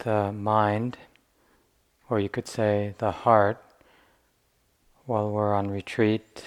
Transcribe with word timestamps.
the 0.00 0.32
mind, 0.32 0.98
or 2.08 2.20
you 2.20 2.28
could 2.28 2.46
say 2.46 2.94
the 2.98 3.10
heart, 3.10 3.62
while 5.06 5.30
we're 5.30 5.54
on 5.54 5.70
retreat. 5.70 6.44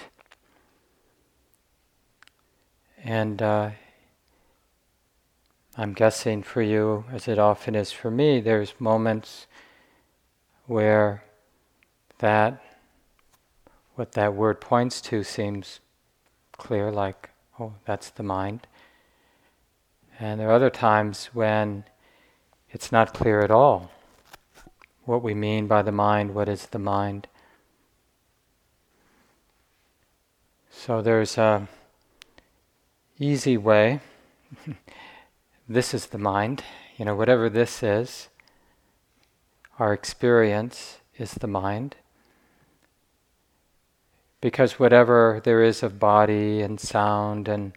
And 3.02 3.42
uh, 3.42 3.70
I'm 5.76 5.92
guessing 5.92 6.42
for 6.42 6.62
you, 6.62 7.04
as 7.12 7.28
it 7.28 7.38
often 7.38 7.74
is 7.74 7.92
for 7.92 8.10
me, 8.10 8.40
there's 8.40 8.74
moments 8.78 9.46
where 10.66 11.24
that, 12.18 12.62
what 13.96 14.12
that 14.12 14.34
word 14.34 14.60
points 14.60 15.00
to, 15.02 15.22
seems 15.22 15.80
clear, 16.52 16.90
like, 16.90 17.30
oh, 17.60 17.74
that's 17.84 18.10
the 18.10 18.22
mind. 18.22 18.66
And 20.18 20.40
there 20.40 20.48
are 20.48 20.54
other 20.54 20.70
times 20.70 21.26
when 21.34 21.84
it's 22.74 22.90
not 22.90 23.14
clear 23.14 23.40
at 23.40 23.52
all 23.52 23.92
what 25.04 25.22
we 25.22 25.32
mean 25.32 25.68
by 25.68 25.80
the 25.80 25.92
mind, 25.92 26.34
what 26.34 26.48
is 26.48 26.66
the 26.66 26.78
mind. 26.78 27.28
So 30.70 31.00
there's 31.00 31.38
a 31.38 31.68
easy 33.18 33.56
way. 33.56 34.00
this 35.68 35.94
is 35.94 36.06
the 36.06 36.18
mind. 36.18 36.64
You 36.96 37.04
know, 37.04 37.14
whatever 37.14 37.48
this 37.48 37.80
is, 37.80 38.28
our 39.78 39.92
experience 39.92 40.98
is 41.16 41.32
the 41.34 41.46
mind. 41.46 41.94
Because 44.40 44.80
whatever 44.80 45.40
there 45.44 45.62
is 45.62 45.84
of 45.84 46.00
body 46.00 46.60
and 46.60 46.80
sound 46.80 47.46
and 47.46 47.72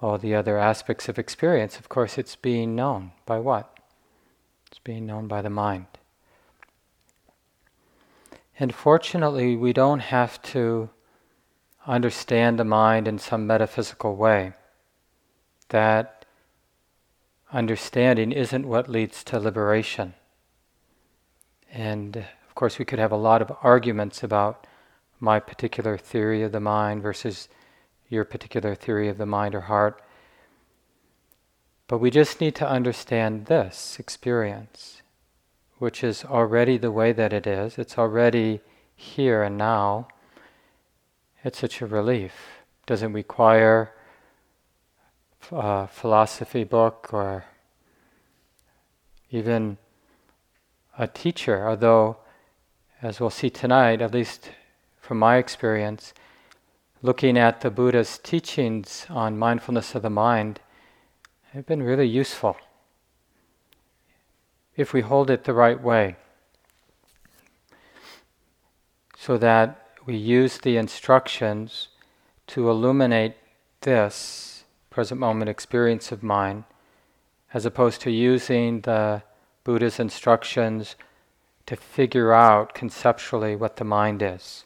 all 0.00 0.16
the 0.16 0.34
other 0.34 0.56
aspects 0.56 1.10
of 1.10 1.18
experience, 1.18 1.78
of 1.78 1.90
course, 1.90 2.16
it's 2.16 2.36
being 2.36 2.74
known 2.74 3.12
by 3.26 3.38
what? 3.38 3.77
It's 4.68 4.78
being 4.78 5.06
known 5.06 5.28
by 5.28 5.40
the 5.42 5.50
mind. 5.50 5.86
And 8.58 8.74
fortunately, 8.74 9.56
we 9.56 9.72
don't 9.72 10.00
have 10.00 10.42
to 10.42 10.90
understand 11.86 12.58
the 12.58 12.64
mind 12.64 13.08
in 13.08 13.18
some 13.18 13.46
metaphysical 13.46 14.14
way. 14.14 14.52
That 15.70 16.26
understanding 17.50 18.30
isn't 18.30 18.68
what 18.68 18.90
leads 18.90 19.24
to 19.24 19.38
liberation. 19.38 20.14
And 21.72 22.16
of 22.16 22.54
course, 22.54 22.78
we 22.78 22.84
could 22.84 22.98
have 22.98 23.12
a 23.12 23.16
lot 23.16 23.40
of 23.40 23.56
arguments 23.62 24.22
about 24.22 24.66
my 25.18 25.40
particular 25.40 25.96
theory 25.96 26.42
of 26.42 26.52
the 26.52 26.60
mind 26.60 27.02
versus 27.02 27.48
your 28.08 28.24
particular 28.24 28.74
theory 28.74 29.08
of 29.08 29.18
the 29.18 29.26
mind 29.26 29.54
or 29.54 29.62
heart. 29.62 30.02
But 31.88 31.98
we 31.98 32.10
just 32.10 32.38
need 32.38 32.54
to 32.56 32.68
understand 32.68 33.46
this 33.46 33.98
experience, 33.98 35.00
which 35.78 36.04
is 36.04 36.22
already 36.22 36.76
the 36.76 36.92
way 36.92 37.12
that 37.12 37.32
it 37.32 37.46
is. 37.46 37.78
It's 37.78 37.96
already 37.96 38.60
here 38.94 39.42
and 39.42 39.56
now. 39.56 40.08
It's 41.42 41.58
such 41.58 41.80
a 41.80 41.86
relief. 41.86 42.32
It 42.82 42.86
doesn't 42.86 43.14
require 43.14 43.94
a 45.50 45.86
philosophy 45.86 46.62
book 46.62 47.08
or 47.10 47.46
even 49.30 49.78
a 50.98 51.06
teacher, 51.06 51.66
although, 51.66 52.18
as 53.00 53.18
we'll 53.18 53.30
see 53.30 53.48
tonight, 53.48 54.02
at 54.02 54.12
least 54.12 54.50
from 55.00 55.18
my 55.18 55.36
experience, 55.36 56.12
looking 57.00 57.38
at 57.38 57.62
the 57.62 57.70
Buddha's 57.70 58.18
teachings 58.18 59.06
on 59.08 59.38
mindfulness 59.38 59.94
of 59.94 60.02
the 60.02 60.10
mind 60.10 60.60
have 61.52 61.66
been 61.66 61.82
really 61.82 62.06
useful 62.06 62.56
if 64.76 64.92
we 64.92 65.00
hold 65.00 65.30
it 65.30 65.44
the 65.44 65.52
right 65.52 65.82
way. 65.82 66.16
So 69.16 69.36
that 69.38 69.88
we 70.06 70.16
use 70.16 70.58
the 70.58 70.76
instructions 70.76 71.88
to 72.48 72.70
illuminate 72.70 73.36
this 73.80 74.64
present 74.90 75.20
moment 75.20 75.48
experience 75.48 76.12
of 76.12 76.22
mind, 76.22 76.64
as 77.52 77.66
opposed 77.66 78.00
to 78.02 78.10
using 78.10 78.82
the 78.82 79.22
Buddha's 79.64 79.98
instructions 79.98 80.96
to 81.66 81.76
figure 81.76 82.32
out 82.32 82.74
conceptually 82.74 83.56
what 83.56 83.76
the 83.76 83.84
mind 83.84 84.22
is. 84.22 84.64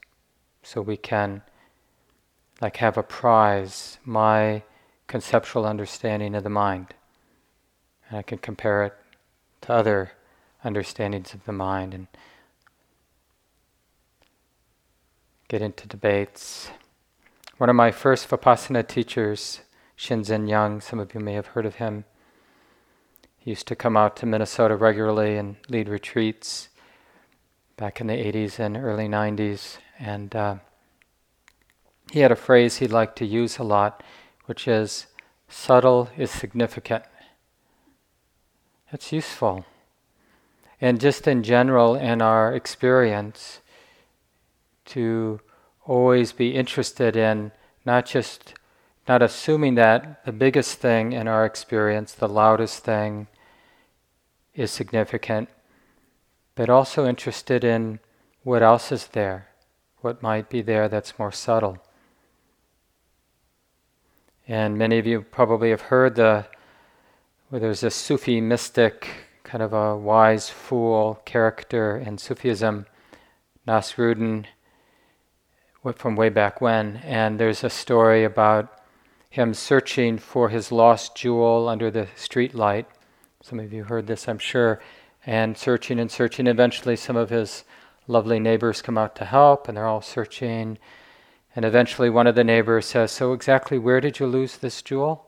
So 0.63 0.81
we 0.81 0.97
can 0.97 1.43
like 2.61 2.77
have 2.77 2.97
a 2.97 3.03
prize, 3.03 3.99
my 4.05 4.63
conceptual 5.13 5.67
understanding 5.67 6.35
of 6.35 6.43
the 6.43 6.49
mind. 6.49 6.87
And 8.09 8.17
I 8.17 8.23
can 8.23 8.39
compare 8.39 8.83
it 8.85 8.95
to 9.61 9.71
other 9.71 10.13
understandings 10.65 11.35
of 11.35 11.45
the 11.45 11.53
mind 11.53 11.93
and 11.93 12.07
get 15.49 15.61
into 15.61 15.87
debates. 15.87 16.71
One 17.59 17.69
of 17.69 17.77
my 17.77 17.91
first 17.91 18.27
Vipassana 18.27 18.89
teachers, 18.89 19.61
Shinzen 19.99 20.49
Young, 20.49 20.81
some 20.81 20.99
of 20.99 21.13
you 21.13 21.21
may 21.21 21.35
have 21.35 21.49
heard 21.49 21.67
of 21.67 21.75
him. 21.75 22.07
He 23.37 23.51
used 23.51 23.67
to 23.67 23.77
come 23.77 23.99
out 23.99 24.17
to 24.17 24.25
Minnesota 24.25 24.77
regularly 24.77 25.37
and 25.37 25.57
lead 25.69 25.91
retreats 25.91 26.71
back 27.77 28.01
in 28.01 28.07
the 28.07 28.15
80s 28.15 28.59
and 28.59 28.79
early 28.79 29.09
90s. 29.09 29.77
And 29.99 30.35
uh, 30.35 30.57
he 32.11 32.21
had 32.21 32.33
a 32.33 32.37
phrase 32.37 32.79
he 32.79 32.89
liked 32.89 33.17
to 33.17 33.27
use 33.27 33.59
a 33.59 33.63
lot, 33.63 34.03
which 34.47 34.67
is 34.67 35.07
subtle 35.49 36.11
is 36.17 36.31
significant. 36.31 37.05
That's 38.91 39.13
useful. 39.13 39.65
And 40.81 41.01
just 41.01 41.27
in 41.27 41.43
general, 41.43 41.95
in 41.95 42.21
our 42.21 42.55
experience, 42.55 43.61
to 44.87 45.41
always 45.87 46.33
be 46.33 46.55
interested 46.55 47.17
in 47.17 47.53
not 47.85 48.07
just 48.07 48.55
not 49.09 49.23
assuming 49.23 49.75
that 49.75 50.25
the 50.25 50.33
biggest 50.33 50.79
thing 50.79 51.13
in 51.13 51.27
our 51.27 51.45
experience, 51.45 52.13
the 52.13 52.29
loudest 52.29 52.85
thing, 52.85 53.27
is 54.55 54.71
significant, 54.71 55.49
but 56.55 56.71
also 56.71 57.07
interested 57.07 57.65
in 57.65 57.99
what 58.45 58.63
else 58.63 58.93
is 58.93 59.09
there, 59.09 59.49
what 60.01 60.23
might 60.23 60.49
be 60.49 60.63
there 60.63 60.89
that's 60.89 61.19
more 61.19 61.33
subtle. 61.33 61.79
And 64.49 64.77
many 64.77 64.99
of 64.99 65.07
you 65.07 65.23
probably 65.23 65.71
have 65.71 65.83
heard 65.83 66.17
the 66.17 66.47
where 67.49 67.61
there's 67.61 67.83
a 67.83 67.91
Sufi 67.91 68.41
mystic, 68.41 69.09
kind 69.45 69.63
of 69.63 69.75
a 69.75 69.95
wise 69.95 70.49
fool 70.49 71.21
character 71.27 71.99
in 71.99 72.17
Sufism, 72.17 72.87
Nasruddin, 73.69 74.47
from 75.97 76.17
way 76.17 76.31
back 76.31 76.63
when. 76.63 76.97
And 77.05 77.39
there's 77.39 77.63
a 77.63 77.69
story 77.69 78.25
about 78.25 78.83
him 79.29 79.53
searching 79.53 80.17
for 80.17 80.49
his 80.49 80.73
lost 80.73 81.15
jewel 81.15 81.69
under 81.69 81.91
the 81.91 82.09
street 82.17 82.55
light. 82.55 82.87
Some 83.43 83.61
of 83.61 83.73
you 83.73 83.85
heard 83.85 84.07
this, 84.07 84.29
I'm 84.29 84.39
sure. 84.39 84.81
And 85.27 85.57
searching 85.59 86.01
and 86.01 86.11
searching. 86.11 86.47
Eventually, 86.47 86.97
some 86.97 87.17
of 87.17 87.31
his 87.31 87.65
lovely 88.07 88.41
neighbors 88.41 88.81
come 88.81 88.97
out 88.97 89.15
to 89.17 89.25
help, 89.25 89.69
and 89.69 89.77
they're 89.77 89.87
all 89.87 90.01
searching. 90.01 90.79
And 91.55 91.65
eventually, 91.65 92.09
one 92.09 92.27
of 92.27 92.35
the 92.35 92.45
neighbors 92.45 92.87
says, 92.87 93.13
So, 93.13 93.33
exactly 93.33 93.79
where 93.79 94.01
did 94.01 94.19
you 94.19 94.27
lose 94.27 94.57
this 94.57 94.81
jewel? 94.81 95.27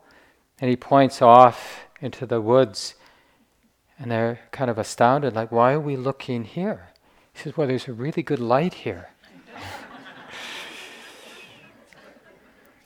And 0.60 0.70
he 0.70 0.76
points 0.76 1.20
off 1.20 1.86
into 2.00 2.24
the 2.24 2.40
woods. 2.40 2.94
And 3.98 4.10
they're 4.10 4.40
kind 4.50 4.70
of 4.70 4.78
astounded, 4.78 5.34
like, 5.34 5.52
Why 5.52 5.74
are 5.74 5.80
we 5.80 5.96
looking 5.96 6.44
here? 6.44 6.88
He 7.34 7.42
says, 7.42 7.56
Well, 7.56 7.66
there's 7.66 7.88
a 7.88 7.92
really 7.92 8.22
good 8.22 8.40
light 8.40 8.74
here. 8.74 9.10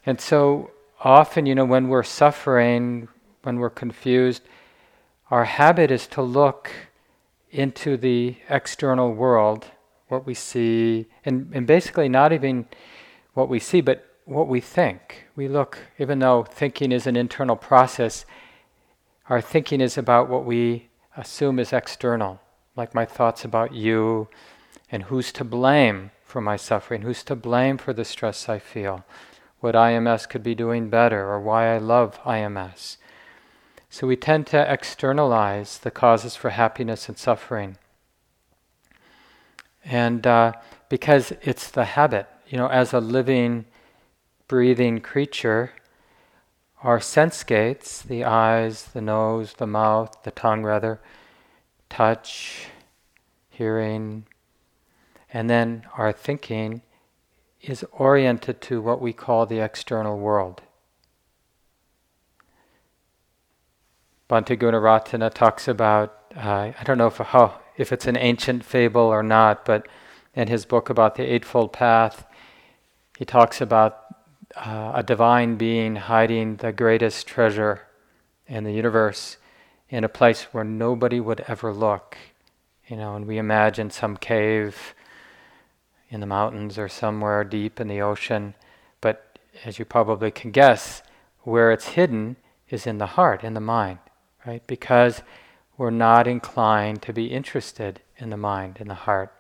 and 0.07 0.21
so, 0.21 0.73
often, 1.01 1.47
you 1.47 1.55
know, 1.55 1.65
when 1.65 1.89
we're 1.89 2.03
suffering, 2.03 3.09
when 3.43 3.59
we're 3.59 3.71
confused, 3.71 4.43
our 5.31 5.45
habit 5.45 5.91
is 5.91 6.07
to 6.09 6.23
look 6.23 6.71
into 7.51 7.97
the 7.97 8.37
external 8.49 9.13
world, 9.13 9.67
what 10.09 10.27
we 10.27 10.35
see, 10.35 11.07
and, 11.25 11.51
and 11.55 11.67
basically 11.67 12.09
not 12.09 12.33
even 12.33 12.67
what 13.39 13.49
we 13.49 13.61
see, 13.61 13.81
but 13.81 14.05
what 14.25 14.49
we 14.49 14.61
think. 14.61 15.27
We 15.37 15.47
look, 15.47 15.79
even 15.97 16.19
though 16.19 16.43
thinking 16.43 16.91
is 16.91 17.07
an 17.07 17.15
internal 17.15 17.55
process, 17.55 18.27
our 19.29 19.41
thinking 19.41 19.81
is 19.81 19.97
about 19.97 20.29
what 20.29 20.45
we 20.45 20.89
assume 21.17 21.61
is 21.61 21.73
external, 21.73 22.41
like 22.75 22.97
my 22.97 23.05
thoughts 23.05 23.45
about 23.45 23.73
you 23.73 24.27
and 24.91 25.05
who's 25.05 25.31
to 25.35 25.45
blame 25.45 26.11
for 26.25 26.41
my 26.41 26.57
suffering, 26.57 27.03
who's 27.03 27.23
to 27.23 27.37
blame 27.37 27.79
for 27.79 27.93
the 27.93 28.05
stress 28.05 28.49
I 28.49 28.59
feel, 28.59 29.05
what 29.61 29.77
IMS 29.77 30.29
could 30.29 30.43
be 30.43 30.57
doing 30.57 30.91
better, 30.91 31.31
or 31.31 31.41
why 31.41 31.73
I 31.73 31.79
love 31.79 32.21
IMS. 32.25 32.97
So 33.89 34.09
we 34.09 34.17
tend 34.17 34.49
to 34.49 34.73
externalize 34.73 35.79
the 35.79 35.93
causes 35.93 36.35
for 36.35 36.51
happiness 36.51 37.09
and 37.09 37.17
suffering. 37.17 37.79
And 39.85 40.27
uh, 40.27 40.55
because 40.89 41.33
it's 41.43 41.71
the 41.71 41.85
habit, 41.85 42.27
you 42.49 42.57
know, 42.57 42.69
as 42.69 42.93
a 42.93 43.01
living, 43.01 43.67
breathing 44.47 45.01
creature, 45.01 45.73
our 46.83 47.01
sense 47.01 47.43
gates, 47.45 48.03
the 48.03 48.25
eyes, 48.25 48.85
the 48.95 49.01
nose, 49.01 49.55
the 49.55 49.67
mouth, 49.67 50.23
the 50.23 50.31
tongue 50.31 50.63
rather, 50.63 51.01
touch, 51.91 52.69
hearing, 53.51 54.25
and 55.33 55.51
then 55.51 55.85
our 55.97 56.13
thinking 56.13 56.81
is 57.61 57.85
oriented 57.93 58.61
to 58.63 58.81
what 58.81 59.01
we 59.01 59.13
call 59.13 59.45
the 59.45 59.59
external 59.59 60.19
world. 60.19 60.63
Bhante 64.31 64.57
Gunaratana 64.57 65.33
talks 65.33 65.67
about, 65.67 66.15
uh, 66.37 66.73
I 66.79 66.85
don't 66.85 66.99
know 66.99 67.09
if, 67.09 67.17
how, 67.17 67.61
if 67.77 67.93
it's 67.93 68.07
an 68.07 68.17
ancient 68.17 68.65
fable 68.65 69.03
or 69.03 69.23
not, 69.23 69.65
but 69.65 69.89
in 70.35 70.49
his 70.49 70.65
book 70.65 70.89
about 70.89 71.17
the 71.17 71.25
Eightfold 71.25 71.73
Path, 71.73 72.25
he 73.19 73.25
talks 73.25 73.61
about 73.61 74.15
uh, 74.55 74.93
a 74.95 75.03
divine 75.03 75.57
being 75.57 75.97
hiding 75.97 76.57
the 76.57 76.73
greatest 76.73 77.27
treasure 77.27 77.83
in 78.47 78.65
the 78.65 78.73
universe 78.73 79.37
in 79.89 80.05
a 80.05 80.09
place 80.09 80.45
where 80.53 80.65
nobody 80.65 81.19
would 81.19 81.45
ever 81.49 81.73
look. 81.73 82.17
You 82.87 82.97
know, 82.97 83.17
and 83.17 83.27
we 83.27 83.39
imagine 83.39 83.91
some 83.91 84.17
cave 84.17 84.95
in 86.11 86.21
the 86.21 86.27
mountains 86.27 86.79
or 86.79 86.89
somewhere 86.89 87.45
deep 87.45 87.81
in 87.81 87.89
the 87.89 88.01
ocean, 88.01 88.55
but 89.01 89.39
as 89.65 89.79
you 89.79 89.85
probably 89.85 90.31
can 90.31 90.51
guess, 90.51 91.03
where 91.43 91.73
it's 91.73 91.89
hidden 91.89 92.37
is 92.71 92.87
in 92.87 92.99
the 92.99 93.07
heart, 93.07 93.43
in 93.43 93.55
the 93.55 93.61
mind 93.61 93.99
right? 94.49 94.67
Because 94.67 95.23
we're 95.77 95.91
not 95.91 96.27
inclined 96.27 97.03
to 97.03 97.13
be 97.13 97.27
interested 97.27 98.01
in 98.17 98.31
the 98.31 98.37
mind, 98.37 98.79
in 98.81 98.89
the 98.89 98.95
heart. 98.95 99.33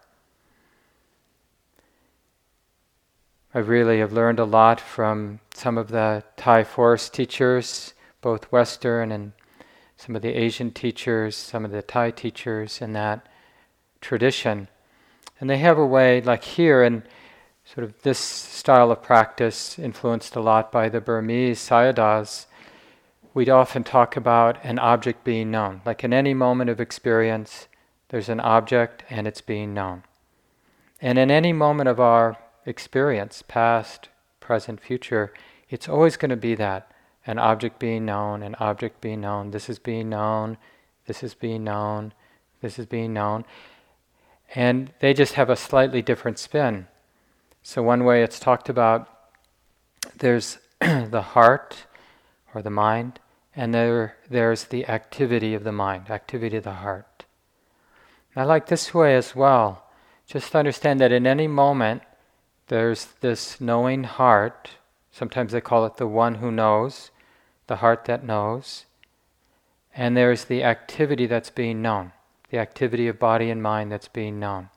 I 3.54 3.60
really 3.60 4.00
have 4.00 4.12
learned 4.12 4.38
a 4.38 4.44
lot 4.44 4.80
from 4.80 5.40
some 5.54 5.78
of 5.78 5.88
the 5.88 6.22
Thai 6.36 6.64
forest 6.64 7.14
teachers, 7.14 7.94
both 8.20 8.52
Western 8.52 9.10
and 9.10 9.32
some 9.96 10.14
of 10.14 10.22
the 10.22 10.34
Asian 10.34 10.70
teachers, 10.70 11.34
some 11.34 11.64
of 11.64 11.70
the 11.70 11.82
Thai 11.82 12.10
teachers 12.10 12.82
in 12.82 12.92
that 12.92 13.26
tradition. 14.00 14.68
And 15.40 15.48
they 15.48 15.58
have 15.58 15.78
a 15.78 15.86
way, 15.86 16.20
like 16.20 16.44
here, 16.44 16.82
and 16.82 17.02
sort 17.64 17.84
of 17.84 18.02
this 18.02 18.18
style 18.18 18.90
of 18.90 19.02
practice 19.02 19.78
influenced 19.78 20.36
a 20.36 20.40
lot 20.40 20.70
by 20.70 20.88
the 20.88 21.00
Burmese 21.00 21.60
Sayadaws 21.60 22.46
we'd 23.34 23.48
often 23.48 23.84
talk 23.84 24.16
about 24.16 24.58
an 24.64 24.78
object 24.78 25.22
being 25.22 25.48
known. 25.50 25.80
Like 25.86 26.02
in 26.02 26.12
any 26.12 26.34
moment 26.34 26.70
of 26.70 26.80
experience, 26.80 27.68
there's 28.08 28.28
an 28.28 28.40
object 28.40 29.04
and 29.08 29.26
it's 29.28 29.40
being 29.40 29.72
known. 29.72 30.02
And 31.00 31.18
in 31.18 31.30
any 31.30 31.52
moment 31.52 31.88
of 31.88 32.00
our 32.00 32.36
experience, 32.68 33.42
past, 33.46 34.08
present, 34.40 34.80
future, 34.80 35.32
it's 35.70 35.88
always 35.88 36.16
going 36.16 36.30
to 36.30 36.36
be 36.36 36.54
that 36.54 36.90
an 37.26 37.38
object 37.38 37.78
being 37.78 38.04
known, 38.04 38.42
an 38.42 38.54
object 38.58 39.00
being 39.00 39.20
known, 39.20 39.50
this 39.50 39.68
is 39.68 39.78
being 39.78 40.08
known, 40.08 40.56
this 41.06 41.22
is 41.22 41.34
being 41.34 41.64
known, 41.64 42.12
this 42.62 42.78
is 42.78 42.86
being 42.86 43.12
known. 43.12 43.44
And 44.54 44.92
they 45.00 45.12
just 45.12 45.34
have 45.34 45.50
a 45.50 45.56
slightly 45.56 46.00
different 46.00 46.38
spin. 46.38 46.86
So, 47.62 47.82
one 47.82 48.04
way 48.04 48.22
it's 48.22 48.40
talked 48.40 48.70
about, 48.70 49.08
there's 50.18 50.58
the 50.80 51.22
heart 51.22 51.84
or 52.54 52.62
the 52.62 52.70
mind, 52.70 53.20
and 53.54 53.74
there, 53.74 54.16
there's 54.30 54.64
the 54.64 54.86
activity 54.86 55.52
of 55.52 55.64
the 55.64 55.72
mind, 55.72 56.08
activity 56.08 56.56
of 56.56 56.64
the 56.64 56.72
heart. 56.72 57.24
I 58.34 58.44
like 58.44 58.66
this 58.66 58.94
way 58.94 59.16
as 59.16 59.34
well. 59.34 59.84
Just 60.26 60.54
understand 60.54 61.00
that 61.00 61.10
in 61.10 61.26
any 61.26 61.48
moment, 61.48 62.02
there's 62.68 63.06
this 63.20 63.60
knowing 63.60 64.04
heart. 64.04 64.70
Sometimes 65.10 65.52
they 65.52 65.60
call 65.60 65.84
it 65.86 65.96
the 65.96 66.06
one 66.06 66.36
who 66.36 66.50
knows, 66.50 67.10
the 67.66 67.76
heart 67.76 68.04
that 68.04 68.24
knows. 68.24 68.86
And 69.94 70.16
there's 70.16 70.44
the 70.44 70.62
activity 70.62 71.26
that's 71.26 71.50
being 71.50 71.82
known, 71.82 72.12
the 72.50 72.58
activity 72.58 73.08
of 73.08 73.18
body 73.18 73.50
and 73.50 73.62
mind 73.62 73.90
that's 73.90 74.08
being 74.08 74.38
known. 74.38 74.70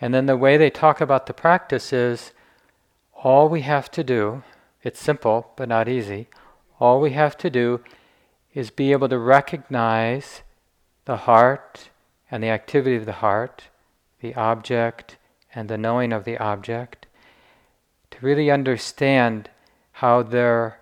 And 0.00 0.12
then 0.12 0.26
the 0.26 0.36
way 0.36 0.56
they 0.56 0.70
talk 0.70 1.00
about 1.00 1.26
the 1.26 1.32
practice 1.32 1.92
is 1.92 2.32
all 3.14 3.48
we 3.48 3.62
have 3.62 3.90
to 3.92 4.04
do, 4.04 4.42
it's 4.82 5.00
simple 5.00 5.52
but 5.56 5.68
not 5.68 5.88
easy, 5.88 6.28
all 6.78 7.00
we 7.00 7.12
have 7.12 7.38
to 7.38 7.48
do 7.48 7.80
is 8.52 8.70
be 8.70 8.92
able 8.92 9.08
to 9.08 9.18
recognize 9.18 10.42
the 11.06 11.16
heart 11.18 11.88
and 12.30 12.42
the 12.42 12.48
activity 12.48 12.96
of 12.96 13.06
the 13.06 13.12
heart, 13.12 13.64
the 14.20 14.34
object 14.34 15.16
and 15.54 15.68
the 15.68 15.78
knowing 15.78 16.12
of 16.12 16.24
the 16.24 16.38
object, 16.38 17.06
to 18.10 18.18
really 18.20 18.50
understand 18.50 19.50
how 19.92 20.22
they're 20.22 20.78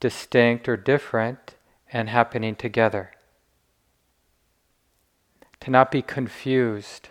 distinct 0.00 0.68
or 0.68 0.76
different 0.76 1.54
and 1.92 2.08
happening 2.08 2.54
together. 2.54 3.12
To 5.60 5.70
not 5.70 5.90
be 5.90 6.02
confused, 6.02 7.08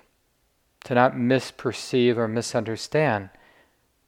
to 0.84 0.94
not 0.94 1.16
misperceive 1.16 2.18
or 2.18 2.28
misunderstand 2.28 3.30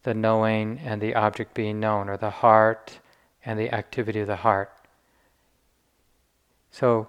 the 0.04 0.14
knowing 0.14 0.80
and 0.84 1.02
the 1.02 1.16
object 1.16 1.54
being 1.54 1.80
known, 1.80 2.10
or 2.10 2.18
the 2.18 2.30
heart 2.30 3.00
and 3.46 3.58
the 3.58 3.74
activity 3.74 4.20
of 4.20 4.28
the 4.28 4.38
heart. 4.38 4.72
So, 6.72 7.08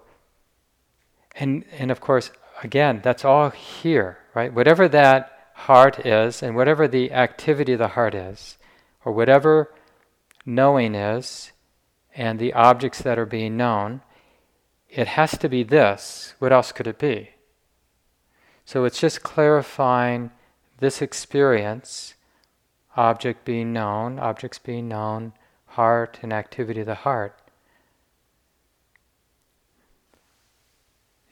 and, 1.35 1.65
and 1.77 1.91
of 1.91 1.99
course, 1.99 2.31
again, 2.63 3.01
that's 3.03 3.25
all 3.25 3.49
here, 3.49 4.19
right? 4.33 4.53
Whatever 4.53 4.87
that 4.87 5.34
heart 5.55 6.05
is, 6.05 6.43
and 6.43 6.55
whatever 6.55 6.87
the 6.87 7.11
activity 7.11 7.73
of 7.73 7.79
the 7.79 7.89
heart 7.89 8.13
is, 8.13 8.57
or 9.03 9.11
whatever 9.11 9.73
knowing 10.45 10.93
is, 10.93 11.51
and 12.13 12.39
the 12.39 12.53
objects 12.53 13.01
that 13.01 13.17
are 13.17 13.25
being 13.25 13.57
known, 13.57 14.01
it 14.89 15.07
has 15.07 15.37
to 15.37 15.49
be 15.49 15.63
this. 15.63 16.35
What 16.39 16.53
else 16.53 16.71
could 16.71 16.87
it 16.87 16.99
be? 16.99 17.31
So 18.65 18.85
it's 18.85 18.99
just 18.99 19.23
clarifying 19.23 20.31
this 20.79 21.01
experience, 21.01 22.15
object 22.95 23.45
being 23.45 23.73
known, 23.73 24.19
objects 24.19 24.59
being 24.59 24.87
known, 24.87 25.33
heart 25.67 26.19
and 26.21 26.31
activity 26.31 26.81
of 26.81 26.87
the 26.87 26.95
heart. 26.95 27.39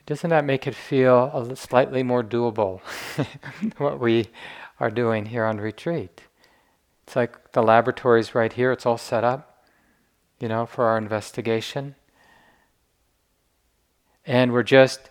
Doesn't 0.06 0.30
that 0.32 0.44
make 0.44 0.68
it 0.68 0.76
feel 0.76 1.32
a 1.34 1.56
slightly 1.56 2.04
more 2.04 2.24
doable, 2.24 2.82
what 3.78 4.00
we 4.00 4.28
are 4.80 4.92
doing 4.92 5.28
here 5.28 5.46
on 5.46 5.58
retreat? 5.58 6.24
It's 7.06 7.16
like 7.16 7.54
the 7.54 7.64
laboratory's 7.64 8.36
right 8.36 8.52
here, 8.52 8.72
it's 8.74 8.86
all 8.86 8.98
set 8.98 9.24
up, 9.24 9.66
you 10.40 10.50
know, 10.50 10.66
for 10.66 10.86
our 10.86 10.98
investigation. 10.98 11.96
And 14.26 14.52
we're 14.52 14.64
just, 14.64 15.10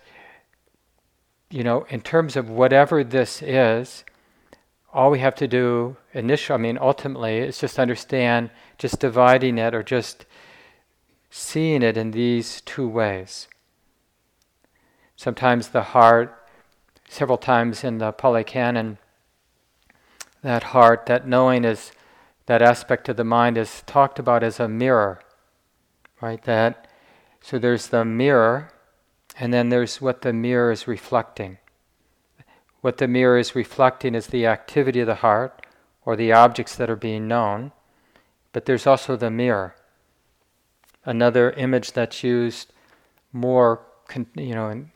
you 1.51 1.63
know, 1.63 1.87
in 1.89 2.03
terms 2.03 2.37
of 2.37 2.51
whatever 2.51 3.03
this 3.03 3.43
is, 3.43 4.05
all 4.93 5.11
we 5.11 5.21
have 5.21 5.35
to 5.37 5.49
do 5.49 5.97
initially, 6.13 6.55
I 6.55 6.61
mean, 6.61 6.79
ultimately, 6.79 7.39
is 7.39 7.59
just 7.59 7.79
understand, 7.79 8.51
just 8.77 9.01
dividing 9.01 9.57
it 9.57 9.75
or 9.75 9.83
just 9.83 10.27
seeing 11.31 11.83
it 11.83 11.97
in 11.97 12.11
these 12.11 12.61
two 12.61 12.87
ways. 12.87 13.49
Sometimes 15.23 15.69
the 15.69 15.83
heart, 15.83 16.37
several 17.09 17.39
times 17.39 17.85
in 17.85 17.99
the 17.99 18.11
Pali 18.11 18.43
Canon, 18.43 18.99
that 20.43 20.65
heart, 20.75 21.07
that 21.07 21.29
knowing 21.29 21.65
is, 21.65 21.93
that 22.47 22.61
aspect 22.61 23.09
of 23.09 23.17
the 23.17 23.23
mind 23.23 23.57
is 23.57 23.85
talked 23.87 24.19
about 24.19 24.43
as 24.43 24.59
a 24.59 24.67
mirror, 24.67 25.21
right? 26.21 26.43
That, 26.43 26.89
so 27.41 27.57
there's 27.57 27.87
the 27.87 28.05
mirror, 28.05 28.73
and 29.39 29.55
then 29.55 29.69
there's 29.69 30.01
what 30.01 30.23
the 30.23 30.33
mirror 30.33 30.73
is 30.73 30.89
reflecting. 30.89 31.59
What 32.81 32.99
the 32.99 33.07
mirror 33.07 33.39
is 33.39 33.55
reflecting 33.55 34.17
is 34.17 34.27
the 34.27 34.47
activity 34.47 34.99
of 34.99 35.07
the 35.07 35.15
heart 35.15 35.65
or 36.05 36.17
the 36.17 36.33
objects 36.33 36.75
that 36.75 36.91
are 36.91 36.97
being 36.97 37.29
known, 37.29 37.71
but 38.53 38.65
there's 38.65 38.89
also 38.89 39.15
the 39.15 39.31
mirror. 39.31 39.77
Another 41.05 41.53
image 41.53 41.93
that's 41.93 42.25
used 42.25 42.73
more, 43.33 43.83
you 44.35 44.57
know, 44.57 44.69
in, 44.69 44.92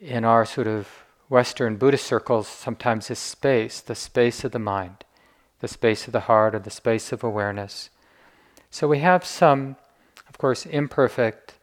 in 0.00 0.24
our 0.24 0.44
sort 0.44 0.66
of 0.66 0.88
Western 1.28 1.76
Buddhist 1.76 2.06
circles 2.06 2.48
sometimes 2.48 3.10
is 3.10 3.18
space, 3.18 3.80
the 3.80 3.94
space 3.94 4.44
of 4.44 4.52
the 4.52 4.58
mind, 4.58 5.04
the 5.60 5.68
space 5.68 6.06
of 6.06 6.12
the 6.12 6.20
heart, 6.20 6.54
or 6.54 6.58
the 6.58 6.70
space 6.70 7.12
of 7.12 7.22
awareness. 7.22 7.90
So 8.70 8.88
we 8.88 9.00
have 9.00 9.24
some, 9.24 9.76
of 10.28 10.38
course, 10.38 10.66
imperfect 10.66 11.54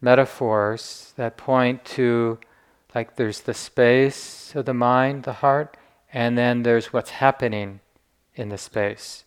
metaphors 0.00 1.12
that 1.16 1.36
point 1.36 1.84
to 1.84 2.38
like 2.94 3.16
there's 3.16 3.40
the 3.40 3.54
space 3.54 4.54
of 4.54 4.66
the 4.66 4.74
mind, 4.74 5.24
the 5.24 5.34
heart, 5.34 5.76
and 6.12 6.38
then 6.38 6.62
there's 6.62 6.92
what's 6.92 7.10
happening 7.10 7.80
in 8.36 8.50
the 8.50 8.58
space. 8.58 9.23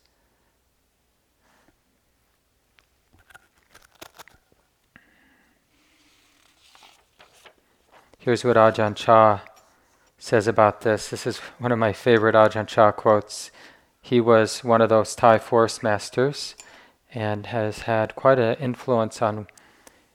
Here's 8.28 8.44
what 8.44 8.58
Ajahn 8.58 8.94
Chah 8.94 9.40
says 10.18 10.48
about 10.48 10.82
this. 10.82 11.08
This 11.08 11.26
is 11.26 11.38
one 11.60 11.72
of 11.72 11.80
my 11.80 11.94
favorite 11.94 12.36
Ajahn 12.36 12.68
Chah 12.68 12.92
quotes. 12.92 13.52
He 14.02 14.20
was 14.20 14.66
one 14.66 14.82
of 14.82 14.90
those 14.90 15.16
Thai 15.16 15.40
forest 15.40 15.82
masters 15.82 16.54
and 17.14 17.46
has 17.46 17.84
had 17.84 18.18
quite 18.18 18.38
an 18.38 18.56
influence 18.56 19.22
on 19.22 19.48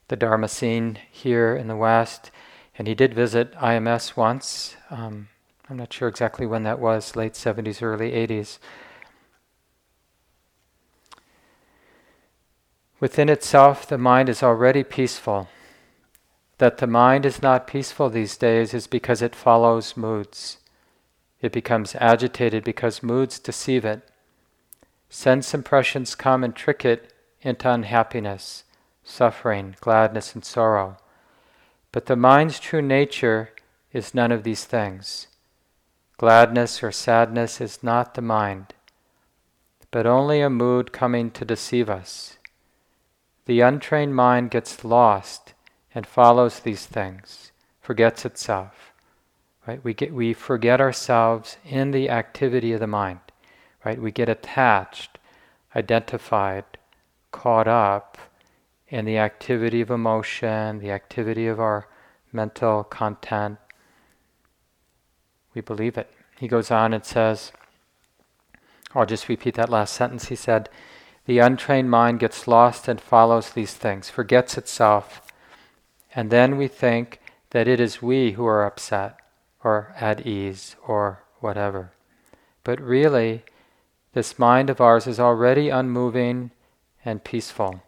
the 0.09 0.17
Dharma 0.17 0.49
scene 0.49 0.99
here 1.11 1.57
in 1.57 1.69
the 1.69 1.75
West. 1.75 2.31
And 2.77 2.87
he 2.87 2.95
did 2.95 3.15
visit 3.15 3.55
IMS 3.55 4.15
once. 4.15 4.77
Um, 4.91 5.29
I'm 5.71 5.79
not 5.79 5.91
sure 5.91 6.09
exactly 6.09 6.45
when 6.45 6.65
that 6.65 6.81
was, 6.81 7.17
late 7.17 7.33
70s, 7.33 7.83
early 7.83 8.11
80s. 8.11 8.59
Within 13.01 13.31
itself, 13.31 13.87
the 13.87 13.97
mind 13.97 14.29
is 14.29 14.43
already 14.43 14.85
peaceful. 14.85 15.49
That 16.59 16.79
the 16.79 16.87
mind 16.87 17.27
is 17.27 17.43
not 17.43 17.67
peaceful 17.67 18.09
these 18.11 18.37
days 18.37 18.75
is 18.75 18.87
because 18.87 19.23
it 19.23 19.35
follows 19.35 19.97
moods. 19.97 20.59
It 21.41 21.53
becomes 21.53 21.97
agitated 21.97 22.63
because 22.63 23.03
moods 23.03 23.39
deceive 23.39 23.85
it. 23.85 24.09
Sense 25.09 25.53
impressions 25.53 26.15
come 26.15 26.45
and 26.45 26.55
trick 26.55 26.85
it 26.85 27.13
into 27.43 27.71
unhappiness, 27.71 28.65
suffering, 29.03 29.77
gladness, 29.81 30.35
and 30.35 30.45
sorrow. 30.45 30.97
But 31.91 32.07
the 32.07 32.17
mind's 32.17 32.61
true 32.61 32.81
nature 32.81 33.51
is 33.93 34.15
none 34.15 34.33
of 34.33 34.45
these 34.45 34.65
things. 34.65 35.27
Gladness 36.17 36.83
or 36.83 36.93
sadness 36.93 37.61
is 37.61 37.83
not 37.83 38.15
the 38.15 38.23
mind, 38.23 38.75
but 39.91 40.07
only 40.07 40.41
a 40.41 40.49
mood 40.49 40.93
coming 40.93 41.31
to 41.33 41.45
deceive 41.45 41.91
us. 41.91 42.39
The 43.47 43.61
untrained 43.61 44.15
mind 44.15 44.53
gets 44.53 44.85
lost 44.85 45.52
and 45.95 46.07
follows 46.07 46.61
these 46.61 46.87
things, 46.87 47.53
forgets 47.81 48.25
itself. 48.25 48.93
Right? 49.67 49.83
We, 49.85 49.95
get, 49.95 50.13
we 50.13 50.33
forget 50.35 50.81
ourselves 50.81 51.57
in 51.65 51.93
the 51.93 52.11
activity 52.11 52.73
of 52.73 52.81
the 52.81 52.87
mind. 52.87 53.21
Right? 53.85 54.01
We 54.01 54.11
get 54.11 54.29
attached, 54.29 55.19
identified, 55.77 56.65
caught 57.31 57.69
up 57.69 58.19
in 58.89 59.05
the 59.05 59.19
activity 59.19 59.81
of 59.81 59.91
emotion, 59.91 60.79
the 60.79 60.91
activity 60.91 61.47
of 61.47 61.61
our 61.61 61.89
mental 62.33 62.85
content. 62.85 63.59
We 65.55 65.61
believe 65.61 65.97
it. 65.97 66.11
He 66.39 66.49
goes 66.49 66.71
on 66.71 66.93
and 66.93 67.05
says, 67.05 67.53
I'll 68.95 69.07
just 69.07 69.29
repeat 69.29 69.55
that 69.55 69.71
last 69.71 69.95
sentence. 69.95 70.27
He 70.27 70.37
said, 70.37 70.69
The 71.25 71.39
untrained 71.39 71.91
mind 71.91 72.21
gets 72.21 72.47
lost 72.47 72.89
and 72.89 73.01
follows 73.01 73.51
these 73.51 73.75
things, 73.75 74.11
forgets 74.11 74.59
itself, 74.59 75.23
and 76.15 76.31
then 76.31 76.57
we 76.57 76.69
think 76.69 77.21
that 77.51 77.69
it 77.69 77.81
is 77.81 78.03
we 78.03 78.33
who 78.33 78.47
are 78.47 78.65
upset 78.65 79.17
or 79.63 79.95
at 79.99 80.27
ease 80.27 80.77
or 80.87 81.23
whatever. 81.41 81.93
But 82.65 82.81
really, 82.81 83.45
this 84.13 84.39
mind 84.39 84.71
of 84.71 84.81
ours 84.81 85.07
is 85.07 85.19
already 85.19 85.69
unmoving 85.69 86.51
and 87.05 87.25
peaceful. 87.25 87.83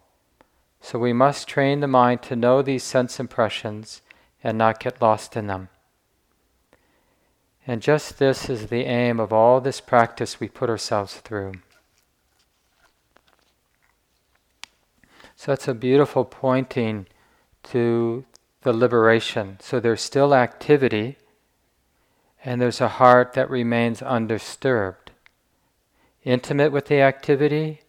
So 0.80 0.98
we 0.98 1.12
must 1.12 1.48
train 1.48 1.80
the 1.80 1.88
mind 1.88 2.22
to 2.24 2.36
know 2.36 2.60
these 2.60 2.82
sense 2.82 3.18
impressions 3.18 4.02
and 4.42 4.58
not 4.58 4.80
get 4.80 5.00
lost 5.00 5.36
in 5.36 5.46
them. 5.46 5.68
And 7.66 7.80
just 7.80 8.18
this 8.18 8.50
is 8.50 8.66
the 8.66 8.84
aim 8.84 9.18
of 9.18 9.32
all 9.32 9.60
this 9.60 9.80
practice 9.80 10.38
we 10.38 10.48
put 10.48 10.68
ourselves 10.68 11.16
through. 11.16 11.54
So 15.36 15.52
that's 15.52 15.68
a 15.68 15.74
beautiful 15.74 16.24
pointing 16.24 17.06
to 17.64 18.24
the 18.62 18.72
liberation. 18.72 19.58
So 19.60 19.80
there's 19.80 20.00
still 20.00 20.34
activity, 20.34 21.18
and 22.44 22.60
there's 22.60 22.80
a 22.80 22.88
heart 22.88 23.34
that 23.34 23.50
remains 23.50 24.02
undisturbed. 24.02 25.12
Intimate 26.24 26.72
with 26.72 26.86
the 26.86 27.00
activity, 27.00 27.82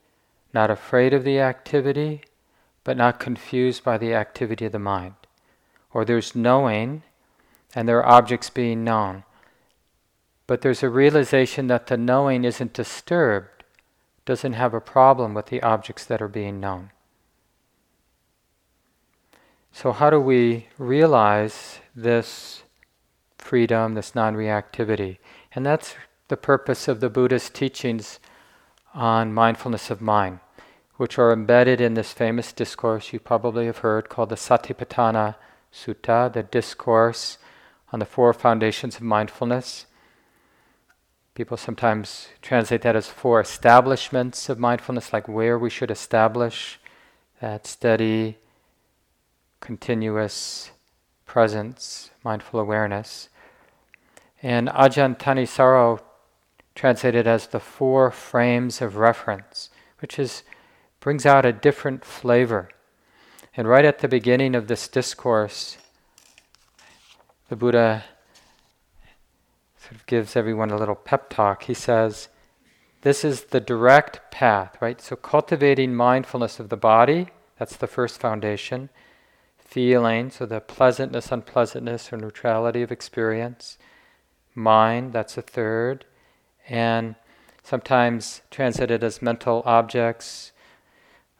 not 0.53 0.70
afraid 0.70 1.13
of 1.13 1.24
the 1.24 1.39
activity, 1.39 2.22
but 2.84 2.98
not 2.98 3.20
confused 3.20 3.84
by 3.84 3.98
the 3.98 4.13
activity 4.13 4.65
of 4.65 4.72
the 4.72 4.79
mind. 4.79 5.15
Or 5.94 6.05
there's 6.05 6.36
knowing, 6.36 7.03
and 7.74 7.88
there 7.88 8.03
are 8.03 8.17
objects 8.17 8.50
being 8.50 8.84
known. 8.84 9.24
But 10.48 10.62
there's 10.62 10.84
a 10.84 10.89
realization 10.89 11.67
that 11.67 11.88
the 11.88 11.98
knowing 11.98 12.44
isn't 12.44 12.74
disturbed, 12.74 13.63
doesn't 14.25 14.53
have 14.53 14.74
a 14.74 14.82
problem 14.82 15.34
with 15.34 15.48
the 15.48 15.62
objects 15.62 16.05
that 16.05 16.22
are 16.22 16.27
being 16.27 16.60
known. 16.60 16.91
So, 19.75 19.91
how 19.91 20.10
do 20.10 20.22
we 20.22 20.67
realize 20.79 21.79
this 21.94 22.63
freedom, 23.46 23.94
this 23.94 24.15
non 24.15 24.36
reactivity. 24.36 25.20
And 25.53 25.65
that's 25.65 25.96
the 26.27 26.38
purpose 26.38 26.88
of 26.88 27.00
the 27.00 27.10
Buddhist 27.10 27.53
teachings 27.53 28.20
on 28.94 29.34
mindfulness 29.34 29.91
of 29.91 30.01
mind, 30.01 30.39
which 30.98 31.20
are 31.20 31.32
embedded 31.32 31.79
in 31.79 31.94
this 31.94 32.12
famous 32.12 32.51
discourse 32.51 33.13
you 33.13 33.20
probably 33.20 33.67
have 33.67 33.79
heard 33.79 34.10
called 34.10 34.29
the 34.29 34.36
Satipatthana 34.36 35.36
Sutta, 35.72 36.34
the 36.34 36.44
discourse 36.44 37.38
on 37.94 38.00
the 38.00 38.05
four 38.05 38.34
foundations 38.34 38.96
of 38.96 39.03
mindfulness. 39.03 39.86
People 41.36 41.58
sometimes 41.58 42.29
translate 42.41 42.82
that 42.82 42.96
as 42.96 43.08
four 43.08 43.39
establishments 43.39 44.50
of 44.50 44.58
mindfulness, 44.58 45.13
like 45.13 45.27
where 45.27 45.60
we 45.60 45.70
should 45.70 45.91
establish 45.91 46.79
that 47.41 47.67
steady, 47.67 48.38
continuous 49.65 50.69
presence, 51.25 52.12
mindful 52.24 52.60
awareness. 52.60 53.29
And 54.43 54.67
Ajahn 54.67 55.17
Thanissaro 55.17 56.01
translated 56.75 57.25
as 57.25 57.48
the 57.48 57.60
four 57.60 58.12
frames 58.12 58.79
of 58.79 58.98
reference, 58.98 59.72
which 60.01 60.19
is 60.19 60.43
brings 61.00 61.25
out 61.25 61.48
a 61.48 61.51
different 61.51 62.05
flavor. 62.05 62.69
And 63.57 63.67
right 63.67 63.86
at 63.86 64.00
the 64.00 64.07
beginning 64.07 64.53
of 64.53 64.67
this 64.67 64.88
discourse, 64.88 65.77
the 67.50 67.55
Buddha 67.55 68.03
sort 69.79 69.95
of 69.95 70.05
gives 70.05 70.36
everyone 70.36 70.69
a 70.69 70.77
little 70.77 70.93
pep 70.93 71.31
talk. 71.31 71.63
He 71.63 71.74
says, 71.74 72.27
This 73.01 73.25
is 73.25 73.45
the 73.45 73.60
direct 73.60 74.29
path, 74.29 74.77
right? 74.79 75.01
So, 75.01 75.15
cultivating 75.15 75.95
mindfulness 75.95 76.60
of 76.60 76.69
the 76.69 76.77
body, 76.77 77.29
that's 77.57 77.77
the 77.77 77.88
first 77.88 78.19
foundation. 78.19 78.89
Feeling, 79.75 80.29
so 80.29 80.46
the 80.46 80.62
pleasantness, 80.62 81.34
unpleasantness, 81.34 82.13
or 82.13 82.15
neutrality 82.15 82.82
of 82.82 82.94
experience 82.94 83.77
mind, 84.53 85.12
that's 85.12 85.38
a 85.38 85.41
third, 85.41 86.05
and 86.70 87.15
sometimes 87.62 88.41
translated 88.50 89.03
as 89.03 89.22
mental 89.22 89.62
objects. 89.65 90.53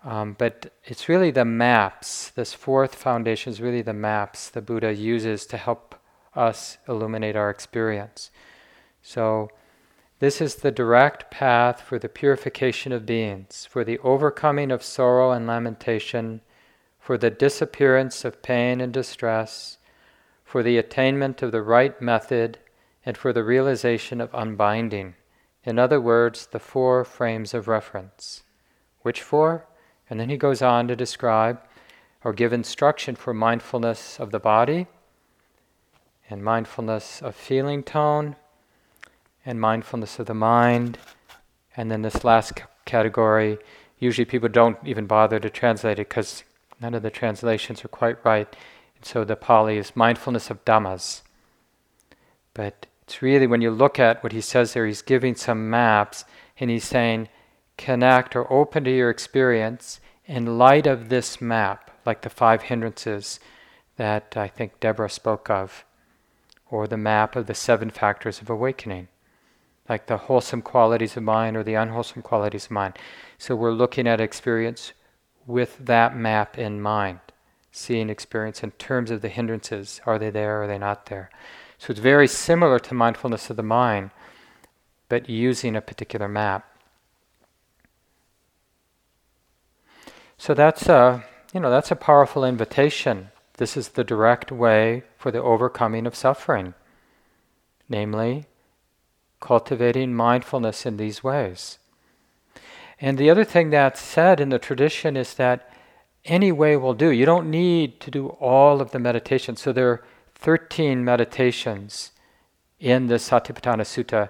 Um, 0.04 0.36
but 0.38 0.74
it's 0.84 1.08
really 1.08 1.32
the 1.32 1.46
maps. 1.46 2.30
This 2.30 2.54
fourth 2.54 2.94
foundation 2.94 3.54
is 3.54 3.62
really 3.62 3.82
the 3.82 3.94
maps 3.94 4.50
the 4.50 4.62
Buddha 4.62 4.94
uses 4.94 5.46
to 5.46 5.56
help 5.56 5.96
us 6.36 6.78
illuminate 6.90 7.38
our 7.38 7.50
experience. 7.50 8.32
So, 9.02 9.50
this 10.20 10.42
is 10.42 10.56
the 10.56 10.72
direct 10.72 11.32
path 11.32 11.80
for 11.80 11.98
the 11.98 12.10
purification 12.10 12.92
of 12.92 13.06
beings, 13.06 13.66
for 13.72 13.86
the 13.86 14.00
overcoming 14.00 14.72
of 14.72 14.84
sorrow 14.84 15.32
and 15.32 15.48
lamentation, 15.48 16.42
for 17.06 17.20
the 17.20 17.30
disappearance 17.30 18.26
of 18.26 18.42
pain 18.42 18.82
and 18.82 18.92
distress, 18.92 19.78
for 20.44 20.64
the 20.64 20.80
attainment 20.80 21.44
of 21.44 21.52
the 21.52 21.62
right 21.62 22.02
method 22.02 22.58
and 23.06 23.16
for 23.16 23.32
the 23.32 23.44
realization 23.44 24.20
of 24.20 24.34
unbinding. 24.34 25.14
In 25.64 25.78
other 25.78 26.02
words, 26.02 26.48
the 26.48 26.58
four 26.58 27.06
frames 27.06 27.54
of 27.54 27.68
reference. 27.68 28.42
Which 29.04 29.22
four? 29.22 29.68
And 30.10 30.20
then 30.20 30.30
he 30.30 30.38
goes 30.38 30.64
on 30.64 30.88
to 30.88 30.96
describe 30.96 31.60
or 32.24 32.34
give 32.34 32.52
instruction 32.52 33.16
for 33.16 33.36
mindfulness 33.36 34.20
of 34.20 34.32
the 34.32 34.40
body, 34.40 34.88
and 36.28 36.44
mindfulness 36.44 37.22
of 37.22 37.36
feeling 37.36 37.84
tone, 37.84 38.36
and 39.46 39.62
mindfulness 39.62 40.18
of 40.18 40.26
the 40.26 40.34
mind. 40.34 40.98
And 41.78 41.92
then 41.92 42.02
this 42.02 42.24
last 42.24 42.58
c- 42.58 42.64
category, 42.86 43.60
usually 44.00 44.26
people 44.26 44.50
don't 44.50 44.80
even 44.84 45.06
bother 45.06 45.40
to 45.40 45.52
translate 45.52 46.00
it 46.00 46.10
because 46.10 46.44
none 46.82 46.94
of 46.94 47.04
the 47.04 47.10
translations 47.10 47.84
are 47.84 47.90
quite 47.90 48.24
right. 48.26 48.54
And 48.96 49.06
so 49.06 49.24
the 49.24 49.36
Pali 49.36 49.78
is 49.78 49.96
mindfulness 49.96 50.50
of 50.50 50.64
dhammas. 50.66 51.22
But 52.54 52.88
it's 53.04 53.22
really 53.22 53.48
when 53.48 53.62
you 53.62 53.72
look 53.72 54.00
at 54.00 54.24
what 54.24 54.32
he 54.32 54.42
says 54.42 54.74
there, 54.74 54.86
he's 54.86 55.02
giving 55.02 55.36
some 55.36 55.70
maps 55.70 56.26
and 56.60 56.70
he's 56.70 56.86
saying, 56.86 57.30
connect 57.78 58.36
or 58.36 58.52
open 58.52 58.84
to 58.86 58.96
your 58.96 59.10
experience 59.10 60.00
in 60.26 60.58
light 60.58 60.88
of 60.88 61.10
this 61.10 61.40
map, 61.40 61.92
like 62.06 62.22
the 62.22 62.30
five 62.30 62.64
hindrances 62.64 63.40
that 63.98 64.36
I 64.36 64.48
think 64.48 64.80
Deborah 64.80 65.10
spoke 65.10 65.50
of, 65.50 65.86
or 66.70 66.88
the 66.88 66.98
map 66.98 67.36
of 67.36 67.48
the 67.48 67.54
seven 67.54 67.90
factors 67.90 68.42
of 68.42 68.50
awakening, 68.50 69.08
like 69.88 70.08
the 70.08 70.18
wholesome 70.18 70.62
qualities 70.62 71.16
of 71.16 71.24
mind 71.24 71.56
or 71.56 71.64
the 71.64 71.76
unwholesome 71.76 72.22
qualities 72.22 72.66
of 72.66 72.72
mind. 72.72 72.98
So 73.38 73.56
we're 73.56 73.72
looking 73.72 74.08
at 74.08 74.20
experience 74.20 74.94
with 75.46 75.78
that 75.80 76.16
map 76.16 76.58
in 76.58 76.82
mind, 76.82 77.20
seeing 77.72 78.10
experience 78.10 78.64
in 78.64 78.72
terms 78.72 79.12
of 79.12 79.22
the 79.22 79.30
hindrances. 79.30 80.02
Are 80.06 80.18
they 80.18 80.30
there? 80.30 80.64
Are 80.64 80.68
they 80.68 80.78
not 80.78 81.08
there? 81.08 81.30
So 81.78 81.92
it's 81.92 82.00
very 82.00 82.28
similar 82.28 82.80
to 82.80 82.94
mindfulness 82.94 83.50
of 83.50 83.58
the 83.58 83.64
mind, 83.64 84.12
but 85.10 85.30
using 85.30 85.76
a 85.76 85.82
particular 85.82 86.28
map. 86.28 86.66
So 90.38 90.54
that's 90.54 90.88
a, 90.88 91.24
you 91.54 91.60
know, 91.60 91.70
that's 91.70 91.92
a 91.92 91.96
powerful 91.96 92.44
invitation 92.44 93.30
this 93.58 93.78
is 93.78 93.90
the 93.90 94.04
direct 94.04 94.52
way 94.52 95.04
for 95.18 95.32
the 95.32 95.42
overcoming 95.42 96.06
of 96.06 96.16
suffering, 96.16 96.74
namely, 97.88 98.48
cultivating 99.40 100.14
mindfulness 100.14 100.86
in 100.86 100.98
these 100.98 101.24
ways. 101.24 101.80
And 103.00 103.18
the 103.18 103.30
other 103.30 103.44
thing 103.44 103.70
that's 103.70 104.02
said 104.02 104.40
in 104.40 104.50
the 104.50 104.60
tradition 104.60 105.18
is 105.18 105.34
that 105.36 105.70
any 106.24 106.52
way 106.52 106.76
will 106.76 106.94
do. 106.94 107.10
You 107.10 107.26
don't 107.26 107.50
need 107.50 108.00
to 108.02 108.12
do 108.12 108.28
all 108.28 108.82
of 108.82 108.92
the 108.92 109.00
meditations. 109.00 109.62
So 109.62 109.72
there 109.72 109.90
are 109.90 110.04
13 110.36 111.04
meditations 111.04 112.12
in 112.80 113.08
the 113.08 113.16
Satipatthana 113.16 113.84
Sutta. 113.84 114.30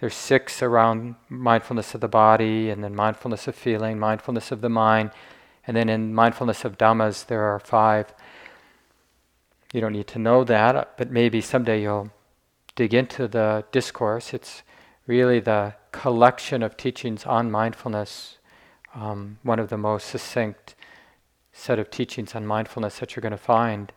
There's 0.00 0.14
six 0.14 0.62
around 0.62 1.14
mindfulness 1.28 1.94
of 1.94 2.00
the 2.00 2.08
body, 2.08 2.68
and 2.68 2.84
then 2.84 2.94
mindfulness 2.94 3.48
of 3.48 3.54
feeling, 3.54 3.98
mindfulness 3.98 4.52
of 4.52 4.60
the 4.60 4.68
mind, 4.68 5.10
and 5.66 5.76
then 5.76 5.88
in 5.88 6.14
mindfulness 6.14 6.64
of 6.64 6.76
Dhammas, 6.78 7.26
there 7.26 7.42
are 7.42 7.58
five. 7.58 8.12
You 9.72 9.80
don't 9.80 9.94
need 9.94 10.06
to 10.08 10.18
know 10.18 10.44
that, 10.44 10.96
but 10.96 11.10
maybe 11.10 11.40
someday 11.40 11.82
you'll 11.82 12.10
dig 12.74 12.92
into 12.92 13.26
the 13.26 13.64
discourse. 13.72 14.34
It's 14.34 14.62
really 15.06 15.40
the 15.40 15.74
collection 15.92 16.62
of 16.62 16.76
teachings 16.76 17.24
on 17.24 17.50
mindfulness, 17.50 18.38
um, 18.94 19.38
one 19.42 19.58
of 19.58 19.68
the 19.68 19.78
most 19.78 20.08
succinct 20.08 20.74
set 21.52 21.78
of 21.78 21.90
teachings 21.90 22.34
on 22.34 22.46
mindfulness 22.46 22.98
that 22.98 23.16
you're 23.16 23.22
going 23.22 23.30
to 23.30 23.38
find 23.38 23.92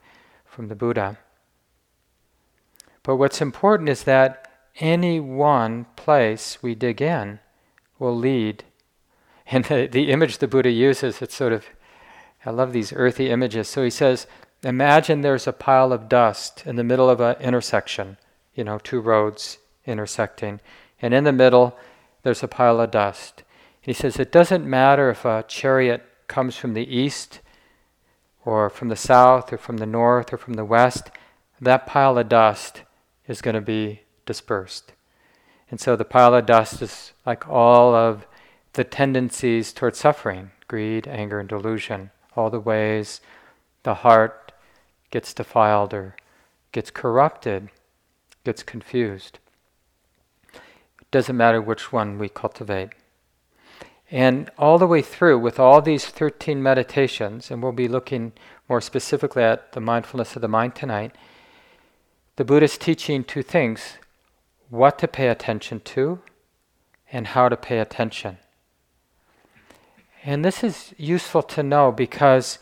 from 0.45 0.67
the 0.67 0.75
Buddha. 0.75 1.17
But 3.03 3.17
what's 3.17 3.41
important 3.41 3.89
is 3.89 4.03
that 4.03 4.49
any 4.79 5.19
one 5.19 5.85
place 5.95 6.61
we 6.61 6.75
dig 6.75 7.01
in 7.01 7.39
will 7.97 8.15
lead. 8.15 8.63
And 9.51 9.65
the, 9.65 9.87
the 9.87 10.11
image 10.11 10.37
the 10.37 10.47
Buddha 10.47 10.69
uses, 10.69 11.23
it's 11.23 11.33
sort 11.33 11.53
of, 11.53 11.65
I 12.45 12.51
love 12.51 12.71
these 12.71 12.93
earthy 12.93 13.31
images. 13.31 13.67
So 13.67 13.83
he 13.83 13.89
says, 13.89 14.27
imagine 14.63 15.21
there's 15.21 15.47
a 15.47 15.53
pile 15.53 15.91
of 15.91 16.07
dust 16.07 16.61
in 16.67 16.75
the 16.75 16.83
middle 16.83 17.09
of 17.09 17.19
an 17.19 17.35
intersection, 17.41 18.17
you 18.53 18.63
know, 18.63 18.77
two 18.77 18.99
roads 18.99 19.57
intersecting. 19.87 20.61
And 21.01 21.13
in 21.13 21.23
the 21.23 21.31
middle, 21.31 21.77
there's 22.23 22.43
a 22.43 22.47
pile 22.47 22.79
of 22.79 22.91
dust. 22.91 23.43
And 23.83 23.87
he 23.87 23.93
says, 23.93 24.19
it 24.19 24.31
doesn't 24.31 24.69
matter 24.69 25.09
if 25.09 25.25
a 25.25 25.45
chariot 25.47 26.05
comes 26.27 26.55
from 26.55 26.73
the 26.73 26.87
east 26.95 27.39
or 28.45 28.69
from 28.69 28.89
the 28.89 28.95
south 28.95 29.51
or 29.53 29.57
from 29.57 29.77
the 29.77 29.85
north 29.85 30.33
or 30.33 30.37
from 30.37 30.53
the 30.53 30.65
west, 30.65 31.11
that 31.61 31.85
pile 31.85 32.17
of 32.17 32.29
dust 32.29 32.83
is 33.27 33.41
going 33.41 33.55
to 33.55 33.61
be 33.61 34.01
dispersed. 34.25 34.93
And 35.69 35.79
so 35.79 35.95
the 35.95 36.05
pile 36.05 36.33
of 36.33 36.45
dust 36.45 36.81
is 36.81 37.13
like 37.25 37.47
all 37.47 37.93
of 37.93 38.25
the 38.73 38.83
tendencies 38.83 39.73
towards 39.73 39.99
suffering 39.99 40.51
greed, 40.67 41.07
anger, 41.07 41.39
and 41.39 41.49
delusion, 41.49 42.11
all 42.37 42.49
the 42.49 42.59
ways 42.59 43.19
the 43.83 43.95
heart 43.95 44.51
gets 45.09 45.33
defiled 45.33 45.93
or 45.93 46.15
gets 46.71 46.91
corrupted, 46.91 47.69
gets 48.45 48.63
confused. 48.63 49.39
Doesn't 51.11 51.37
matter 51.37 51.61
which 51.61 51.91
one 51.91 52.17
we 52.17 52.29
cultivate. 52.29 52.89
And 54.11 54.49
all 54.57 54.77
the 54.77 54.87
way 54.87 55.01
through, 55.01 55.39
with 55.39 55.59
all 55.59 55.81
these 55.81 56.05
13 56.05 56.63
meditations, 56.63 57.51
and 57.51 57.61
we'll 57.61 57.71
be 57.71 57.87
looking 57.87 58.33
more 58.67 58.81
specifically 58.81 59.43
at 59.43 59.73
the 59.73 59.79
mindfulness 59.79 60.35
of 60.35 60.41
the 60.41 60.47
mind 60.47 60.75
tonight, 60.75 61.15
the 62.35 62.45
Buddha 62.45 62.65
is 62.65 62.77
teaching 62.77 63.23
two 63.23 63.43
things 63.43 63.97
what 64.69 64.97
to 64.99 65.07
pay 65.07 65.27
attention 65.27 65.79
to 65.81 66.19
and 67.11 67.27
how 67.27 67.49
to 67.49 67.57
pay 67.57 67.79
attention. 67.79 68.37
And 70.23 70.43
this 70.43 70.63
is 70.63 70.93
useful 70.97 71.43
to 71.43 71.63
know 71.63 71.91
because 71.91 72.59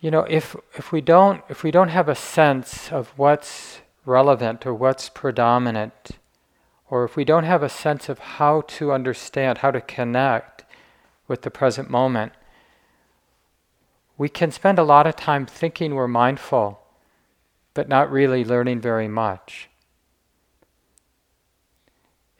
you 0.00 0.10
know 0.10 0.20
if 0.22 0.56
if 0.74 0.92
we 0.92 1.00
don't 1.00 1.42
if 1.48 1.62
we 1.62 1.70
don't 1.70 1.88
have 1.88 2.08
a 2.08 2.14
sense 2.14 2.90
of 2.92 3.08
what's 3.16 3.80
relevant 4.04 4.64
or 4.64 4.72
what's 4.72 5.08
predominant 5.08 6.12
or 6.90 7.04
if 7.04 7.16
we 7.16 7.24
don't 7.24 7.44
have 7.44 7.62
a 7.62 7.68
sense 7.68 8.08
of 8.08 8.18
how 8.18 8.62
to 8.62 8.92
understand, 8.92 9.58
how 9.58 9.70
to 9.70 9.80
connect 9.80 10.64
with 11.26 11.42
the 11.42 11.50
present 11.50 11.90
moment, 11.90 12.32
we 14.16 14.28
can 14.28 14.50
spend 14.50 14.78
a 14.78 14.84
lot 14.84 15.06
of 15.06 15.14
time 15.14 15.46
thinking 15.46 15.94
we're 15.94 16.08
mindful, 16.08 16.80
but 17.74 17.88
not 17.88 18.10
really 18.10 18.44
learning 18.44 18.80
very 18.80 19.08
much. 19.08 19.68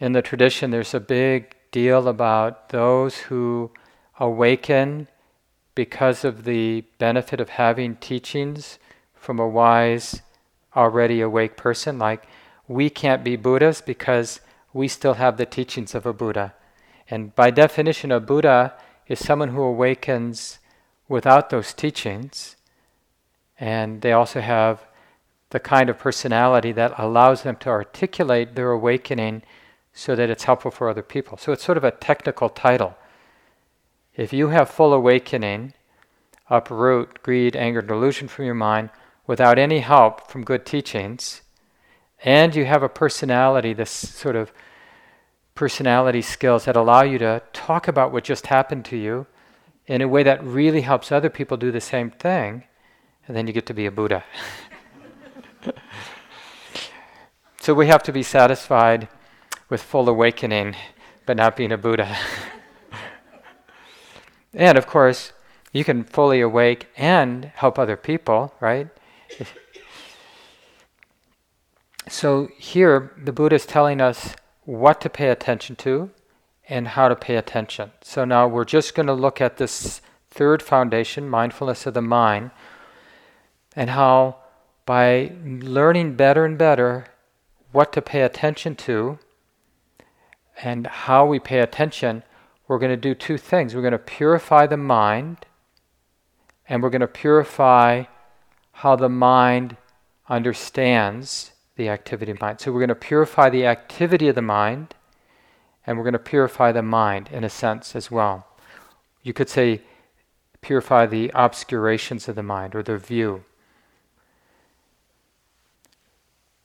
In 0.00 0.12
the 0.12 0.22
tradition, 0.22 0.70
there's 0.70 0.94
a 0.94 1.00
big 1.00 1.54
deal 1.70 2.08
about 2.08 2.70
those 2.70 3.16
who 3.16 3.70
awaken 4.18 5.08
because 5.74 6.24
of 6.24 6.44
the 6.44 6.84
benefit 6.98 7.40
of 7.40 7.50
having 7.50 7.96
teachings 7.96 8.78
from 9.14 9.38
a 9.38 9.48
wise, 9.48 10.22
already 10.74 11.20
awake 11.20 11.56
person, 11.56 11.98
like 11.98 12.26
we 12.68 12.90
can't 12.90 13.24
be 13.24 13.34
Buddhas 13.34 13.80
because 13.80 14.40
we 14.72 14.86
still 14.86 15.14
have 15.14 15.38
the 15.38 15.46
teachings 15.46 15.94
of 15.94 16.06
a 16.06 16.12
Buddha. 16.12 16.54
And 17.10 17.34
by 17.34 17.50
definition, 17.50 18.12
a 18.12 18.20
Buddha 18.20 18.74
is 19.06 19.18
someone 19.18 19.48
who 19.48 19.62
awakens 19.62 20.58
without 21.08 21.48
those 21.48 21.72
teachings. 21.72 22.56
And 23.58 24.02
they 24.02 24.12
also 24.12 24.42
have 24.42 24.86
the 25.50 25.58
kind 25.58 25.88
of 25.88 25.98
personality 25.98 26.72
that 26.72 26.92
allows 26.98 27.42
them 27.42 27.56
to 27.56 27.70
articulate 27.70 28.54
their 28.54 28.70
awakening 28.70 29.42
so 29.94 30.14
that 30.14 30.28
it's 30.28 30.44
helpful 30.44 30.70
for 30.70 30.90
other 30.90 31.02
people. 31.02 31.38
So 31.38 31.52
it's 31.52 31.64
sort 31.64 31.78
of 31.78 31.84
a 31.84 31.90
technical 31.90 32.50
title. 32.50 32.96
If 34.14 34.32
you 34.32 34.48
have 34.48 34.68
full 34.68 34.92
awakening, 34.92 35.72
uproot 36.50 37.22
greed, 37.22 37.56
anger, 37.56 37.80
delusion 37.80 38.28
from 38.28 38.44
your 38.44 38.54
mind 38.54 38.90
without 39.26 39.58
any 39.58 39.80
help 39.80 40.30
from 40.30 40.44
good 40.44 40.66
teachings, 40.66 41.42
and 42.22 42.54
you 42.54 42.64
have 42.64 42.82
a 42.82 42.88
personality, 42.88 43.72
this 43.72 43.90
sort 43.90 44.36
of 44.36 44.52
personality 45.54 46.22
skills 46.22 46.64
that 46.64 46.76
allow 46.76 47.02
you 47.02 47.18
to 47.18 47.42
talk 47.52 47.88
about 47.88 48.12
what 48.12 48.24
just 48.24 48.46
happened 48.46 48.84
to 48.84 48.96
you 48.96 49.26
in 49.86 50.00
a 50.02 50.08
way 50.08 50.22
that 50.22 50.44
really 50.44 50.82
helps 50.82 51.10
other 51.10 51.30
people 51.30 51.56
do 51.56 51.72
the 51.72 51.80
same 51.80 52.10
thing, 52.10 52.64
and 53.26 53.36
then 53.36 53.46
you 53.46 53.52
get 53.52 53.66
to 53.66 53.74
be 53.74 53.86
a 53.86 53.90
Buddha. 53.90 54.22
so 57.60 57.74
we 57.74 57.86
have 57.86 58.02
to 58.02 58.12
be 58.12 58.22
satisfied 58.22 59.08
with 59.68 59.82
full 59.82 60.08
awakening, 60.08 60.76
but 61.26 61.36
not 61.36 61.56
being 61.56 61.72
a 61.72 61.78
Buddha. 61.78 62.16
and 64.54 64.76
of 64.76 64.86
course, 64.86 65.32
you 65.72 65.84
can 65.84 66.04
fully 66.04 66.40
awake 66.40 66.88
and 66.96 67.46
help 67.54 67.78
other 67.78 67.96
people, 67.96 68.54
right? 68.60 68.88
So 72.10 72.48
here, 72.56 73.12
the 73.22 73.32
Buddha 73.32 73.56
is 73.56 73.66
telling 73.66 74.00
us 74.00 74.34
what 74.64 75.00
to 75.02 75.10
pay 75.10 75.28
attention 75.28 75.76
to 75.76 76.10
and 76.68 76.88
how 76.88 77.08
to 77.08 77.16
pay 77.16 77.36
attention. 77.36 77.92
So 78.02 78.24
now 78.24 78.46
we're 78.46 78.64
just 78.64 78.94
going 78.94 79.06
to 79.06 79.14
look 79.14 79.40
at 79.40 79.56
this 79.56 80.00
third 80.30 80.62
foundation, 80.62 81.28
mindfulness 81.28 81.86
of 81.86 81.94
the 81.94 82.02
mind, 82.02 82.50
and 83.74 83.90
how 83.90 84.36
by 84.86 85.32
learning 85.44 86.14
better 86.14 86.44
and 86.44 86.56
better 86.56 87.06
what 87.72 87.92
to 87.92 88.02
pay 88.02 88.22
attention 88.22 88.74
to 88.74 89.18
and 90.62 90.86
how 90.86 91.26
we 91.26 91.38
pay 91.38 91.60
attention, 91.60 92.22
we're 92.66 92.78
going 92.78 92.90
to 92.90 92.96
do 92.96 93.14
two 93.14 93.38
things. 93.38 93.74
We're 93.74 93.82
going 93.82 93.92
to 93.92 93.98
purify 93.98 94.66
the 94.66 94.76
mind, 94.76 95.46
and 96.68 96.82
we're 96.82 96.90
going 96.90 97.00
to 97.00 97.06
purify 97.06 98.04
how 98.72 98.96
the 98.96 99.08
mind 99.08 99.76
understands 100.28 101.52
the 101.78 101.88
activity 101.88 102.32
of 102.32 102.40
mind. 102.40 102.60
So 102.60 102.70
we're 102.72 102.80
going 102.80 102.88
to 102.88 102.94
purify 102.94 103.48
the 103.48 103.64
activity 103.64 104.28
of 104.28 104.34
the 104.34 104.42
mind, 104.42 104.94
and 105.86 105.96
we're 105.96 106.04
going 106.04 106.12
to 106.12 106.18
purify 106.18 106.72
the 106.72 106.82
mind 106.82 107.30
in 107.32 107.44
a 107.44 107.48
sense 107.48 107.96
as 107.96 108.10
well. 108.10 108.46
You 109.22 109.32
could 109.32 109.48
say, 109.48 109.80
purify 110.60 111.06
the 111.06 111.30
obscurations 111.34 112.28
of 112.28 112.34
the 112.34 112.42
mind 112.42 112.74
or 112.74 112.82
the 112.82 112.98
view. 112.98 113.44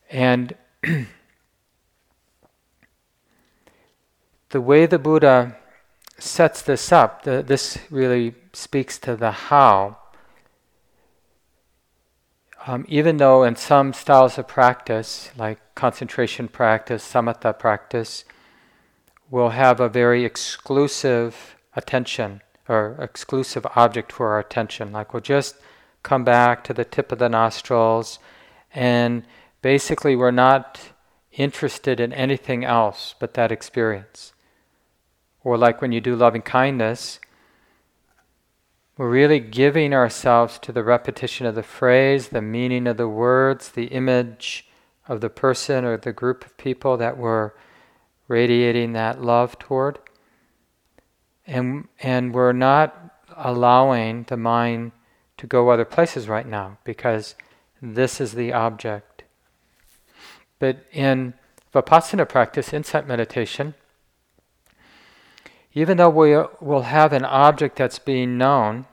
And 0.09 0.55
the 4.49 4.61
way 4.61 4.87
the 4.87 4.99
Buddha 4.99 5.55
sets 6.17 6.63
this 6.63 6.91
up, 6.91 7.21
the, 7.23 7.43
this 7.45 7.77
really 7.91 8.33
speaks 8.51 8.97
to 8.99 9.15
the 9.15 9.31
how 9.31 9.97
um, 12.65 12.85
even 12.87 13.17
though 13.17 13.43
in 13.43 13.55
some 13.55 13.93
styles 13.93 14.37
of 14.37 14.47
practice, 14.47 15.31
like 15.37 15.59
concentration 15.75 16.47
practice, 16.47 17.03
samatha 17.03 17.57
practice, 17.57 18.23
we'll 19.29 19.49
have 19.49 19.79
a 19.79 19.89
very 19.89 20.23
exclusive 20.23 21.55
attention 21.75 22.41
or 22.69 22.97
exclusive 23.01 23.65
object 23.75 24.11
for 24.11 24.31
our 24.31 24.39
attention. 24.39 24.91
Like 24.93 25.13
we'll 25.13 25.21
just 25.21 25.55
come 26.03 26.23
back 26.23 26.63
to 26.65 26.73
the 26.73 26.85
tip 26.85 27.11
of 27.11 27.19
the 27.19 27.29
nostrils, 27.29 28.19
and 28.73 29.25
basically 29.61 30.15
we're 30.15 30.31
not 30.31 30.79
interested 31.31 31.99
in 31.99 32.13
anything 32.13 32.63
else 32.63 33.15
but 33.19 33.33
that 33.33 33.51
experience. 33.51 34.33
Or 35.43 35.57
like 35.57 35.81
when 35.81 35.91
you 35.91 35.99
do 35.99 36.15
loving 36.15 36.41
kindness, 36.41 37.19
we're 39.03 39.09
really 39.09 39.41
giving 39.41 39.93
ourselves 39.93 40.57
to 40.57 40.71
the 40.71 40.81
repetition 40.81 41.45
of 41.45 41.55
the 41.55 41.61
phrase, 41.61 42.29
the 42.29 42.41
meaning 42.41 42.87
of 42.87 42.95
the 42.95 43.09
words, 43.09 43.67
the 43.71 43.87
image 43.87 44.65
of 45.09 45.19
the 45.19 45.29
person 45.29 45.83
or 45.83 45.97
the 45.97 46.13
group 46.13 46.45
of 46.45 46.55
people 46.55 46.95
that 46.95 47.17
we're 47.17 47.51
radiating 48.29 48.93
that 48.93 49.21
love 49.21 49.59
toward. 49.59 49.99
And, 51.45 51.89
and 51.99 52.33
we're 52.33 52.53
not 52.53 53.25
allowing 53.35 54.23
the 54.29 54.37
mind 54.37 54.93
to 55.35 55.47
go 55.47 55.67
other 55.67 55.83
places 55.83 56.29
right 56.29 56.47
now 56.47 56.77
because 56.85 57.35
this 57.81 58.21
is 58.21 58.31
the 58.31 58.53
object. 58.53 59.25
But 60.59 60.85
in 60.93 61.33
Vipassana 61.73 62.29
practice, 62.29 62.71
insight 62.71 63.05
meditation, 63.05 63.73
even 65.73 65.97
though 65.97 66.09
we 66.09 66.33
uh, 66.33 66.47
will 66.61 66.83
have 66.83 67.11
an 67.11 67.25
object 67.25 67.75
that's 67.75 67.99
being 67.99 68.37
known, 68.37 68.85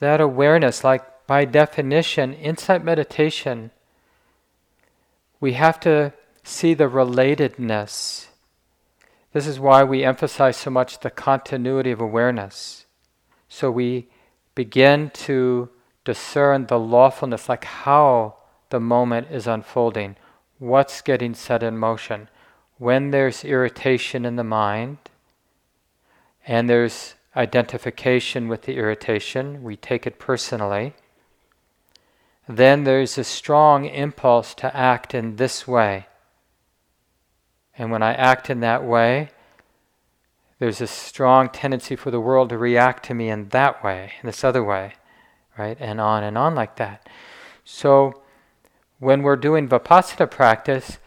that 0.00 0.20
awareness, 0.20 0.82
like 0.82 1.26
by 1.26 1.44
definition, 1.44 2.34
insight 2.34 2.84
meditation, 2.84 3.70
we 5.38 5.52
have 5.52 5.78
to 5.80 6.12
see 6.42 6.74
the 6.74 6.84
relatedness. 6.84 8.26
This 9.32 9.46
is 9.46 9.60
why 9.60 9.84
we 9.84 10.02
emphasize 10.02 10.56
so 10.56 10.70
much 10.70 11.00
the 11.00 11.10
continuity 11.10 11.92
of 11.92 12.00
awareness. 12.00 12.86
So 13.48 13.70
we 13.70 14.08
begin 14.54 15.10
to 15.10 15.68
discern 16.04 16.66
the 16.66 16.78
lawfulness, 16.78 17.48
like 17.48 17.64
how 17.64 18.36
the 18.70 18.80
moment 18.80 19.28
is 19.30 19.46
unfolding, 19.46 20.16
what's 20.58 21.00
getting 21.00 21.34
set 21.34 21.62
in 21.62 21.78
motion. 21.78 22.28
When 22.78 23.10
there's 23.10 23.44
irritation 23.44 24.24
in 24.24 24.36
the 24.36 24.44
mind, 24.44 24.98
and 26.46 26.68
there's 26.68 27.14
identification 27.36 28.48
with 28.48 28.62
the 28.62 28.76
irritation, 28.76 29.62
we 29.62 29.76
take 29.76 30.06
it 30.06 30.18
personally, 30.18 30.94
then 32.48 32.84
there's 32.84 33.16
a 33.16 33.24
strong 33.24 33.84
impulse 33.84 34.54
to 34.54 34.76
act 34.76 35.14
in 35.14 35.36
this 35.36 35.68
way. 35.68 36.06
And 37.78 37.90
when 37.90 38.02
I 38.02 38.12
act 38.14 38.50
in 38.50 38.60
that 38.60 38.84
way, 38.84 39.30
there's 40.58 40.80
a 40.80 40.86
strong 40.86 41.48
tendency 41.48 41.96
for 41.96 42.10
the 42.10 42.20
world 42.20 42.50
to 42.50 42.58
react 42.58 43.04
to 43.06 43.14
me 43.14 43.30
in 43.30 43.48
that 43.50 43.82
way, 43.82 44.12
in 44.20 44.26
this 44.26 44.44
other 44.44 44.62
way, 44.62 44.94
right? 45.56 45.76
And 45.80 46.00
on 46.00 46.22
and 46.22 46.36
on 46.36 46.54
like 46.54 46.76
that. 46.76 47.08
So 47.64 48.22
when 48.98 49.22
we're 49.22 49.36
doing 49.36 49.68
Vipassana 49.68 50.30
practice, 50.30 50.98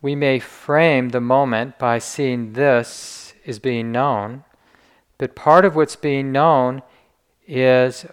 we 0.00 0.14
may 0.14 0.38
frame 0.38 1.08
the 1.08 1.20
moment 1.20 1.78
by 1.78 1.98
seeing 1.98 2.52
this 2.52 3.34
is 3.44 3.58
being 3.58 3.90
known, 3.90 4.44
but 5.22 5.36
part 5.36 5.64
of 5.64 5.76
what's 5.76 5.94
being 5.94 6.32
known 6.32 6.82
is 7.46 8.06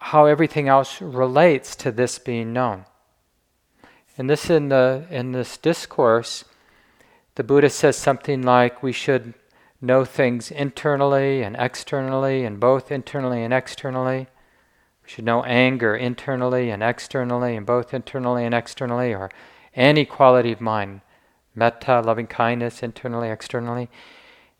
how 0.00 0.26
everything 0.26 0.68
else 0.68 1.00
relates 1.00 1.74
to 1.74 1.90
this 1.90 2.18
being 2.18 2.52
known. 2.52 2.84
And 4.18 4.28
this 4.28 4.50
in 4.50 4.68
the 4.68 5.06
in 5.08 5.32
this 5.32 5.56
discourse 5.56 6.44
the 7.36 7.42
Buddha 7.42 7.70
says 7.70 7.96
something 7.96 8.42
like 8.42 8.82
we 8.82 8.92
should 8.92 9.32
know 9.80 10.04
things 10.04 10.50
internally 10.50 11.42
and 11.42 11.56
externally, 11.58 12.44
and 12.44 12.60
both 12.60 12.92
internally 12.92 13.42
and 13.42 13.54
externally. 13.54 14.26
We 15.02 15.08
should 15.08 15.24
know 15.24 15.42
anger 15.44 15.96
internally 15.96 16.68
and 16.68 16.82
externally, 16.82 17.56
and 17.56 17.64
both 17.64 17.94
internally 17.94 18.44
and 18.44 18.54
externally, 18.54 19.14
or 19.14 19.30
any 19.74 20.04
quality 20.04 20.52
of 20.52 20.60
mind, 20.60 21.00
metta, 21.54 22.02
loving 22.02 22.26
kindness, 22.26 22.82
internally, 22.82 23.30
externally. 23.30 23.88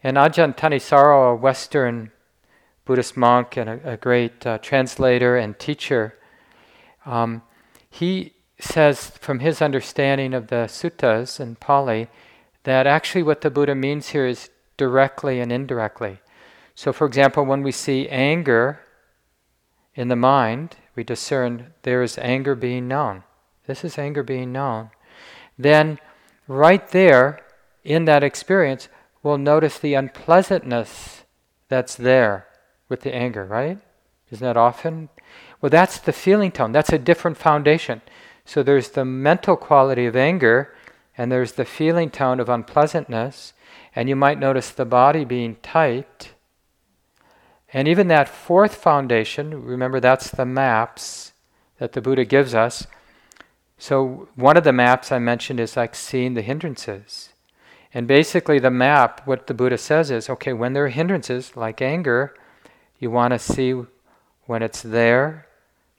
And 0.02 0.16
Ajahn 0.16 0.56
Thanissaro, 0.56 1.32
a 1.32 1.36
Western 1.36 2.10
Buddhist 2.84 3.16
monk 3.16 3.56
and 3.56 3.68
a, 3.68 3.92
a 3.92 3.96
great 3.96 4.46
uh, 4.46 4.58
translator 4.58 5.36
and 5.36 5.58
teacher, 5.58 6.18
um, 7.04 7.42
he 7.88 8.34
says 8.58 9.10
from 9.20 9.40
his 9.40 9.60
understanding 9.60 10.34
of 10.34 10.48
the 10.48 10.66
suttas 10.68 11.40
in 11.40 11.56
Pali 11.56 12.08
that 12.64 12.86
actually 12.86 13.22
what 13.22 13.40
the 13.40 13.50
Buddha 13.50 13.74
means 13.74 14.08
here 14.08 14.26
is 14.26 14.50
directly 14.76 15.40
and 15.40 15.50
indirectly. 15.52 16.20
So, 16.74 16.92
for 16.92 17.06
example, 17.06 17.44
when 17.44 17.62
we 17.62 17.72
see 17.72 18.08
anger 18.08 18.80
in 19.94 20.08
the 20.08 20.16
mind, 20.16 20.76
we 20.94 21.04
discern 21.04 21.74
there 21.82 22.02
is 22.02 22.16
anger 22.18 22.54
being 22.54 22.88
known. 22.88 23.24
This 23.66 23.84
is 23.84 23.98
anger 23.98 24.22
being 24.22 24.52
known. 24.52 24.90
Then, 25.58 25.98
right 26.48 26.86
there 26.88 27.40
in 27.84 28.06
that 28.06 28.22
experience, 28.22 28.88
we'll 29.22 29.38
notice 29.38 29.78
the 29.78 29.94
unpleasantness 29.94 31.22
that's 31.68 31.94
there 31.94 32.46
with 32.88 33.02
the 33.02 33.14
anger, 33.14 33.44
right? 33.44 33.78
Isn't 34.30 34.44
that 34.44 34.56
often? 34.56 35.08
Well, 35.60 35.70
that's 35.70 35.98
the 35.98 36.12
feeling 36.12 36.52
tone. 36.52 36.72
That's 36.72 36.92
a 36.92 36.98
different 36.98 37.36
foundation. 37.36 38.00
So 38.44 38.62
there's 38.62 38.90
the 38.90 39.04
mental 39.04 39.56
quality 39.56 40.06
of 40.06 40.16
anger, 40.16 40.74
and 41.16 41.30
there's 41.30 41.52
the 41.52 41.64
feeling 41.64 42.10
tone 42.10 42.40
of 42.40 42.48
unpleasantness, 42.48 43.52
and 43.94 44.08
you 44.08 44.16
might 44.16 44.38
notice 44.38 44.70
the 44.70 44.84
body 44.84 45.24
being 45.24 45.56
tight. 45.56 46.32
And 47.72 47.86
even 47.86 48.08
that 48.08 48.28
fourth 48.28 48.74
foundation, 48.74 49.64
remember 49.64 50.00
that's 50.00 50.30
the 50.30 50.46
maps 50.46 51.32
that 51.78 51.92
the 51.92 52.00
Buddha 52.00 52.24
gives 52.24 52.54
us. 52.54 52.86
So, 53.78 54.28
one 54.34 54.56
of 54.56 54.64
the 54.64 54.72
maps 54.72 55.10
I 55.10 55.18
mentioned 55.18 55.58
is 55.58 55.76
like 55.76 55.94
seeing 55.94 56.34
the 56.34 56.42
hindrances. 56.42 57.29
And 57.92 58.06
basically, 58.06 58.58
the 58.58 58.70
map, 58.70 59.26
what 59.26 59.46
the 59.46 59.54
Buddha 59.54 59.78
says 59.78 60.10
is 60.10 60.30
okay, 60.30 60.52
when 60.52 60.72
there 60.72 60.84
are 60.84 60.88
hindrances, 60.88 61.56
like 61.56 61.82
anger, 61.82 62.34
you 62.98 63.10
want 63.10 63.32
to 63.32 63.38
see 63.38 63.74
when 64.46 64.62
it's 64.62 64.82
there, 64.82 65.46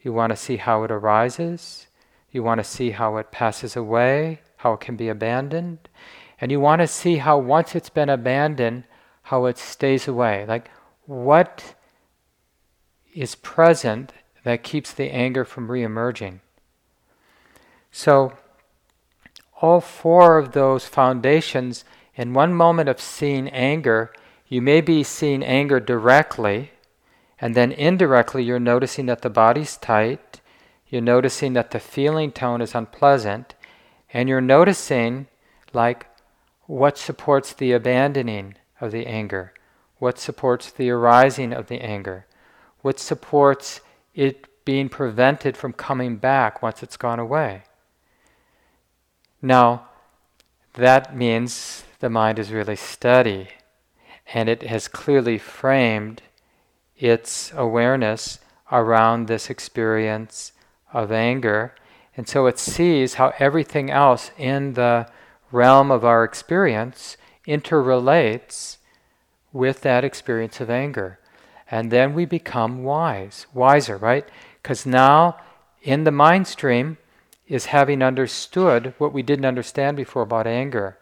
you 0.02 0.14
want 0.14 0.32
to 0.32 0.38
see 0.38 0.58
how 0.58 0.84
it 0.84 0.92
arises, 0.92 1.88
you 2.32 2.44
want 2.44 2.60
to 2.60 2.64
see 2.64 2.92
how 2.92 3.18
it 3.18 3.32
passes 3.32 3.76
away, 3.76 4.42
how 4.58 4.74
it 4.74 4.80
can 4.80 4.96
be 4.96 5.10
abandoned. 5.10 5.90
And 6.40 6.52
you 6.52 6.60
want 6.60 6.82
to 6.82 6.88
see 6.88 7.18
how 7.18 7.38
once 7.38 7.76
it's 7.76 7.90
been 7.90 8.10
abandoned, 8.10 8.86
how 9.24 9.46
it 9.46 9.58
stays 9.58 10.08
away. 10.08 10.46
Like 10.48 10.72
what 11.06 11.76
is 13.14 13.36
present 13.36 14.14
that 14.44 14.64
keeps 14.64 14.94
the 14.94 15.12
anger 15.12 15.46
from 15.46 15.68
reemerging. 15.68 16.40
So, 17.92 18.34
all 19.62 19.80
four 19.80 20.38
of 20.39 20.52
those 20.52 20.86
foundations, 20.86 21.86
in 22.15 22.34
one 22.34 22.54
moment 22.54 22.89
of 22.89 23.00
seeing 23.00 23.47
anger, 23.50 24.12
you 24.47 24.62
may 24.62 24.82
be 24.82 25.04
seeing 25.04 25.43
anger 25.43 25.80
directly, 25.80 26.71
and 27.39 27.56
then 27.56 27.71
indirectly 27.71 28.43
you're 28.43 28.60
noticing 28.60 29.06
that 29.06 29.21
the 29.21 29.30
body's 29.30 29.78
tight, 29.78 30.41
you're 30.89 31.02
noticing 31.02 31.54
that 31.54 31.71
the 31.71 31.80
feeling 31.80 32.32
tone 32.32 32.60
is 32.60 32.76
unpleasant, 32.76 33.54
and 34.12 34.28
you're 34.28 34.41
noticing, 34.41 35.28
like, 35.74 36.08
what 36.65 36.97
supports 36.97 37.54
the 37.54 37.71
abandoning 37.71 38.56
of 38.82 38.91
the 38.91 39.06
anger, 39.06 39.54
what 40.00 40.17
supports 40.17 40.71
the 40.71 40.89
arising 40.89 41.54
of 41.54 41.67
the 41.67 41.82
anger, 41.82 42.26
what 42.82 43.00
supports 43.00 43.82
it 44.15 44.47
being 44.65 44.89
prevented 44.89 45.56
from 45.56 45.71
coming 45.71 46.17
back 46.17 46.62
once 46.62 46.82
it's 46.82 46.97
gone 46.97 47.19
away. 47.19 47.63
Now, 49.42 49.88
that 50.74 51.16
means 51.16 51.84
the 52.00 52.10
mind 52.10 52.40
is 52.40 52.52
really 52.52 52.76
steady 52.76 53.50
and 54.34 54.48
it 54.48 54.64
has 54.64 54.88
clearly 54.88 55.38
framed 55.38 56.22
its 56.98 57.52
awareness 57.56 58.40
around 58.72 59.28
this 59.28 59.50
experience 59.50 60.54
of 60.94 61.12
anger 61.12 61.74
and 62.16 62.28
so 62.28 62.46
it 62.48 62.60
sees 62.60 63.16
how 63.16 63.34
everything 63.40 63.90
else 63.90 64.32
in 64.38 64.74
the 64.74 65.08
realm 65.52 65.92
of 65.92 66.04
our 66.04 66.24
experience 66.24 67.18
interrelates 67.48 68.78
with 69.54 69.82
that 69.82 70.04
experience 70.04 70.60
of 70.62 70.70
anger. 70.70 71.20
And 71.70 71.90
then 71.90 72.14
we 72.14 72.26
become 72.26 72.84
wise, 72.84 73.48
wiser, 73.54 73.98
right? 73.98 74.28
Because 74.62 74.86
now 74.86 75.38
in 75.82 76.04
the 76.04 76.12
mind 76.12 76.48
stream 76.48 76.98
is 77.52 77.66
having 77.66 78.02
understood 78.02 78.94
what 78.98 79.12
we 79.12 79.22
didn't 79.22 79.44
understand 79.44 79.98
before 79.98 80.22
about 80.22 80.48
anger. 80.48 80.98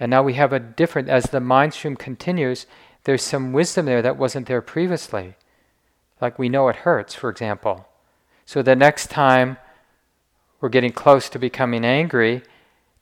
And 0.00 0.10
now 0.10 0.24
we 0.24 0.34
have 0.34 0.52
a 0.52 0.58
different, 0.58 1.08
as 1.08 1.26
the 1.26 1.38
mind 1.38 1.72
stream 1.72 1.94
continues, 1.94 2.66
there's 3.04 3.22
some 3.22 3.52
wisdom 3.52 3.86
there 3.86 4.02
that 4.02 4.16
wasn't 4.16 4.48
there 4.48 4.60
previously. 4.60 5.36
Like 6.20 6.36
we 6.36 6.48
know 6.48 6.66
it 6.66 6.82
hurts, 6.82 7.14
for 7.14 7.30
example. 7.30 7.86
So 8.44 8.60
the 8.60 8.74
next 8.74 9.08
time 9.08 9.58
we're 10.60 10.68
getting 10.68 10.90
close 10.90 11.28
to 11.28 11.38
becoming 11.38 11.84
angry, 11.84 12.42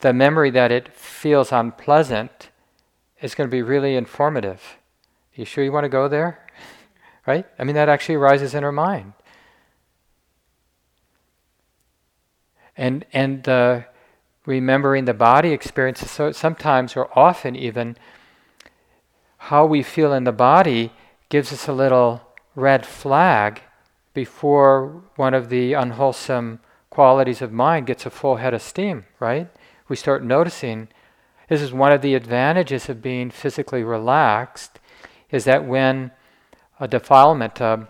the 0.01 0.12
memory 0.12 0.51
that 0.51 0.71
it 0.71 0.95
feels 0.95 1.51
unpleasant 1.51 2.51
is 3.23 3.35
going 3.35 3.49
to 3.49 3.57
be 3.57 3.62
really 3.62 3.97
informative. 3.97 4.77
You 5.35 5.47
sure 5.47 5.64
you 5.64 5.73
want 5.73 5.85
to 5.85 5.88
go 5.88 6.09
there? 6.09 6.47
right? 7.27 7.47
I 7.59 7.64
mean, 7.64 7.75
that 7.75 7.88
actually 7.88 8.17
arises 8.17 8.55
in 8.55 8.64
our 8.64 8.73
mind. 8.73 9.14
And, 12.79 13.05
and 13.12 13.47
uh, 13.47 13.83
remembering 14.47 15.05
the 15.05 15.12
body 15.12 15.51
experiences, 15.53 16.11
so 16.11 16.33
sometimes 16.33 16.97
or 16.97 17.11
often 17.19 17.55
even, 17.55 17.99
how 19.37 19.67
we 19.67 19.83
feel 19.83 20.14
in 20.14 20.25
the 20.25 20.33
body 20.33 20.93
gives 21.29 21.53
us 21.53 21.69
a 21.69 21.73
little 21.73 22.23
red 22.55 22.87
flag 22.87 23.61
before 24.14 25.03
one 25.17 25.35
of 25.35 25.49
the 25.49 25.75
unwholesome 25.75 26.61
qualities 26.91 27.43
of 27.43 27.53
mind 27.53 27.87
gets 27.87 28.07
a 28.07 28.11
full 28.11 28.37
head 28.37 28.55
of 28.55 28.62
steam, 28.62 29.05
right? 29.21 29.49
We 29.88 29.97
start 29.97 30.25
noticing 30.25 30.88
this 31.49 31.62
is 31.62 31.73
one 31.73 31.93
of 31.93 32.03
the 32.03 32.14
advantages 32.14 32.88
of 32.88 33.03
being 33.03 33.31
physically 33.31 33.83
relaxed 33.83 34.81
is 35.31 35.45
that 35.45 35.64
when 35.64 36.11
a 36.81 36.88
defilement, 36.88 37.61
a 37.61 37.88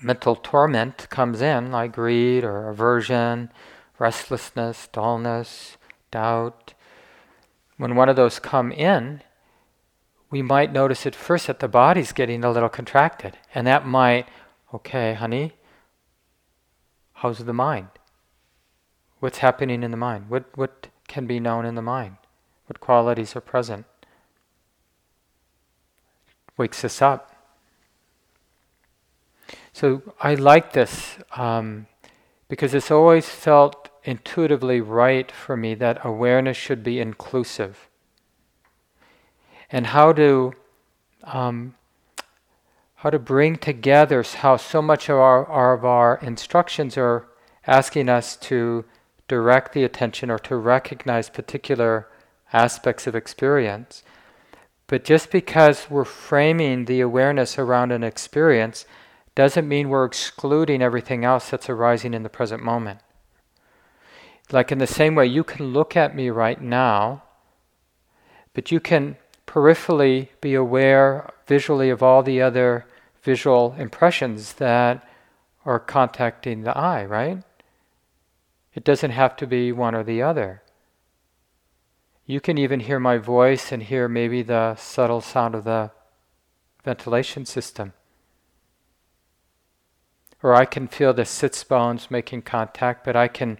mental 0.00 0.36
torment 0.36 1.08
comes 1.10 1.40
in, 1.40 1.70
like 1.70 1.92
greed 1.92 2.44
or 2.44 2.68
aversion, 2.68 3.50
restlessness, 3.98 4.88
dullness, 4.92 5.76
doubt, 6.10 6.74
when 7.80 7.94
one 7.94 8.10
of 8.10 8.16
those 8.16 8.38
come 8.38 8.72
in, 8.72 9.22
we 10.30 10.42
might 10.42 10.70
notice 10.70 11.06
at 11.06 11.14
first 11.14 11.46
that 11.46 11.60
the 11.60 11.68
body's 11.68 12.12
getting 12.12 12.44
a 12.44 12.50
little 12.50 12.68
contracted. 12.68 13.38
And 13.54 13.66
that 13.66 13.86
might, 13.86 14.28
okay, 14.74 15.14
honey, 15.14 15.54
how's 17.14 17.38
the 17.38 17.54
mind? 17.54 17.88
What's 19.20 19.38
happening 19.38 19.82
in 19.82 19.90
the 19.90 19.96
mind? 19.96 20.28
What, 20.28 20.44
what 20.56 20.88
can 21.08 21.26
be 21.26 21.40
known 21.40 21.64
in 21.64 21.74
the 21.74 21.82
mind? 21.82 22.16
What 22.66 22.80
qualities 22.80 23.34
are 23.34 23.40
present? 23.40 23.86
Wakes 26.58 26.84
us 26.84 27.00
up. 27.00 27.29
So 29.72 30.02
I 30.20 30.34
like 30.34 30.72
this 30.72 31.18
um, 31.36 31.86
because 32.48 32.74
it's 32.74 32.90
always 32.90 33.28
felt 33.28 33.88
intuitively 34.04 34.80
right 34.80 35.30
for 35.30 35.56
me 35.56 35.74
that 35.74 36.04
awareness 36.04 36.56
should 36.56 36.82
be 36.82 37.00
inclusive. 37.00 37.88
And 39.70 39.88
how 39.88 40.12
to 40.14 40.52
um, 41.24 41.74
how 42.96 43.08
to 43.08 43.18
bring 43.18 43.56
together 43.56 44.22
how 44.22 44.58
so 44.58 44.82
much 44.82 45.08
of 45.08 45.16
our, 45.16 45.74
of 45.74 45.86
our 45.86 46.18
instructions 46.20 46.98
are 46.98 47.26
asking 47.66 48.10
us 48.10 48.36
to 48.36 48.84
direct 49.26 49.72
the 49.72 49.84
attention 49.84 50.30
or 50.30 50.38
to 50.38 50.54
recognize 50.56 51.30
particular 51.30 52.08
aspects 52.52 53.06
of 53.06 53.14
experience. 53.14 54.02
But 54.86 55.04
just 55.04 55.30
because 55.30 55.88
we're 55.88 56.04
framing 56.04 56.84
the 56.84 57.00
awareness 57.00 57.58
around 57.58 57.90
an 57.92 58.02
experience 58.02 58.84
doesn't 59.40 59.66
mean 59.66 59.88
we're 59.88 60.04
excluding 60.04 60.82
everything 60.82 61.24
else 61.24 61.48
that's 61.48 61.70
arising 61.70 62.12
in 62.12 62.22
the 62.22 62.28
present 62.28 62.62
moment. 62.62 62.98
Like 64.52 64.70
in 64.70 64.76
the 64.76 64.86
same 64.86 65.14
way, 65.14 65.24
you 65.24 65.42
can 65.42 65.72
look 65.72 65.96
at 65.96 66.14
me 66.14 66.28
right 66.28 66.60
now, 66.60 67.22
but 68.52 68.70
you 68.70 68.80
can 68.80 69.16
peripherally 69.46 70.28
be 70.42 70.52
aware 70.52 71.32
visually 71.46 71.88
of 71.88 72.02
all 72.02 72.22
the 72.22 72.42
other 72.42 72.84
visual 73.22 73.74
impressions 73.78 74.52
that 74.64 75.08
are 75.64 75.80
contacting 75.80 76.60
the 76.60 76.76
eye, 76.76 77.06
right? 77.06 77.42
It 78.74 78.84
doesn't 78.84 79.12
have 79.12 79.36
to 79.36 79.46
be 79.46 79.72
one 79.72 79.94
or 79.94 80.04
the 80.04 80.20
other. 80.20 80.60
You 82.26 82.42
can 82.42 82.58
even 82.58 82.80
hear 82.80 83.00
my 83.00 83.16
voice 83.16 83.72
and 83.72 83.82
hear 83.82 84.06
maybe 84.06 84.42
the 84.42 84.76
subtle 84.76 85.22
sound 85.22 85.54
of 85.54 85.64
the 85.64 85.92
ventilation 86.84 87.46
system. 87.46 87.94
Or 90.42 90.54
I 90.54 90.64
can 90.64 90.88
feel 90.88 91.12
the 91.12 91.24
sits 91.24 91.62
bones 91.64 92.10
making 92.10 92.42
contact, 92.42 93.04
but 93.04 93.16
I 93.16 93.28
can 93.28 93.58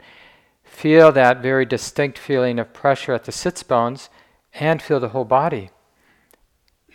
feel 0.65 1.13
that 1.13 1.43
very 1.43 1.67
distinct 1.67 2.19
feeling 2.19 2.59
of 2.59 2.73
pressure 2.73 3.13
at 3.13 3.25
the 3.25 3.33
sits 3.33 3.63
bones 3.63 4.09
and 4.55 4.81
feel 4.81 5.01
the 5.01 5.11
whole 5.11 5.25
body 5.25 5.71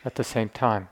at 0.03 0.15
the 0.15 0.23
same 0.23 0.49
time. 0.49 0.89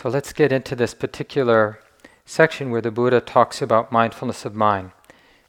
So 0.00 0.08
let's 0.08 0.32
get 0.32 0.52
into 0.52 0.76
this 0.76 0.94
particular 0.94 1.80
section 2.24 2.70
where 2.70 2.80
the 2.80 2.92
Buddha 2.92 3.20
talks 3.20 3.60
about 3.60 3.90
mindfulness 3.90 4.44
of 4.44 4.54
mind. 4.54 4.92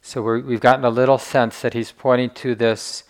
So 0.01 0.23
we 0.23 0.53
have 0.53 0.59
gotten 0.59 0.83
a 0.83 0.89
little 0.89 1.19
sense 1.19 1.62
that 1.62 1.75
he's 1.75 1.91
pointing 1.91 2.31
to 2.31 2.55
this 2.55 3.03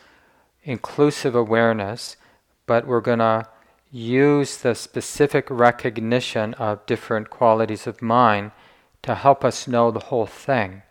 inclusive 0.65 1.35
awareness, 1.35 2.17
but 2.65 2.85
we're 2.85 2.99
going 2.99 3.19
to 3.19 3.47
use 3.89 4.57
the 4.57 4.75
specific 4.75 5.49
recognition 5.49 6.55
of 6.55 6.85
different 6.85 7.29
qualities 7.29 7.87
of 7.87 8.01
mind 8.01 8.51
to 9.03 9.15
help 9.15 9.45
us 9.45 9.65
know 9.65 9.91
the 9.91 10.07
whole 10.11 10.25
thing. 10.25 10.81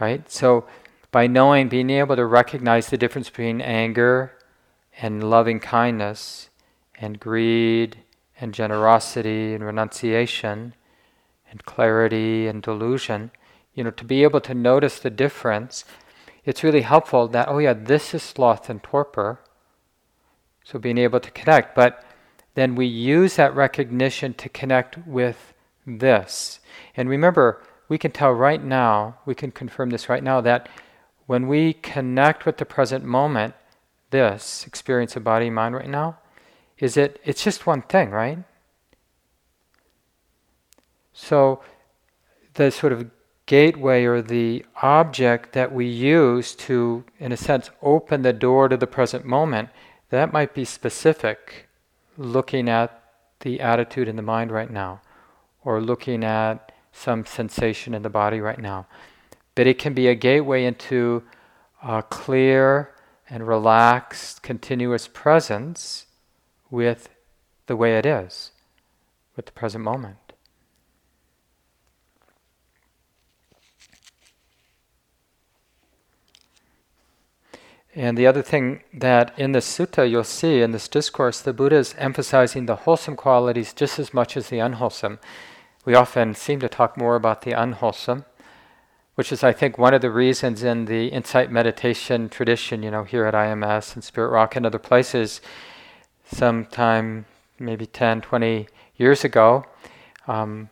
Right? 0.00 0.30
So 0.32 0.64
by 1.10 1.26
knowing, 1.26 1.68
being 1.68 1.90
able 1.90 2.16
to 2.16 2.24
recognize 2.24 2.88
the 2.88 2.96
difference 2.96 3.28
between 3.28 3.60
anger 3.60 4.32
and 4.96 5.28
loving 5.28 5.60
kindness 5.60 6.48
and 6.98 7.20
greed 7.20 7.98
and 8.40 8.54
generosity 8.54 9.54
and 9.54 9.64
renunciation 9.64 10.74
and 11.50 11.64
clarity 11.64 12.46
and 12.46 12.62
delusion, 12.62 13.30
you 13.74 13.82
know, 13.84 13.90
to 13.90 14.04
be 14.04 14.22
able 14.22 14.40
to 14.40 14.54
notice 14.54 14.98
the 14.98 15.10
difference, 15.10 15.84
it's 16.44 16.62
really 16.62 16.82
helpful 16.82 17.28
that, 17.28 17.48
oh 17.48 17.58
yeah, 17.58 17.72
this 17.74 18.14
is 18.14 18.22
sloth 18.22 18.70
and 18.70 18.82
torpor. 18.82 19.40
So 20.64 20.78
being 20.78 20.98
able 20.98 21.20
to 21.20 21.30
connect. 21.30 21.74
But 21.74 22.04
then 22.54 22.74
we 22.74 22.86
use 22.86 23.36
that 23.36 23.54
recognition 23.54 24.34
to 24.34 24.48
connect 24.48 24.98
with 25.06 25.54
this. 25.86 26.60
And 26.96 27.08
remember, 27.08 27.62
we 27.88 27.98
can 27.98 28.10
tell 28.10 28.32
right 28.32 28.62
now, 28.62 29.18
we 29.24 29.34
can 29.34 29.50
confirm 29.50 29.90
this 29.90 30.08
right 30.08 30.22
now, 30.22 30.40
that 30.42 30.68
when 31.26 31.48
we 31.48 31.72
connect 31.72 32.44
with 32.44 32.58
the 32.58 32.66
present 32.66 33.04
moment, 33.04 33.54
this 34.10 34.66
experience 34.66 35.16
of 35.16 35.24
body 35.24 35.50
mind 35.50 35.74
right 35.74 35.88
now, 35.88 36.18
is 36.78 36.96
it 36.96 37.20
it's 37.24 37.42
just 37.42 37.66
one 37.66 37.82
thing, 37.82 38.10
right? 38.10 38.38
So 41.12 41.62
the 42.54 42.70
sort 42.70 42.92
of 42.92 43.10
gateway 43.46 44.04
or 44.04 44.20
the 44.20 44.64
object 44.82 45.52
that 45.52 45.72
we 45.72 45.86
use 45.86 46.54
to, 46.54 47.02
in 47.18 47.32
a 47.32 47.36
sense, 47.36 47.70
open 47.82 48.22
the 48.22 48.32
door 48.32 48.68
to 48.68 48.76
the 48.76 48.86
present 48.86 49.24
moment, 49.24 49.70
that 50.10 50.32
might 50.32 50.54
be 50.54 50.64
specific, 50.64 51.68
looking 52.16 52.68
at 52.68 53.02
the 53.40 53.60
attitude 53.60 54.06
in 54.06 54.16
the 54.16 54.22
mind 54.22 54.50
right 54.50 54.70
now, 54.70 55.00
or 55.64 55.80
looking 55.80 56.22
at 56.24 56.72
some 56.92 57.24
sensation 57.24 57.94
in 57.94 58.02
the 58.02 58.10
body 58.10 58.40
right 58.40 58.58
now. 58.58 58.86
But 59.54 59.66
it 59.66 59.78
can 59.78 59.94
be 59.94 60.08
a 60.08 60.14
gateway 60.14 60.64
into 60.64 61.22
a 61.82 62.02
clear 62.02 62.94
and 63.30 63.46
relaxed, 63.46 64.42
continuous 64.42 65.08
presence 65.08 66.06
with 66.70 67.08
the 67.66 67.76
way 67.76 67.98
it 67.98 68.06
is, 68.06 68.52
with 69.36 69.46
the 69.46 69.52
present 69.52 69.84
moment. 69.84 70.28
And 77.94 78.16
the 78.16 78.28
other 78.28 78.42
thing 78.42 78.82
that 78.94 79.36
in 79.36 79.50
the 79.50 79.58
sutta 79.58 80.08
you'll 80.08 80.22
see 80.22 80.62
in 80.62 80.70
this 80.70 80.86
discourse, 80.86 81.40
the 81.40 81.52
Buddha 81.52 81.76
is 81.76 81.96
emphasizing 81.98 82.66
the 82.66 82.76
wholesome 82.76 83.16
qualities 83.16 83.72
just 83.72 83.98
as 83.98 84.14
much 84.14 84.36
as 84.36 84.50
the 84.50 84.60
unwholesome. 84.60 85.18
We 85.84 85.96
often 85.96 86.34
seem 86.34 86.60
to 86.60 86.68
talk 86.68 86.96
more 86.96 87.16
about 87.16 87.42
the 87.42 87.52
unwholesome, 87.52 88.24
which 89.16 89.32
is, 89.32 89.42
I 89.42 89.52
think, 89.52 89.78
one 89.78 89.94
of 89.94 90.00
the 90.00 90.12
reasons 90.12 90.62
in 90.62 90.84
the 90.84 91.08
insight 91.08 91.50
meditation 91.50 92.28
tradition, 92.28 92.84
you 92.84 92.90
know, 92.92 93.02
here 93.02 93.24
at 93.24 93.34
IMS 93.34 93.94
and 93.94 94.04
Spirit 94.04 94.28
Rock 94.28 94.54
and 94.54 94.64
other 94.64 94.78
places, 94.78 95.40
sometime 96.30 97.26
maybe 97.58 97.86
10, 97.86 98.20
20 98.20 98.68
years 98.96 99.24
ago, 99.24 99.64
um, 100.26 100.68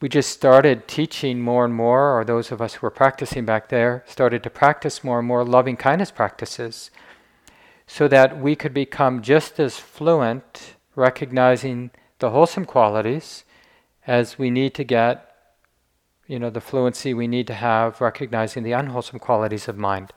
we 0.00 0.08
just 0.08 0.30
started 0.30 0.86
teaching 0.86 1.40
more 1.40 1.64
and 1.64 1.74
more, 1.74 2.18
or 2.18 2.24
those 2.24 2.52
of 2.52 2.60
us 2.60 2.74
who 2.74 2.86
were 2.86 2.90
practicing 2.90 3.44
back 3.44 3.68
there 3.68 4.04
started 4.06 4.42
to 4.42 4.50
practice 4.50 5.02
more 5.02 5.18
and 5.18 5.28
more 5.28 5.44
loving 5.44 5.76
kindness 5.76 6.10
practices 6.10 6.90
so 7.86 8.08
that 8.08 8.38
we 8.38 8.56
could 8.56 8.74
become 8.74 9.22
just 9.22 9.58
as 9.60 9.78
fluent 9.78 10.74
recognizing 10.94 11.90
the 12.18 12.30
wholesome 12.30 12.64
qualities 12.64 13.44
as 14.06 14.38
we 14.38 14.50
need 14.50 14.74
to 14.74 14.84
get 14.84 15.22
you 16.26 16.38
know 16.38 16.50
the 16.50 16.60
fluency 16.60 17.14
we 17.14 17.28
need 17.28 17.46
to 17.46 17.54
have 17.54 18.00
recognizing 18.00 18.62
the 18.62 18.72
unwholesome 18.72 19.18
qualities 19.18 19.68
of 19.68 19.76
mind 19.76 20.12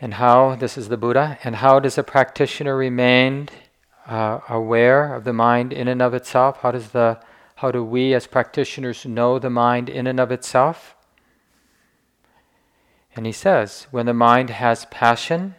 and 0.00 0.14
how 0.14 0.54
this 0.56 0.76
is 0.76 0.88
the 0.88 0.96
buddha 0.96 1.38
and 1.44 1.56
how 1.56 1.80
does 1.80 1.96
a 1.98 2.02
practitioner 2.02 2.76
remain 2.76 3.48
uh, 4.06 4.40
aware 4.48 5.14
of 5.14 5.24
the 5.24 5.32
mind 5.32 5.72
in 5.72 5.88
and 5.88 6.02
of 6.02 6.14
itself? 6.14 6.60
How 6.60 6.70
does 6.70 6.90
the 6.90 7.20
how 7.56 7.70
do 7.70 7.84
we 7.84 8.12
as 8.12 8.26
practitioners 8.26 9.06
know 9.06 9.38
the 9.38 9.50
mind 9.50 9.88
in 9.88 10.06
and 10.06 10.18
of 10.18 10.32
itself? 10.32 10.96
And 13.14 13.26
he 13.26 13.32
says, 13.32 13.86
when 13.92 14.06
the 14.06 14.12
mind 14.12 14.50
has 14.50 14.86
passion, 14.86 15.54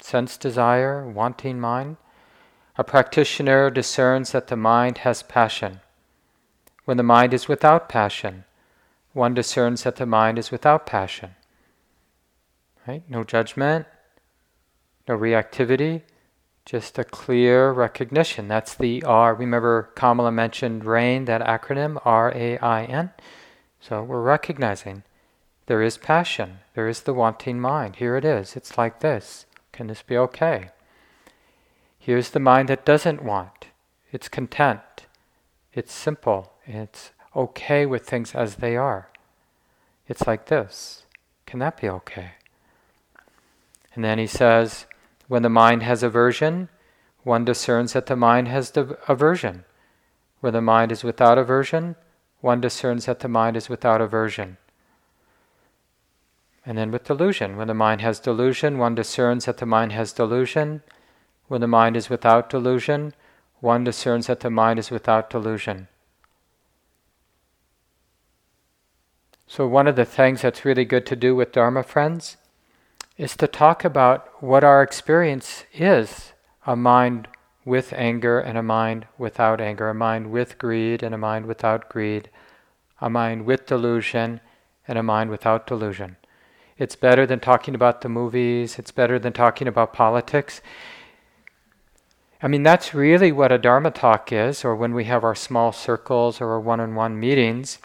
sense 0.00 0.36
desire, 0.36 1.06
wanting 1.06 1.58
mind. 1.58 1.96
A 2.76 2.84
practitioner 2.84 3.70
discerns 3.70 4.32
that 4.32 4.46
the 4.46 4.56
mind 4.56 4.98
has 4.98 5.22
passion. 5.22 5.80
When 6.84 6.96
the 6.96 7.02
mind 7.02 7.34
is 7.34 7.48
without 7.48 7.88
passion, 7.88 8.44
one 9.12 9.34
discerns 9.34 9.82
that 9.82 9.96
the 9.96 10.06
mind 10.06 10.38
is 10.38 10.50
without 10.50 10.86
passion. 10.86 11.34
Right? 12.86 13.02
No 13.08 13.22
judgment, 13.24 13.86
no 15.08 15.16
reactivity, 15.16 16.02
just 16.64 16.98
a 16.98 17.04
clear 17.04 17.72
recognition. 17.72 18.48
That's 18.48 18.74
the 18.74 19.02
R. 19.04 19.34
Remember, 19.34 19.90
Kamala 19.94 20.32
mentioned 20.32 20.84
RAIN, 20.84 21.24
that 21.26 21.42
acronym, 21.42 22.00
R 22.04 22.32
A 22.34 22.58
I 22.58 22.84
N. 22.84 23.10
So 23.80 24.02
we're 24.02 24.22
recognizing 24.22 25.02
there 25.66 25.82
is 25.82 25.96
passion, 25.96 26.58
there 26.74 26.88
is 26.88 27.02
the 27.02 27.14
wanting 27.14 27.60
mind. 27.60 27.96
Here 27.96 28.16
it 28.16 28.24
is. 28.24 28.56
It's 28.56 28.76
like 28.76 29.00
this. 29.00 29.46
Can 29.72 29.86
this 29.86 30.02
be 30.02 30.16
okay? 30.16 30.70
Here's 31.98 32.30
the 32.30 32.40
mind 32.40 32.68
that 32.68 32.84
doesn't 32.84 33.22
want. 33.22 33.66
It's 34.10 34.28
content. 34.28 35.06
It's 35.72 35.92
simple. 35.92 36.52
It's 36.66 37.12
okay 37.34 37.86
with 37.86 38.06
things 38.06 38.34
as 38.34 38.56
they 38.56 38.76
are. 38.76 39.08
It's 40.08 40.26
like 40.26 40.46
this. 40.46 41.04
Can 41.46 41.60
that 41.60 41.80
be 41.80 41.88
okay? 41.88 42.32
And 43.94 44.04
then 44.04 44.18
he 44.18 44.26
says, 44.26 44.86
when 45.28 45.42
the 45.42 45.48
mind 45.48 45.82
has 45.82 46.02
aversion, 46.02 46.68
one 47.22 47.44
discerns 47.44 47.92
that 47.92 48.06
the 48.06 48.16
mind 48.16 48.48
has 48.48 48.72
aversion. 49.08 49.64
When 50.40 50.52
the 50.52 50.60
mind 50.60 50.90
is 50.90 51.04
without 51.04 51.38
aversion, 51.38 51.96
one 52.40 52.60
discerns 52.60 53.06
that 53.06 53.20
the 53.20 53.28
mind 53.28 53.56
is 53.56 53.68
without 53.68 54.00
aversion. 54.00 54.56
And 56.64 56.78
then 56.78 56.90
with 56.90 57.04
delusion, 57.04 57.56
when 57.56 57.68
the 57.68 57.74
mind 57.74 58.00
has 58.00 58.20
delusion, 58.20 58.78
one 58.78 58.94
discerns 58.94 59.44
that 59.46 59.58
the 59.58 59.66
mind 59.66 59.92
has 59.92 60.12
delusion. 60.12 60.82
When 61.48 61.60
the 61.60 61.66
mind 61.66 61.96
is 61.96 62.08
without 62.08 62.50
delusion, 62.50 63.14
one 63.60 63.84
discerns 63.84 64.26
that 64.26 64.40
the 64.40 64.50
mind 64.50 64.78
is 64.78 64.90
without 64.90 65.30
delusion. 65.30 65.88
So, 69.46 69.66
one 69.66 69.86
of 69.86 69.96
the 69.96 70.04
things 70.04 70.42
that's 70.42 70.64
really 70.64 70.84
good 70.84 71.04
to 71.06 71.16
do 71.16 71.36
with 71.36 71.52
Dharma 71.52 71.82
friends 71.82 72.38
is 73.22 73.36
to 73.36 73.46
talk 73.46 73.84
about 73.84 74.28
what 74.42 74.64
our 74.64 74.82
experience 74.82 75.62
is 75.72 76.32
a 76.66 76.74
mind 76.74 77.28
with 77.64 77.92
anger 77.92 78.40
and 78.40 78.58
a 78.58 78.62
mind 78.64 79.06
without 79.16 79.60
anger, 79.60 79.88
a 79.88 79.94
mind 79.94 80.32
with 80.32 80.58
greed 80.58 81.04
and 81.04 81.14
a 81.14 81.18
mind 81.18 81.46
without 81.46 81.88
greed, 81.88 82.28
a 83.00 83.08
mind 83.08 83.46
with 83.46 83.64
delusion 83.64 84.40
and 84.88 84.98
a 84.98 85.02
mind 85.04 85.30
without 85.30 85.68
delusion. 85.68 86.16
It's 86.76 86.96
better 86.96 87.24
than 87.24 87.38
talking 87.38 87.76
about 87.76 88.00
the 88.00 88.08
movies, 88.08 88.76
it's 88.76 88.90
better 88.90 89.20
than 89.20 89.32
talking 89.32 89.68
about 89.68 89.92
politics. 89.92 90.60
I 92.42 92.48
mean, 92.48 92.64
that's 92.64 92.92
really 92.92 93.30
what 93.30 93.52
a 93.52 93.58
Dharma 93.58 93.92
talk 93.92 94.32
is, 94.32 94.64
or 94.64 94.74
when 94.74 94.94
we 94.94 95.04
have 95.04 95.22
our 95.22 95.36
small 95.36 95.70
circles 95.70 96.40
or 96.40 96.50
our 96.50 96.60
one 96.60 96.80
on 96.80 96.96
one 96.96 97.20
meetings. 97.20 97.78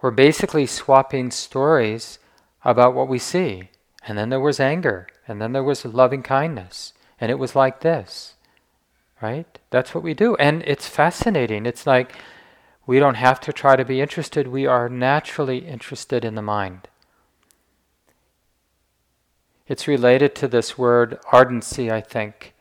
We're 0.00 0.12
basically 0.12 0.66
swapping 0.66 1.32
stories 1.32 2.20
about 2.64 2.94
what 2.94 3.08
we 3.08 3.18
see. 3.18 3.70
And 4.06 4.16
then 4.16 4.30
there 4.30 4.40
was 4.40 4.60
anger, 4.60 5.08
and 5.26 5.40
then 5.40 5.52
there 5.52 5.64
was 5.64 5.84
loving 5.84 6.22
kindness, 6.22 6.92
and 7.20 7.30
it 7.30 7.38
was 7.38 7.56
like 7.56 7.80
this. 7.80 8.34
Right? 9.20 9.58
That's 9.70 9.94
what 9.94 10.04
we 10.04 10.14
do. 10.14 10.36
And 10.36 10.62
it's 10.66 10.86
fascinating. 10.86 11.66
It's 11.66 11.86
like 11.86 12.14
we 12.86 13.00
don't 13.00 13.14
have 13.16 13.40
to 13.40 13.52
try 13.52 13.74
to 13.74 13.84
be 13.84 14.00
interested, 14.00 14.46
we 14.46 14.66
are 14.66 14.88
naturally 14.88 15.58
interested 15.66 16.24
in 16.24 16.36
the 16.36 16.42
mind. 16.42 16.88
It's 19.66 19.88
related 19.88 20.36
to 20.36 20.48
this 20.48 20.78
word 20.78 21.18
ardency, 21.32 21.90
I 21.90 22.00
think, 22.00 22.54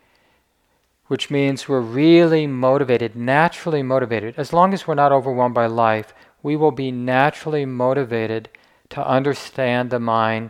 which 1.05 1.29
means 1.29 1.69
we're 1.69 1.79
really 1.79 2.47
motivated, 2.47 3.15
naturally 3.15 3.83
motivated. 3.83 4.33
As 4.37 4.51
long 4.51 4.73
as 4.73 4.87
we're 4.87 4.95
not 4.95 5.11
overwhelmed 5.11 5.53
by 5.53 5.67
life, 5.67 6.15
we 6.41 6.55
will 6.55 6.71
be 6.71 6.91
naturally 6.91 7.65
motivated 7.65 8.49
to 8.89 9.07
understand 9.07 9.91
the 9.91 9.99
mind 9.99 10.49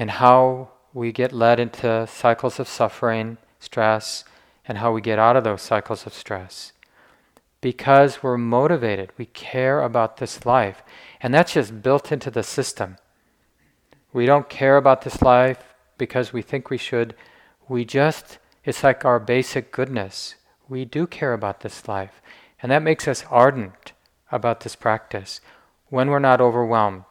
and 0.00 0.12
how 0.12 0.70
we 0.94 1.12
get 1.12 1.30
led 1.30 1.60
into 1.60 2.06
cycles 2.06 2.58
of 2.58 2.66
suffering, 2.66 3.36
stress, 3.58 4.24
and 4.66 4.78
how 4.78 4.90
we 4.90 5.02
get 5.02 5.18
out 5.18 5.36
of 5.36 5.44
those 5.44 5.60
cycles 5.60 6.06
of 6.06 6.14
stress. 6.14 6.72
Because 7.60 8.22
we're 8.22 8.38
motivated, 8.38 9.10
we 9.18 9.26
care 9.26 9.82
about 9.82 10.16
this 10.16 10.46
life. 10.46 10.82
And 11.20 11.34
that's 11.34 11.52
just 11.52 11.82
built 11.82 12.10
into 12.10 12.30
the 12.30 12.42
system. 12.42 12.96
We 14.10 14.24
don't 14.24 14.48
care 14.48 14.78
about 14.78 15.02
this 15.02 15.20
life 15.20 15.74
because 15.98 16.32
we 16.32 16.40
think 16.40 16.70
we 16.70 16.78
should. 16.78 17.14
We 17.68 17.84
just, 17.84 18.38
it's 18.64 18.82
like 18.82 19.04
our 19.04 19.20
basic 19.20 19.70
goodness. 19.70 20.34
We 20.66 20.86
do 20.86 21.06
care 21.06 21.34
about 21.34 21.60
this 21.60 21.86
life. 21.86 22.22
And 22.62 22.72
that 22.72 22.82
makes 22.82 23.06
us 23.06 23.26
ardent 23.28 23.92
about 24.32 24.60
this 24.60 24.76
practice 24.76 25.42
when 25.90 26.08
we're 26.08 26.20
not 26.20 26.40
overwhelmed 26.40 27.04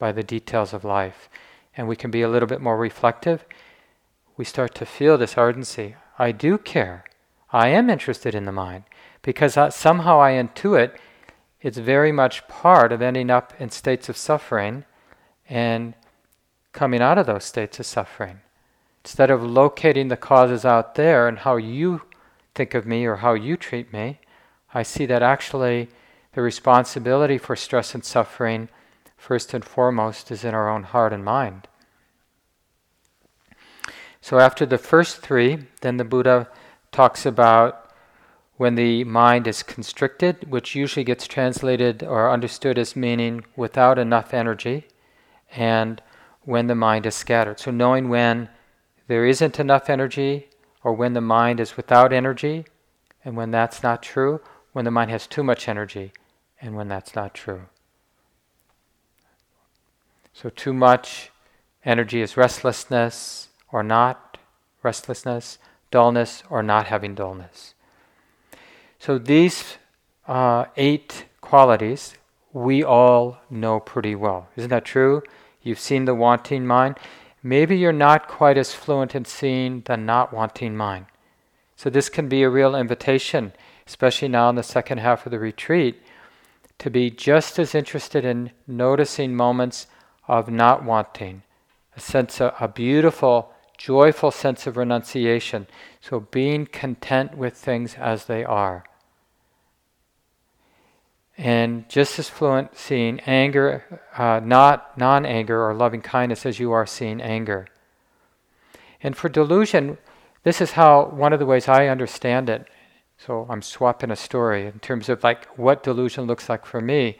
by 0.00 0.10
the 0.10 0.24
details 0.24 0.72
of 0.72 0.82
life 0.82 1.28
and 1.76 1.88
we 1.88 1.96
can 1.96 2.10
be 2.10 2.22
a 2.22 2.28
little 2.28 2.48
bit 2.48 2.60
more 2.60 2.76
reflective, 2.76 3.44
we 4.36 4.44
start 4.44 4.74
to 4.76 4.86
feel 4.86 5.18
this 5.18 5.36
ardency. 5.36 5.96
I 6.18 6.32
do 6.32 6.58
care. 6.58 7.04
I 7.52 7.68
am 7.68 7.90
interested 7.90 8.34
in 8.34 8.44
the 8.44 8.52
mind 8.52 8.84
because 9.22 9.58
somehow 9.74 10.20
I 10.20 10.32
intuit 10.32 10.96
it's 11.60 11.78
very 11.78 12.10
much 12.10 12.46
part 12.48 12.90
of 12.90 13.02
ending 13.02 13.30
up 13.30 13.52
in 13.58 13.70
states 13.70 14.08
of 14.08 14.16
suffering 14.16 14.84
and 15.48 15.94
coming 16.72 17.02
out 17.02 17.18
of 17.18 17.26
those 17.26 17.44
states 17.44 17.78
of 17.78 17.86
suffering. 17.86 18.40
Instead 19.04 19.30
of 19.30 19.42
locating 19.42 20.08
the 20.08 20.16
causes 20.16 20.64
out 20.64 20.94
there 20.94 21.28
and 21.28 21.40
how 21.40 21.56
you 21.56 22.02
think 22.54 22.74
of 22.74 22.86
me 22.86 23.04
or 23.04 23.16
how 23.16 23.34
you 23.34 23.56
treat 23.56 23.92
me, 23.92 24.20
I 24.72 24.82
see 24.82 25.04
that 25.06 25.22
actually 25.22 25.88
the 26.32 26.42
responsibility 26.42 27.38
for 27.38 27.56
stress 27.56 27.94
and 27.94 28.04
suffering, 28.04 28.68
first 29.20 29.52
and 29.52 29.64
foremost, 29.64 30.30
is 30.30 30.44
in 30.44 30.54
our 30.54 30.68
own 30.68 30.82
heart 30.82 31.12
and 31.12 31.22
mind. 31.22 31.68
So 34.22 34.38
after 34.38 34.64
the 34.64 34.78
first 34.78 35.18
three, 35.18 35.66
then 35.82 35.98
the 35.98 36.04
Buddha 36.04 36.48
talks 36.90 37.26
about 37.26 37.92
when 38.56 38.74
the 38.74 39.04
mind 39.04 39.46
is 39.46 39.62
constricted, 39.62 40.50
which 40.50 40.74
usually 40.74 41.04
gets 41.04 41.26
translated 41.26 42.02
or 42.02 42.30
understood 42.30 42.78
as 42.78 42.96
meaning 42.96 43.44
without 43.56 43.98
enough 43.98 44.34
energy, 44.34 44.86
and 45.54 46.02
when 46.42 46.66
the 46.66 46.74
mind 46.74 47.06
is 47.06 47.14
scattered. 47.14 47.60
So 47.60 47.70
knowing 47.70 48.08
when 48.08 48.48
there 49.06 49.26
isn't 49.26 49.60
enough 49.60 49.90
energy, 49.90 50.48
or 50.82 50.94
when 50.94 51.12
the 51.12 51.20
mind 51.20 51.60
is 51.60 51.76
without 51.76 52.12
energy, 52.12 52.64
and 53.24 53.36
when 53.36 53.50
that's 53.50 53.82
not 53.82 54.02
true, 54.02 54.40
when 54.72 54.84
the 54.84 54.90
mind 54.90 55.10
has 55.10 55.26
too 55.26 55.42
much 55.42 55.68
energy, 55.68 56.12
and 56.60 56.74
when 56.74 56.88
that's 56.88 57.14
not 57.14 57.34
true. 57.34 57.66
So, 60.40 60.48
too 60.48 60.72
much 60.72 61.30
energy 61.84 62.22
is 62.22 62.36
restlessness, 62.36 63.48
or 63.72 63.82
not 63.82 64.38
restlessness, 64.82 65.58
dullness 65.90 66.42
or 66.48 66.62
not 66.62 66.86
having 66.86 67.14
dullness. 67.14 67.74
So 68.98 69.18
these 69.18 69.76
uh, 70.26 70.66
eight 70.76 71.26
qualities 71.40 72.14
we 72.52 72.82
all 72.82 73.38
know 73.48 73.78
pretty 73.78 74.14
well. 74.14 74.48
Isn't 74.56 74.70
that 74.70 74.84
true? 74.84 75.22
You've 75.62 75.78
seen 75.78 76.04
the 76.04 76.14
wanting 76.14 76.66
mind. 76.66 76.98
Maybe 77.42 77.76
you're 77.76 77.92
not 77.92 78.26
quite 78.26 78.58
as 78.58 78.74
fluent 78.74 79.14
in 79.14 79.24
seeing 79.24 79.82
the 79.82 79.96
not 79.96 80.32
wanting 80.32 80.76
mind. 80.76 81.06
So 81.76 81.90
this 81.90 82.08
can 82.08 82.28
be 82.28 82.42
a 82.42 82.50
real 82.50 82.74
invitation, 82.74 83.52
especially 83.86 84.28
now 84.28 84.50
in 84.50 84.56
the 84.56 84.62
second 84.64 84.98
half 84.98 85.26
of 85.26 85.30
the 85.30 85.38
retreat, 85.38 86.02
to 86.78 86.90
be 86.90 87.08
just 87.08 87.58
as 87.58 87.74
interested 87.74 88.24
in 88.24 88.50
noticing 88.66 89.36
moments 89.36 89.86
of 90.30 90.48
not 90.48 90.84
wanting, 90.84 91.42
a 91.96 92.00
sense 92.00 92.40
of 92.40 92.54
a 92.60 92.68
beautiful 92.68 93.52
joyful 93.80 94.30
sense 94.30 94.66
of 94.66 94.76
renunciation. 94.76 95.66
So 96.02 96.20
being 96.20 96.66
content 96.66 97.34
with 97.34 97.54
things 97.54 97.94
as 97.94 98.26
they 98.26 98.44
are. 98.44 98.84
And 101.38 101.88
just 101.88 102.18
as 102.18 102.28
fluent 102.28 102.76
seeing 102.76 103.20
anger, 103.20 104.02
uh, 104.14 104.40
not 104.44 104.98
non 104.98 105.24
anger 105.24 105.66
or 105.66 105.72
loving 105.72 106.02
kindness 106.02 106.44
as 106.44 106.60
you 106.60 106.72
are 106.72 106.84
seeing 106.84 107.22
anger. 107.22 107.68
And 109.02 109.16
for 109.16 109.30
delusion, 109.30 109.96
this 110.42 110.60
is 110.60 110.72
how 110.72 111.06
one 111.06 111.32
of 111.32 111.38
the 111.38 111.46
ways 111.46 111.66
I 111.66 111.86
understand 111.86 112.50
it. 112.50 112.68
So 113.16 113.46
I'm 113.48 113.62
swapping 113.62 114.10
a 114.10 114.16
story 114.16 114.66
in 114.66 114.78
terms 114.80 115.08
of 115.08 115.24
like 115.24 115.46
what 115.56 115.82
delusion 115.82 116.26
looks 116.26 116.50
like 116.50 116.66
for 116.66 116.82
me. 116.82 117.16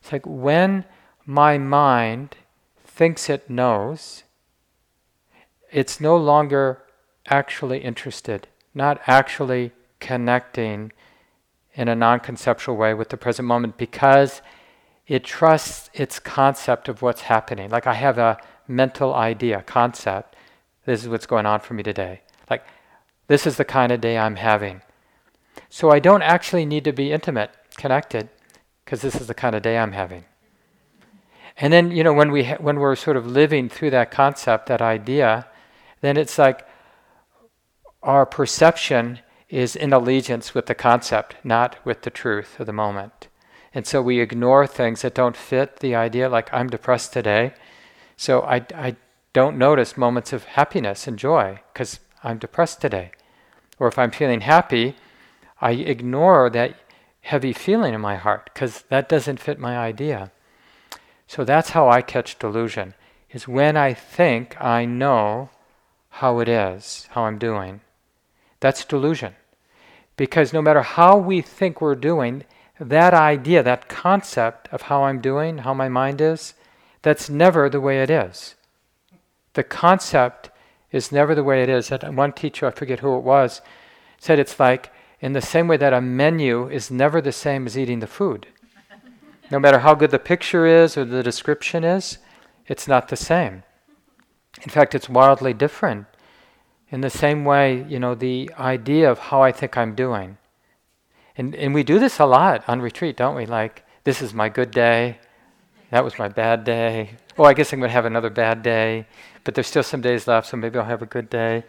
It's 0.00 0.10
like 0.10 0.24
when 0.24 0.86
my 1.26 1.58
mind 1.58 2.36
thinks 2.84 3.30
it 3.30 3.48
knows, 3.48 4.24
it's 5.70 6.00
no 6.00 6.16
longer 6.16 6.82
actually 7.26 7.78
interested, 7.78 8.48
not 8.74 9.00
actually 9.06 9.72
connecting 10.00 10.92
in 11.74 11.88
a 11.88 11.94
non 11.94 12.20
conceptual 12.20 12.76
way 12.76 12.92
with 12.92 13.08
the 13.08 13.16
present 13.16 13.46
moment 13.46 13.78
because 13.78 14.42
it 15.06 15.24
trusts 15.24 15.90
its 15.94 16.18
concept 16.18 16.88
of 16.88 17.02
what's 17.02 17.22
happening. 17.22 17.70
Like 17.70 17.86
I 17.86 17.94
have 17.94 18.18
a 18.18 18.38
mental 18.68 19.14
idea, 19.14 19.62
concept, 19.62 20.36
This 20.84 21.02
is 21.02 21.08
what's 21.08 21.26
going 21.26 21.46
on 21.46 21.60
for 21.60 21.74
me 21.74 21.82
today. 21.82 22.22
Like, 22.50 22.64
this 23.28 23.46
is 23.46 23.56
the 23.56 23.64
kind 23.64 23.92
of 23.92 24.00
day 24.00 24.18
I'm 24.18 24.36
having. 24.36 24.82
So 25.68 25.90
I 25.90 26.00
don't 26.00 26.22
actually 26.22 26.66
need 26.66 26.84
to 26.84 26.92
be 26.92 27.12
intimate, 27.12 27.50
connected, 27.76 28.28
because 28.84 29.00
this 29.00 29.14
is 29.14 29.26
the 29.26 29.34
kind 29.34 29.54
of 29.54 29.62
day 29.62 29.78
I'm 29.78 29.92
having. 29.92 30.24
And 31.56 31.72
then, 31.72 31.90
you 31.90 32.02
know, 32.02 32.12
when, 32.12 32.32
we 32.32 32.44
ha- 32.44 32.56
when 32.60 32.78
we're 32.78 32.96
sort 32.96 33.16
of 33.16 33.26
living 33.26 33.68
through 33.68 33.90
that 33.90 34.10
concept, 34.10 34.66
that 34.66 34.82
idea, 34.82 35.46
then 36.00 36.16
it's 36.16 36.38
like 36.38 36.66
our 38.02 38.26
perception 38.26 39.20
is 39.48 39.76
in 39.76 39.92
allegiance 39.92 40.54
with 40.54 40.66
the 40.66 40.74
concept, 40.74 41.36
not 41.44 41.76
with 41.84 42.02
the 42.02 42.10
truth 42.10 42.58
of 42.58 42.66
the 42.66 42.72
moment. 42.72 43.28
And 43.74 43.86
so 43.86 44.02
we 44.02 44.20
ignore 44.20 44.66
things 44.66 45.02
that 45.02 45.14
don't 45.14 45.36
fit 45.36 45.80
the 45.80 45.94
idea, 45.94 46.28
like 46.28 46.52
I'm 46.52 46.68
depressed 46.68 47.12
today. 47.12 47.54
So 48.16 48.42
I, 48.42 48.64
I 48.74 48.96
don't 49.32 49.56
notice 49.56 49.96
moments 49.96 50.32
of 50.32 50.44
happiness 50.44 51.06
and 51.06 51.18
joy 51.18 51.60
because 51.72 52.00
I'm 52.22 52.38
depressed 52.38 52.80
today. 52.80 53.12
Or 53.78 53.88
if 53.88 53.98
I'm 53.98 54.10
feeling 54.10 54.42
happy, 54.42 54.96
I 55.60 55.72
ignore 55.72 56.50
that 56.50 56.76
heavy 57.22 57.52
feeling 57.52 57.94
in 57.94 58.00
my 58.00 58.16
heart 58.16 58.50
because 58.52 58.82
that 58.88 59.08
doesn't 59.08 59.40
fit 59.40 59.58
my 59.58 59.78
idea. 59.78 60.32
So 61.34 61.44
that's 61.44 61.70
how 61.70 61.88
I 61.88 62.02
catch 62.02 62.38
delusion, 62.38 62.92
is 63.30 63.48
when 63.48 63.74
I 63.74 63.94
think 63.94 64.54
I 64.60 64.84
know 64.84 65.48
how 66.20 66.40
it 66.40 66.48
is, 66.48 67.08
how 67.12 67.22
I'm 67.22 67.38
doing. 67.38 67.80
That's 68.60 68.84
delusion. 68.84 69.34
Because 70.18 70.52
no 70.52 70.60
matter 70.60 70.82
how 70.82 71.16
we 71.16 71.40
think 71.40 71.80
we're 71.80 71.94
doing, 71.94 72.44
that 72.78 73.14
idea, 73.14 73.62
that 73.62 73.88
concept 73.88 74.68
of 74.70 74.82
how 74.82 75.04
I'm 75.04 75.22
doing, 75.22 75.56
how 75.64 75.72
my 75.72 75.88
mind 75.88 76.20
is, 76.20 76.52
that's 77.00 77.30
never 77.30 77.70
the 77.70 77.80
way 77.80 78.02
it 78.02 78.10
is. 78.10 78.54
The 79.54 79.64
concept 79.64 80.50
is 80.90 81.10
never 81.10 81.34
the 81.34 81.44
way 81.44 81.62
it 81.62 81.70
is. 81.70 81.90
And 81.90 82.14
one 82.14 82.34
teacher, 82.34 82.66
I 82.66 82.72
forget 82.72 83.00
who 83.00 83.16
it 83.16 83.22
was, 83.22 83.62
said 84.18 84.38
it's 84.38 84.60
like 84.60 84.92
in 85.18 85.32
the 85.32 85.40
same 85.40 85.66
way 85.66 85.78
that 85.78 85.94
a 85.94 86.02
menu 86.02 86.68
is 86.68 86.90
never 86.90 87.22
the 87.22 87.32
same 87.32 87.64
as 87.64 87.78
eating 87.78 88.00
the 88.00 88.06
food. 88.06 88.48
No 89.52 89.60
matter 89.60 89.80
how 89.80 89.94
good 89.94 90.12
the 90.12 90.18
picture 90.18 90.64
is 90.64 90.96
or 90.96 91.04
the 91.04 91.22
description 91.22 91.84
is, 91.84 92.16
it's 92.66 92.88
not 92.88 93.08
the 93.08 93.16
same. 93.16 93.64
In 94.62 94.70
fact, 94.70 94.94
it's 94.94 95.10
wildly 95.10 95.52
different. 95.52 96.06
In 96.88 97.02
the 97.02 97.10
same 97.10 97.44
way, 97.44 97.84
you 97.86 97.98
know, 97.98 98.14
the 98.14 98.50
idea 98.58 99.10
of 99.10 99.18
how 99.18 99.42
I 99.42 99.52
think 99.52 99.76
I'm 99.76 99.94
doing. 99.94 100.38
And, 101.36 101.54
and 101.54 101.74
we 101.74 101.82
do 101.82 101.98
this 101.98 102.18
a 102.18 102.24
lot 102.24 102.64
on 102.66 102.80
retreat, 102.80 103.14
don't 103.18 103.36
we? 103.36 103.44
Like, 103.44 103.84
this 104.04 104.22
is 104.22 104.32
my 104.32 104.48
good 104.48 104.70
day. 104.70 105.18
That 105.90 106.02
was 106.02 106.18
my 106.18 106.28
bad 106.28 106.64
day. 106.64 107.18
Oh, 107.36 107.44
I 107.44 107.52
guess 107.52 107.74
I'm 107.74 107.78
going 107.78 107.90
to 107.90 107.94
have 107.94 108.06
another 108.06 108.30
bad 108.30 108.62
day. 108.62 109.06
But 109.44 109.54
there's 109.54 109.66
still 109.66 109.82
some 109.82 110.00
days 110.00 110.26
left, 110.26 110.46
so 110.46 110.56
maybe 110.56 110.78
I'll 110.78 110.86
have 110.86 111.02
a 111.02 111.06
good 111.06 111.28
day. 111.28 111.64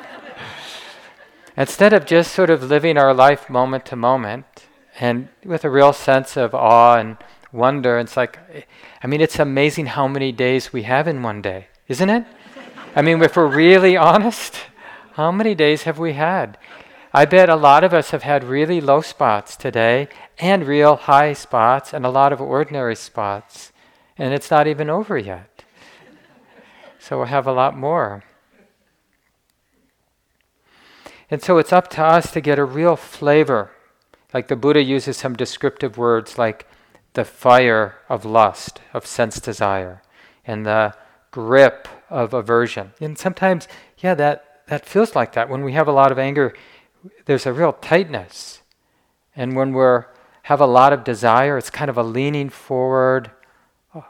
Instead 1.54 1.92
of 1.92 2.06
just 2.06 2.32
sort 2.32 2.48
of 2.48 2.62
living 2.62 2.96
our 2.96 3.12
life 3.12 3.50
moment 3.50 3.84
to 3.86 3.96
moment 3.96 4.46
and 5.00 5.28
with 5.44 5.64
a 5.64 5.70
real 5.70 5.92
sense 5.92 6.36
of 6.36 6.54
awe 6.54 6.96
and 6.96 7.16
wonder, 7.52 7.98
it's 7.98 8.16
like, 8.16 8.38
I 9.02 9.06
mean, 9.06 9.20
it's 9.20 9.38
amazing 9.38 9.86
how 9.86 10.06
many 10.08 10.32
days 10.32 10.72
we 10.72 10.82
have 10.82 11.08
in 11.08 11.22
one 11.22 11.42
day, 11.42 11.66
isn't 11.88 12.10
it? 12.10 12.24
I 12.94 13.02
mean, 13.02 13.22
if 13.22 13.36
we're 13.36 13.46
really 13.46 13.96
honest, 13.96 14.56
how 15.14 15.32
many 15.32 15.54
days 15.54 15.82
have 15.84 15.98
we 15.98 16.12
had? 16.12 16.58
I 17.14 17.26
bet 17.26 17.48
a 17.48 17.56
lot 17.56 17.84
of 17.84 17.92
us 17.92 18.10
have 18.10 18.22
had 18.22 18.44
really 18.44 18.80
low 18.80 19.02
spots 19.02 19.56
today 19.56 20.08
and 20.38 20.66
real 20.66 20.96
high 20.96 21.34
spots 21.34 21.92
and 21.92 22.06
a 22.06 22.10
lot 22.10 22.32
of 22.32 22.40
ordinary 22.40 22.96
spots, 22.96 23.72
and 24.16 24.32
it's 24.32 24.50
not 24.50 24.66
even 24.66 24.88
over 24.88 25.18
yet. 25.18 25.64
So 26.98 27.18
we'll 27.18 27.26
have 27.26 27.46
a 27.46 27.52
lot 27.52 27.76
more. 27.76 28.24
And 31.30 31.42
so 31.42 31.58
it's 31.58 31.72
up 31.72 31.88
to 31.90 32.02
us 32.02 32.30
to 32.32 32.40
get 32.40 32.58
a 32.58 32.64
real 32.64 32.96
flavor. 32.96 33.70
Like 34.32 34.48
the 34.48 34.56
Buddha 34.56 34.82
uses 34.82 35.16
some 35.16 35.34
descriptive 35.34 35.98
words 35.98 36.38
like 36.38 36.66
the 37.14 37.24
fire 37.24 37.96
of 38.08 38.24
lust, 38.24 38.80
of 38.94 39.06
sense 39.06 39.40
desire, 39.40 40.02
and 40.46 40.64
the 40.64 40.94
grip 41.30 41.88
of 42.08 42.32
aversion. 42.32 42.92
And 43.00 43.18
sometimes, 43.18 43.68
yeah, 43.98 44.14
that, 44.14 44.62
that 44.68 44.86
feels 44.86 45.14
like 45.14 45.32
that. 45.32 45.48
When 45.48 45.64
we 45.64 45.72
have 45.72 45.88
a 45.88 45.92
lot 45.92 46.12
of 46.12 46.18
anger, 46.18 46.54
there's 47.26 47.46
a 47.46 47.52
real 47.52 47.72
tightness. 47.72 48.62
And 49.34 49.56
when 49.56 49.74
we 49.74 50.04
have 50.44 50.60
a 50.60 50.66
lot 50.66 50.92
of 50.92 51.04
desire, 51.04 51.58
it's 51.58 51.70
kind 51.70 51.90
of 51.90 51.96
a 51.96 52.02
leaning 52.02 52.48
forward, 52.48 53.30
uh, 53.94 54.00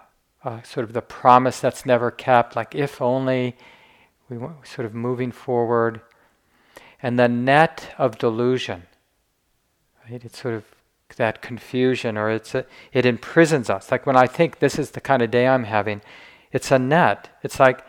uh, 0.45 0.63
sort 0.63 0.85
of 0.85 0.93
the 0.93 1.03
promise 1.03 1.61
that's 1.61 1.87
never 1.87 2.11
kept, 2.11 2.57
like 2.57 2.75
if 2.75 3.01
only, 3.03 3.57
we 4.29 4.39
sort 4.65 4.87
of 4.87 4.95
moving 4.95 5.33
forward. 5.33 6.01
And 7.03 7.19
the 7.19 7.29
net 7.29 7.95
of 7.99 8.19
delusion, 8.19 8.85
right? 10.11 10.25
It's 10.25 10.41
sort 10.41 10.55
of 10.55 10.65
that 11.17 11.43
confusion, 11.43 12.17
or 12.17 12.31
it's 12.31 12.55
a, 12.55 12.65
it 12.93 13.05
imprisons 13.05 13.69
us. 13.69 13.91
Like 13.91 14.07
when 14.07 14.17
I 14.17 14.27
think 14.27 14.59
this 14.59 14.79
is 14.79 14.93
the 14.93 15.01
kind 15.01 15.23
of 15.23 15.31
day 15.31 15.47
I'm 15.47 15.65
having, 15.65 16.01
it's 16.53 16.71
a 16.71 16.79
net. 16.79 17.29
It's 17.43 17.61
like 17.61 17.85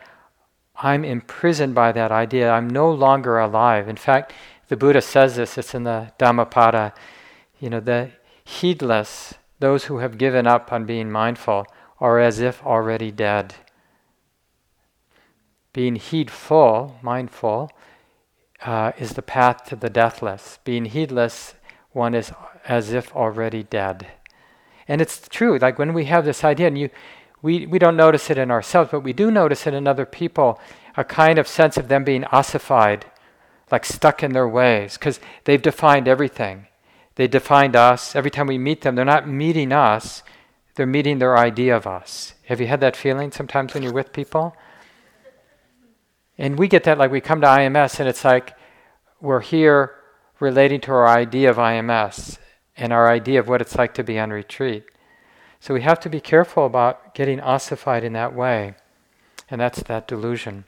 I'm 0.76 1.04
imprisoned 1.04 1.74
by 1.74 1.92
that 1.92 2.12
idea. 2.12 2.50
I'm 2.50 2.68
no 2.68 2.90
longer 2.90 3.38
alive. 3.38 3.88
In 3.88 3.96
fact, 3.96 4.32
the 4.68 4.76
Buddha 4.76 5.00
says 5.00 5.36
this, 5.36 5.58
it's 5.58 5.74
in 5.74 5.84
the 5.84 6.12
Dhammapada. 6.18 6.94
You 7.60 7.70
know, 7.70 7.80
the 7.80 8.10
heedless, 8.44 9.34
those 9.60 9.84
who 9.84 9.98
have 9.98 10.18
given 10.18 10.46
up 10.46 10.72
on 10.72 10.84
being 10.84 11.10
mindful, 11.10 11.66
are 12.00 12.18
as 12.18 12.40
if 12.40 12.62
already 12.64 13.10
dead. 13.10 13.54
Being 15.72 15.96
heedful, 15.96 16.96
mindful, 17.02 17.70
uh, 18.64 18.92
is 18.98 19.12
the 19.12 19.22
path 19.22 19.64
to 19.66 19.76
the 19.76 19.90
deathless. 19.90 20.58
Being 20.64 20.86
heedless, 20.86 21.54
one 21.94 22.14
is 22.14 22.32
as 22.66 22.92
if 22.92 23.14
already 23.14 23.62
dead. 23.62 24.08
And 24.86 25.00
it's 25.00 25.28
true, 25.28 25.58
like 25.58 25.78
when 25.78 25.94
we 25.94 26.06
have 26.06 26.24
this 26.24 26.44
idea, 26.44 26.66
and 26.66 26.78
you, 26.78 26.90
we, 27.40 27.66
we 27.66 27.78
don't 27.78 27.96
notice 27.96 28.30
it 28.30 28.38
in 28.38 28.50
ourselves, 28.50 28.90
but 28.90 29.00
we 29.00 29.12
do 29.12 29.30
notice 29.30 29.66
it 29.66 29.74
in 29.74 29.86
other 29.86 30.04
people, 30.04 30.60
a 30.96 31.04
kind 31.04 31.38
of 31.38 31.48
sense 31.48 31.76
of 31.76 31.88
them 31.88 32.04
being 32.04 32.24
ossified, 32.26 33.06
like 33.70 33.84
stuck 33.84 34.22
in 34.22 34.32
their 34.32 34.48
ways, 34.48 34.98
because 34.98 35.20
they've 35.44 35.62
defined 35.62 36.06
everything. 36.06 36.66
They 37.14 37.28
defined 37.28 37.76
us. 37.76 38.16
Every 38.16 38.30
time 38.30 38.46
we 38.46 38.58
meet 38.58 38.82
them, 38.82 38.94
they're 38.94 39.04
not 39.04 39.28
meeting 39.28 39.72
us, 39.72 40.22
they're 40.74 40.86
meeting 40.86 41.18
their 41.18 41.38
idea 41.38 41.76
of 41.76 41.86
us. 41.86 42.34
Have 42.46 42.60
you 42.60 42.66
had 42.66 42.80
that 42.80 42.96
feeling 42.96 43.30
sometimes 43.30 43.72
when 43.72 43.82
you're 43.82 43.92
with 43.92 44.12
people? 44.12 44.56
And 46.36 46.58
we 46.58 46.66
get 46.66 46.84
that 46.84 46.98
like 46.98 47.12
we 47.12 47.20
come 47.20 47.40
to 47.40 47.46
IMS 47.46 48.00
and 48.00 48.08
it's 48.08 48.24
like 48.24 48.54
we're 49.20 49.40
here 49.40 49.94
relating 50.40 50.80
to 50.82 50.92
our 50.92 51.08
idea 51.08 51.50
of 51.50 51.56
IMS 51.56 52.38
and 52.76 52.92
our 52.92 53.08
idea 53.08 53.38
of 53.38 53.48
what 53.48 53.60
it's 53.60 53.76
like 53.76 53.94
to 53.94 54.04
be 54.04 54.18
on 54.18 54.30
retreat. 54.30 54.84
So 55.60 55.72
we 55.72 55.82
have 55.82 56.00
to 56.00 56.10
be 56.10 56.20
careful 56.20 56.66
about 56.66 57.14
getting 57.14 57.40
ossified 57.40 58.04
in 58.04 58.12
that 58.14 58.34
way. 58.34 58.74
And 59.48 59.60
that's 59.60 59.82
that 59.84 60.08
delusion. 60.08 60.64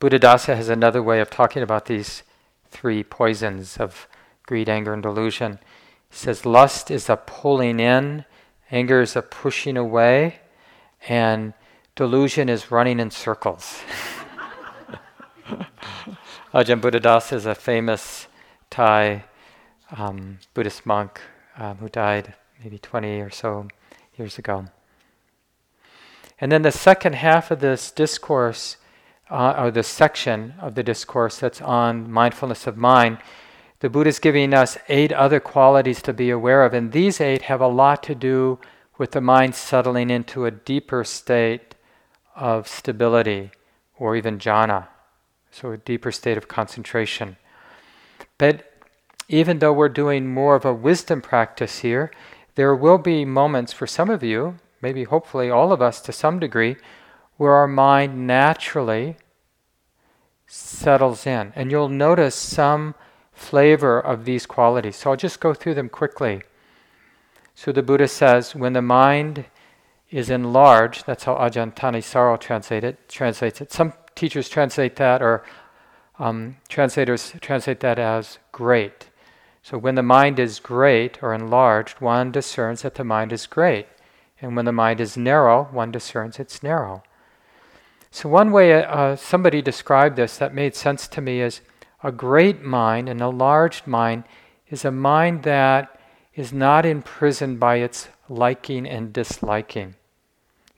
Buddhadasa 0.00 0.56
has 0.56 0.68
another 0.68 1.02
way 1.02 1.20
of 1.20 1.28
talking 1.28 1.62
about 1.62 1.86
these 1.86 2.22
three 2.68 3.02
poisons 3.02 3.76
of 3.76 4.08
greed, 4.46 4.68
anger, 4.68 4.94
and 4.94 5.02
delusion. 5.02 5.58
He 6.08 6.16
says 6.16 6.46
lust 6.46 6.90
is 6.90 7.08
a 7.08 7.16
pulling 7.16 7.80
in, 7.80 8.24
anger 8.70 9.00
is 9.00 9.14
a 9.16 9.22
pushing 9.22 9.76
away, 9.76 10.40
and 11.08 11.52
delusion 11.94 12.48
is 12.48 12.70
running 12.70 12.98
in 13.00 13.10
circles. 13.10 13.80
Ajahn 16.52 16.80
Buddhadasa 16.80 17.34
is 17.34 17.46
a 17.46 17.54
famous 17.54 18.26
Thai 18.70 19.22
um, 19.96 20.40
Buddhist 20.52 20.84
monk 20.84 21.20
um, 21.56 21.76
who 21.76 21.88
died 21.88 22.34
maybe 22.60 22.76
20 22.76 23.20
or 23.20 23.30
so 23.30 23.68
years 24.18 24.36
ago. 24.36 24.64
And 26.40 26.50
then 26.50 26.62
the 26.62 26.72
second 26.72 27.14
half 27.14 27.52
of 27.52 27.60
this 27.60 27.92
discourse 27.92 28.78
uh, 29.30 29.54
or 29.56 29.70
the 29.70 29.84
section 29.84 30.54
of 30.60 30.74
the 30.74 30.82
discourse 30.82 31.38
that's 31.38 31.60
on 31.60 32.10
mindfulness 32.10 32.66
of 32.66 32.76
mind, 32.76 33.18
the 33.78 33.88
Buddha 33.88 34.08
is 34.08 34.18
giving 34.18 34.52
us 34.52 34.76
eight 34.88 35.12
other 35.12 35.38
qualities 35.38 36.02
to 36.02 36.12
be 36.12 36.30
aware 36.30 36.64
of, 36.64 36.74
and 36.74 36.90
these 36.90 37.20
eight 37.20 37.42
have 37.42 37.60
a 37.60 37.68
lot 37.68 38.02
to 38.02 38.14
do 38.16 38.58
with 38.98 39.12
the 39.12 39.20
mind 39.20 39.54
settling 39.54 40.10
into 40.10 40.46
a 40.46 40.50
deeper 40.50 41.04
state 41.04 41.76
of 42.34 42.66
stability 42.66 43.52
or 43.96 44.16
even 44.16 44.40
jhana, 44.40 44.88
so 45.50 45.72
a 45.72 45.76
deeper 45.76 46.12
state 46.12 46.36
of 46.36 46.48
concentration. 46.48 47.36
But 48.38 48.72
even 49.28 49.58
though 49.58 49.72
we're 49.72 49.88
doing 49.88 50.32
more 50.32 50.56
of 50.56 50.64
a 50.64 50.74
wisdom 50.74 51.20
practice 51.20 51.80
here, 51.80 52.10
there 52.54 52.74
will 52.74 52.98
be 52.98 53.24
moments 53.24 53.72
for 53.72 53.86
some 53.86 54.10
of 54.10 54.22
you, 54.22 54.56
maybe 54.82 55.04
hopefully 55.04 55.50
all 55.50 55.72
of 55.72 55.80
us 55.80 56.00
to 56.02 56.12
some 56.12 56.38
degree, 56.38 56.76
where 57.36 57.52
our 57.52 57.68
mind 57.68 58.26
naturally 58.26 59.16
settles 60.46 61.26
in. 61.26 61.52
And 61.54 61.70
you'll 61.70 61.88
notice 61.88 62.34
some 62.34 62.94
flavor 63.32 64.00
of 64.00 64.24
these 64.24 64.46
qualities. 64.46 64.96
So 64.96 65.10
I'll 65.10 65.16
just 65.16 65.40
go 65.40 65.54
through 65.54 65.74
them 65.74 65.88
quickly. 65.88 66.42
So 67.54 67.72
the 67.72 67.82
Buddha 67.82 68.08
says 68.08 68.54
when 68.54 68.72
the 68.72 68.82
mind 68.82 69.46
is 70.10 70.28
enlarged. 70.28 71.06
That's 71.06 71.24
how 71.24 71.36
Ajahn 71.36 71.74
Thanissaro 71.74 72.38
translate 72.38 72.84
it, 72.84 73.08
translates 73.08 73.60
it. 73.60 73.72
Some 73.72 73.92
teachers 74.14 74.48
translate 74.48 74.96
that, 74.96 75.22
or 75.22 75.44
um, 76.18 76.56
translators 76.68 77.34
translate 77.40 77.80
that 77.80 77.98
as 77.98 78.38
great. 78.52 79.08
So 79.62 79.78
when 79.78 79.94
the 79.94 80.02
mind 80.02 80.38
is 80.38 80.58
great 80.58 81.22
or 81.22 81.34
enlarged, 81.34 82.00
one 82.00 82.32
discerns 82.32 82.82
that 82.82 82.94
the 82.94 83.04
mind 83.04 83.32
is 83.32 83.46
great. 83.46 83.86
And 84.40 84.56
when 84.56 84.64
the 84.64 84.72
mind 84.72 85.00
is 85.00 85.16
narrow, 85.16 85.64
one 85.64 85.90
discerns 85.90 86.38
it's 86.38 86.62
narrow. 86.62 87.02
So, 88.10 88.28
one 88.28 88.50
way 88.50 88.82
uh, 88.82 89.14
somebody 89.14 89.62
described 89.62 90.16
this 90.16 90.38
that 90.38 90.52
made 90.52 90.74
sense 90.74 91.06
to 91.08 91.20
me 91.20 91.40
is 91.40 91.60
a 92.02 92.10
great 92.10 92.62
mind, 92.62 93.08
an 93.08 93.22
enlarged 93.22 93.86
mind, 93.86 94.24
is 94.68 94.84
a 94.84 94.90
mind 94.90 95.44
that 95.44 96.00
is 96.34 96.52
not 96.52 96.84
imprisoned 96.84 97.60
by 97.60 97.76
its 97.76 98.08
liking 98.28 98.86
and 98.86 99.12
disliking. 99.12 99.94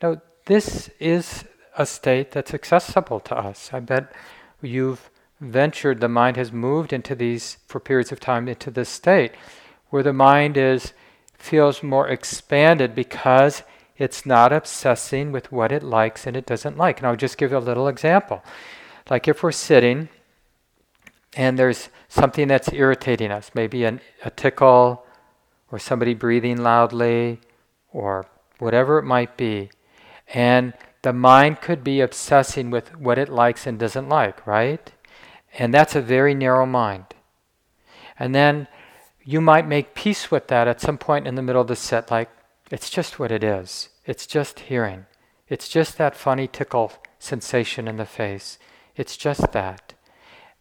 Now, 0.03 0.21
this 0.47 0.91
is 0.99 1.45
a 1.77 1.87
state 1.87 2.33
that's 2.33 2.55
accessible 2.55 3.21
to 3.21 3.37
us. 3.37 3.71
I 3.73 3.81
bet 3.81 4.13
you've 4.61 5.11
ventured, 5.41 6.01
the 6.01 6.09
mind 6.09 6.37
has 6.37 6.53
moved 6.53 6.93
into 6.93 7.15
these, 7.15 7.59
for 7.67 7.81
periods 7.81 8.13
of 8.13 8.21
time, 8.21 8.49
into 8.49 8.71
this 8.71 8.89
state 8.89 9.33
where 9.93 10.03
the 10.03 10.13
mind 10.13 10.57
is 10.57 10.95
feels 11.37 11.83
more 11.83 12.09
expanded 12.09 12.95
because 12.95 13.63
it's 13.99 14.25
not 14.25 14.53
obsessing 14.53 15.33
with 15.33 15.53
what 15.53 15.71
it 15.71 15.83
likes 15.83 16.27
and 16.27 16.35
it 16.35 16.47
doesn't 16.47 16.79
like. 16.79 16.99
And 16.99 17.07
I'll 17.07 17.15
just 17.15 17.37
give 17.37 17.51
you 17.51 17.59
a 17.59 17.59
little 17.59 17.89
example. 17.89 18.43
Like 19.11 19.29
if 19.29 19.43
we're 19.43 19.53
sitting 19.53 20.09
and 21.37 21.59
there's 21.59 21.91
something 22.09 22.49
that's 22.49 22.73
irritating 22.73 23.31
us, 23.31 23.51
maybe 23.55 23.85
an, 23.85 24.01
a 24.25 24.31
tickle 24.31 25.05
or 25.71 25.79
somebody 25.79 26.15
breathing 26.15 26.63
loudly 26.63 27.41
or 27.93 28.25
whatever 28.59 28.99
it 28.99 29.05
might 29.05 29.37
be, 29.37 29.71
and 30.33 30.73
the 31.03 31.13
mind 31.13 31.61
could 31.61 31.85
be 31.85 32.01
obsessing 32.01 32.71
with 32.71 32.97
what 32.97 33.19
it 33.19 33.29
likes 33.29 33.67
and 33.67 33.79
doesn't 33.79 34.09
like, 34.09 34.47
right? 34.47 34.93
And 35.59 35.75
that's 35.75 35.95
a 35.95 36.01
very 36.01 36.35
narrow 36.35 36.67
mind. 36.67 37.07
And 38.19 38.35
then 38.35 38.69
you 39.25 39.41
might 39.41 39.67
make 39.67 39.95
peace 39.95 40.31
with 40.31 40.49
that 40.49 40.69
at 40.69 40.81
some 40.81 40.99
point 40.99 41.27
in 41.27 41.35
the 41.35 41.43
middle 41.43 41.63
of 41.63 41.69
the 41.69 41.77
set, 41.77 42.11
like, 42.11 42.31
it's 42.71 42.89
just 42.89 43.19
what 43.19 43.31
it 43.31 43.45
is. 43.45 43.91
It's 44.07 44.27
just 44.27 44.61
hearing. 44.61 45.07
It's 45.49 45.69
just 45.69 45.99
that 45.99 46.17
funny 46.17 46.49
tickle 46.49 46.93
sensation 47.19 47.87
in 47.87 47.97
the 47.97 48.07
face. 48.07 48.59
It's 48.97 49.17
just 49.17 49.53
that. 49.53 49.95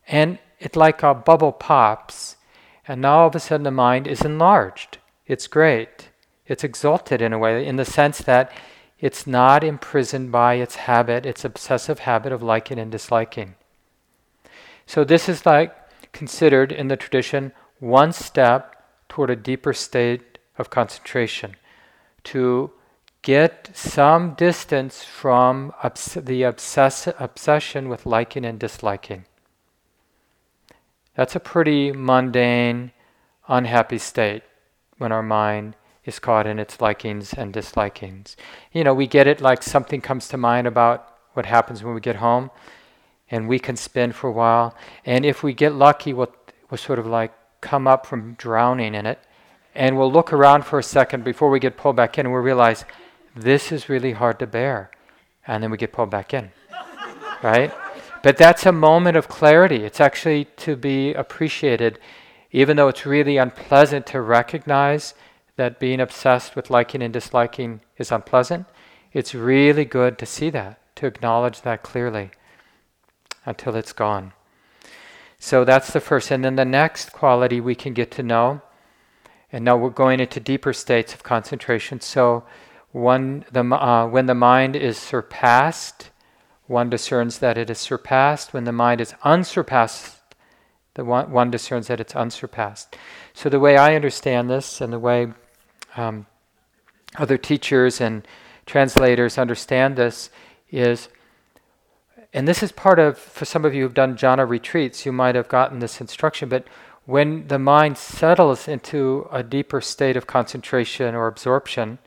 And 0.08 0.40
it 0.60 0.76
like 0.76 1.04
a 1.04 1.14
bubble 1.14 1.52
pops, 1.52 2.36
and 2.88 3.02
now 3.02 3.20
all 3.20 3.28
of 3.28 3.36
a 3.36 3.40
sudden 3.40 3.64
the 3.64 3.72
mind 3.72 4.08
is 4.08 4.22
enlarged. 4.22 4.98
It's 5.26 5.48
great. 5.48 6.10
It's 6.46 6.64
exalted 6.64 7.22
in 7.22 7.34
a 7.34 7.40
way, 7.40 7.66
in 7.66 7.78
the 7.78 7.86
sense 7.86 8.20
that 8.20 8.52
it's 9.02 9.26
not 9.26 9.64
imprisoned 9.64 10.32
by 10.32 10.54
its 10.54 10.76
habit, 10.76 11.26
its 11.26 11.44
obsessive 11.44 12.00
habit 12.00 12.32
of 12.32 12.44
liking 12.44 12.78
and 12.78 12.92
disliking. 12.92 13.56
So 14.86 15.04
this 15.04 15.28
is 15.28 15.46
like 15.46 15.76
considered 16.14 16.72
in 16.72 16.88
the 16.88 16.96
tradition 16.96 17.52
one 17.80 18.14
step 18.14 18.76
toward 19.10 19.32
a 19.32 19.36
deeper 19.36 19.74
state 19.74 20.38
of 20.58 20.70
concentration 20.70 21.56
to 22.26 22.72
get 23.24 23.72
some 23.74 24.36
distance 24.36 25.04
from 25.04 25.74
obs- 25.84 26.14
the 26.14 26.44
obsess- 26.44 27.08
obsession 27.20 27.90
with 27.90 28.06
liking 28.06 28.46
and 28.46 28.60
disliking. 28.60 29.26
That's 31.16 31.36
a 31.36 31.40
pretty 31.40 31.92
mundane, 31.92 32.92
unhappy 33.48 33.98
state 33.98 34.44
when 34.98 35.12
our 35.12 35.24
mind 35.24 35.76
is 36.06 36.20
caught 36.20 36.48
in 36.48 36.60
its 36.60 36.82
likings 36.82 37.34
and 37.34 37.54
dislikings. 37.54 38.36
You 38.72 38.84
know, 38.84 38.94
we 38.94 39.08
get 39.08 39.28
it 39.28 39.42
like 39.42 39.62
something 39.62 40.02
comes 40.02 40.28
to 40.30 40.38
mind 40.38 40.68
about 40.68 41.08
what 41.34 41.46
happens 41.46 41.84
when 41.84 41.94
we 41.94 42.02
get 42.02 42.18
home, 42.18 42.50
and 43.30 43.48
we 43.48 43.60
can 43.60 43.76
spin 43.76 44.12
for 44.12 44.28
a 44.28 44.32
while. 44.32 44.76
And 45.06 45.26
if 45.26 45.44
we 45.44 45.54
get 45.54 45.74
lucky, 45.74 46.14
we'll, 46.14 46.34
we'll 46.70 46.78
sort 46.78 47.00
of 47.00 47.06
like 47.06 47.34
come 47.62 47.88
up 47.88 48.06
from 48.06 48.34
drowning 48.34 48.96
in 48.96 49.06
it, 49.06 49.20
and 49.76 49.98
we'll 49.98 50.12
look 50.12 50.34
around 50.34 50.66
for 50.66 50.80
a 50.80 50.84
second 50.84 51.24
before 51.24 51.50
we 51.50 51.60
get 51.60 51.78
pulled 51.78 51.96
back 51.96 52.18
in, 52.18 52.26
and 52.26 52.34
we'll 52.34 52.44
realize 52.44 52.84
this 53.36 53.72
is 53.72 53.88
really 53.88 54.14
hard 54.14 54.40
to 54.40 54.48
bear. 54.48 54.92
And 55.48 55.64
then 55.64 55.72
we 55.72 55.78
get 55.78 55.94
pulled 55.94 56.10
back 56.10 56.34
in, 56.34 56.52
right? 57.44 57.72
But 58.24 58.38
that's 58.38 58.66
a 58.66 58.72
moment 58.72 59.18
of 59.18 59.28
clarity. 59.28 59.84
It's 59.84 60.00
actually 60.00 60.46
to 60.58 60.76
be 60.76 61.14
appreciated, 61.14 62.00
even 62.52 62.78
though 62.78 62.88
it's 62.88 63.06
really 63.06 63.38
unpleasant 63.38 64.06
to 64.08 64.22
recognize 64.22 65.14
that 65.62 65.80
being 65.80 66.00
obsessed 66.00 66.56
with 66.56 66.72
liking 66.72 67.04
and 67.04 67.14
disliking 67.14 67.82
is 67.96 68.12
unpleasant. 68.12 68.66
It's 69.14 69.36
really 69.36 69.86
good 69.86 70.18
to 70.18 70.26
see 70.26 70.50
that, 70.50 70.80
to 70.96 71.06
acknowledge 71.06 71.62
that 71.62 71.84
clearly 71.84 72.32
until 73.46 73.76
it's 73.76 73.94
gone. 73.94 74.34
So 75.38 75.64
that's 75.64 75.94
the 75.94 76.00
first. 76.00 76.32
And 76.32 76.44
then 76.44 76.56
the 76.56 76.66
next 76.66 77.14
quality 77.14 77.62
we 77.62 77.76
can 77.76 77.94
get 77.94 78.10
to 78.14 78.24
know. 78.24 78.64
And 79.52 79.64
now 79.64 79.78
we're 79.78 79.92
going 79.92 80.20
into 80.20 80.40
deeper 80.40 80.74
states 80.74 81.14
of 81.14 81.22
concentration. 81.22 82.02
So 82.02 82.44
one, 82.92 83.46
the, 83.52 83.64
uh, 83.64 84.08
when 84.08 84.26
the 84.26 84.34
mind 84.34 84.76
is 84.76 84.98
surpassed, 84.98 86.10
one 86.66 86.90
discerns 86.90 87.38
that 87.38 87.56
it 87.56 87.70
is 87.70 87.78
surpassed. 87.78 88.52
When 88.52 88.64
the 88.64 88.72
mind 88.72 89.00
is 89.00 89.14
unsurpassed, 89.22 90.18
the 90.96 91.06
one, 91.06 91.30
one 91.30 91.52
discerns 91.52 91.86
that 91.86 92.00
it's 92.00 92.16
unsurpassed. 92.16 92.96
So 93.36 93.48
the 93.48 93.60
way 93.60 93.78
I 93.78 93.94
understand 93.94 94.50
this, 94.50 94.82
and 94.82 94.92
the 94.92 94.98
way 94.98 95.34
um, 95.96 96.26
other 97.18 97.38
teachers 97.38 98.02
and 98.02 98.28
translators 98.66 99.38
understand 99.38 99.96
this, 99.96 100.30
is 100.70 101.10
and 102.34 102.48
this 102.48 102.64
is 102.64 102.72
part 102.72 103.00
of, 103.00 103.18
for 103.18 103.46
some 103.46 103.66
of 103.66 103.74
you 103.74 103.84
who've 103.84 103.94
done 103.94 104.16
jhana 104.16 104.48
retreats, 104.48 105.06
you 105.06 105.12
might 105.12 105.36
have 105.36 105.50
gotten 105.50 105.80
this 105.80 106.00
instruction, 106.00 106.48
but 106.48 106.66
when 107.06 107.48
the 107.48 107.60
mind 107.60 107.98
settles 107.98 108.68
into 108.68 109.28
a 109.32 109.44
deeper 109.44 109.82
state 109.82 110.16
of 110.16 110.28
concentration 110.28 111.14
or 111.14 111.28
absorption, 111.28 111.98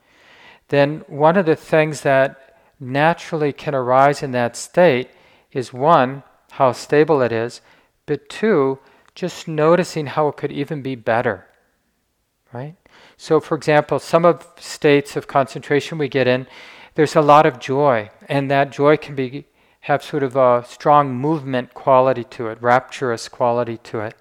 then 0.69 1.05
one 1.09 1.37
of 1.37 1.45
the 1.45 1.57
things 1.57 2.01
that 2.03 2.59
naturally 2.81 3.53
can 3.53 3.75
arise 3.75 4.23
in 4.23 4.31
that 4.31 4.57
state 4.57 5.11
is 5.53 5.73
one, 5.73 6.23
how 6.53 6.73
stable 6.73 7.21
it 7.21 7.33
is, 7.33 7.61
but 8.07 8.29
two, 8.29 8.79
just 9.15 9.47
noticing 9.47 10.07
how 10.07 10.29
it 10.29 10.37
could 10.37 10.53
even 10.53 10.81
be 10.81 10.95
better. 10.95 11.47
Right? 12.53 12.77
So, 13.17 13.41
for 13.41 13.55
example, 13.57 13.99
some 13.99 14.25
of 14.25 14.47
states 14.59 15.17
of 15.17 15.27
concentration 15.27 15.99
we 15.99 16.09
get 16.09 16.27
in, 16.27 16.47
there's 16.95 17.17
a 17.17 17.21
lot 17.21 17.47
of 17.47 17.59
joy, 17.59 18.11
and 18.29 18.51
that 18.51 18.71
joy 18.71 18.97
can 18.97 19.15
be 19.15 19.47
have 19.81 20.03
sort 20.03 20.23
of 20.23 20.35
a 20.35 20.65
strong 20.67 21.15
movement 21.15 21.75
quality 21.75 22.25
to 22.25 22.49
it, 22.49 22.57
rapturous 22.63 23.29
quality 23.29 23.77
to 23.77 24.01
it. 24.01 24.17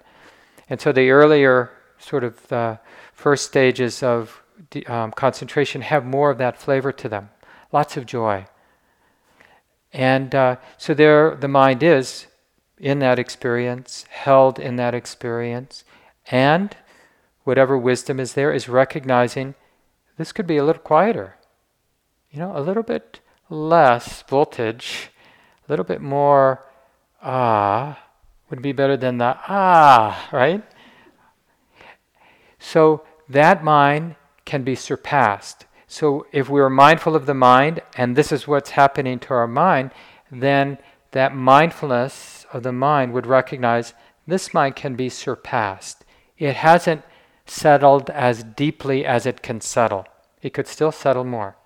And 0.68 0.78
so 0.78 0.92
the 0.92 1.10
earlier 1.10 1.70
sort 1.98 2.22
of 2.22 2.46
the 2.48 2.78
first 3.14 3.46
stages 3.46 4.02
of 4.02 4.42
um, 4.86 5.10
concentration 5.12 5.80
have 5.80 6.04
more 6.04 6.30
of 6.30 6.36
that 6.36 6.60
flavor 6.60 6.92
to 6.92 7.08
them, 7.08 7.30
lots 7.72 7.96
of 7.96 8.04
joy. 8.04 8.44
And 9.90 10.34
uh, 10.34 10.56
so 10.76 10.92
there, 10.92 11.34
the 11.34 11.48
mind 11.48 11.82
is 11.82 12.26
in 12.78 12.98
that 12.98 13.18
experience, 13.18 14.04
held 14.10 14.58
in 14.58 14.76
that 14.76 14.94
experience, 14.94 15.84
and 16.30 16.76
whatever 17.44 17.78
wisdom 17.78 18.18
is 18.18 18.34
there 18.34 18.52
is 18.52 18.68
recognizing 18.68 19.54
this 20.16 20.32
could 20.32 20.46
be 20.46 20.56
a 20.56 20.64
little 20.64 20.82
quieter, 20.82 21.36
you 22.30 22.38
know, 22.38 22.56
a 22.56 22.60
little 22.60 22.82
bit 22.82 23.20
less 23.50 24.22
voltage 24.22 25.10
a 25.66 25.72
little 25.72 25.84
bit 25.84 26.00
more 26.00 26.64
ah 27.22 27.98
would 28.50 28.60
be 28.60 28.72
better 28.72 28.96
than 28.96 29.18
the 29.18 29.36
ah, 29.48 30.28
right? 30.32 30.62
So 32.58 33.04
that 33.28 33.64
mind 33.64 34.16
can 34.44 34.62
be 34.62 34.74
surpassed. 34.74 35.66
So 35.86 36.26
if 36.32 36.48
we 36.48 36.60
are 36.60 36.70
mindful 36.70 37.16
of 37.16 37.26
the 37.26 37.34
mind 37.34 37.80
and 37.96 38.14
this 38.14 38.30
is 38.32 38.46
what's 38.46 38.70
happening 38.70 39.18
to 39.20 39.34
our 39.34 39.46
mind, 39.46 39.90
then 40.30 40.78
that 41.12 41.34
mindfulness 41.34 42.46
of 42.52 42.62
the 42.62 42.72
mind 42.72 43.12
would 43.12 43.26
recognize 43.26 43.94
this 44.26 44.52
mind 44.52 44.76
can 44.76 44.94
be 44.94 45.08
surpassed. 45.08 46.04
It 46.38 46.56
hasn't 46.56 47.02
settled 47.46 48.10
as 48.10 48.42
deeply 48.42 49.04
as 49.04 49.26
it 49.26 49.42
can 49.42 49.60
settle. 49.60 50.06
It 50.42 50.54
could 50.54 50.66
still 50.66 50.92
settle 50.92 51.24
more. 51.24 51.56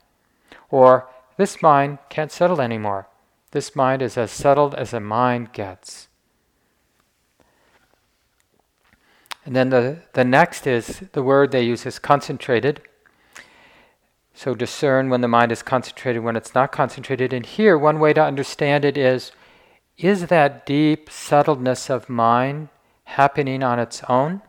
Or 0.71 1.09
this 1.37 1.63
mind 1.63 1.99
can't 2.09 2.33
settle 2.33 2.61
anymore. 2.61 3.09
This 3.53 3.75
mind 3.75 4.03
is 4.03 4.19
as 4.19 4.31
settled 4.31 4.75
as 4.75 4.93
a 4.93 5.01
mind 5.01 5.53
gets. 5.53 6.09
And 9.45 9.57
then 9.57 9.71
the, 9.71 10.03
the 10.13 10.25
next 10.25 10.67
is 10.67 11.03
the 11.13 11.23
word 11.23 11.53
they 11.53 11.63
use 11.63 11.87
is 11.87 11.99
concentrated. 11.99 12.83
So 14.35 14.55
discern 14.55 15.09
when 15.09 15.23
the 15.23 15.29
mind 15.29 15.51
is 15.51 15.63
concentrated, 15.63 16.23
when 16.23 16.37
it's 16.37 16.55
not 16.55 16.71
concentrated. 16.71 17.33
And 17.33 17.47
here, 17.47 17.79
one 17.79 17.99
way 17.99 18.13
to 18.13 18.23
understand 18.23 18.85
it 18.85 18.99
is 18.99 19.33
is 19.97 20.29
that 20.29 20.65
deep 20.65 21.11
settledness 21.11 21.91
of 21.91 22.09
mind 22.09 22.69
happening 23.05 23.65
on 23.65 23.81
its 23.81 24.03
own? 24.09 24.43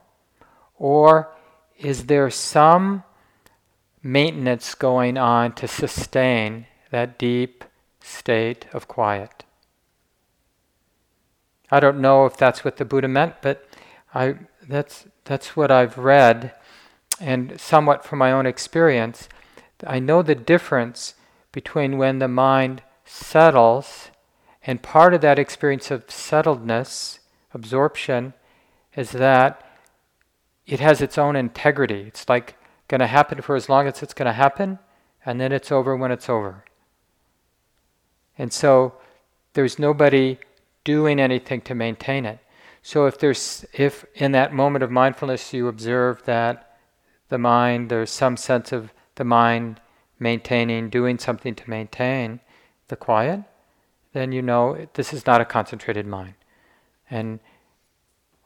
Or 0.79 1.29
is 1.77 2.07
there 2.07 2.31
some 2.31 3.03
maintenance 4.01 4.75
going 4.75 5.17
on 5.17 5.53
to 5.53 5.67
sustain 5.67 6.65
that 6.91 7.17
deep 7.17 7.63
state 7.99 8.65
of 8.73 8.87
quiet. 8.87 9.43
I 11.71 11.79
don't 11.79 11.99
know 11.99 12.25
if 12.25 12.35
that's 12.35 12.63
what 12.63 12.77
the 12.77 12.85
Buddha 12.85 13.07
meant, 13.07 13.35
but 13.41 13.67
I, 14.13 14.35
that's, 14.67 15.05
that's 15.25 15.55
what 15.55 15.69
I've 15.69 15.97
read, 15.97 16.53
and 17.19 17.59
somewhat 17.59 18.03
from 18.03 18.19
my 18.19 18.31
own 18.31 18.45
experience. 18.45 19.29
I 19.85 19.99
know 19.99 20.21
the 20.21 20.35
difference 20.35 21.13
between 21.51 21.97
when 21.97 22.19
the 22.19 22.27
mind 22.27 22.81
settles, 23.05 24.09
and 24.65 24.81
part 24.81 25.13
of 25.13 25.21
that 25.21 25.37
experience 25.37 25.91
of 25.91 26.07
settledness, 26.07 27.19
absorption, 27.53 28.33
is 28.95 29.11
that 29.11 29.63
it 30.69 30.79
has 30.79 31.01
its 31.01 31.17
own 31.17 31.35
integrity. 31.35 32.03
It's 32.07 32.29
like 32.29 32.55
going 32.87 32.99
to 32.99 33.07
happen 33.07 33.41
for 33.41 33.55
as 33.55 33.69
long 33.69 33.87
as 33.87 34.03
it's 34.03 34.13
going 34.13 34.27
to 34.27 34.33
happen, 34.33 34.77
and 35.25 35.41
then 35.41 35.51
it's 35.51 35.71
over 35.71 35.95
when 35.95 36.11
it's 36.11 36.29
over. 36.29 36.63
And 38.37 38.53
so 38.53 38.93
there's 39.53 39.79
nobody 39.79 40.37
doing 40.83 41.19
anything 41.19 41.61
to 41.61 41.75
maintain 41.75 42.25
it. 42.25 42.39
So 42.83 43.07
if 43.07 43.17
there's 43.17 43.65
if 43.73 44.05
in 44.13 44.31
that 44.33 44.53
moment 44.53 44.83
of 44.83 44.91
mindfulness 44.91 45.53
you 45.53 45.67
observe 45.67 46.23
that 46.25 46.77
the 47.27 47.37
mind 47.37 47.89
there's 47.89 48.11
some 48.11 48.37
sense 48.37 48.71
of 48.71 48.93
the 49.15 49.25
mind 49.25 49.81
maintaining 50.19 50.89
doing 50.89 51.17
something 51.17 51.55
to 51.55 51.69
maintain 51.69 52.39
the 52.87 52.95
quiet, 52.95 53.41
then 54.13 54.31
you 54.31 54.41
know 54.41 54.87
this 54.93 55.13
is 55.13 55.25
not 55.25 55.41
a 55.41 55.45
concentrated 55.45 56.05
mind. 56.05 56.35
And 57.09 57.39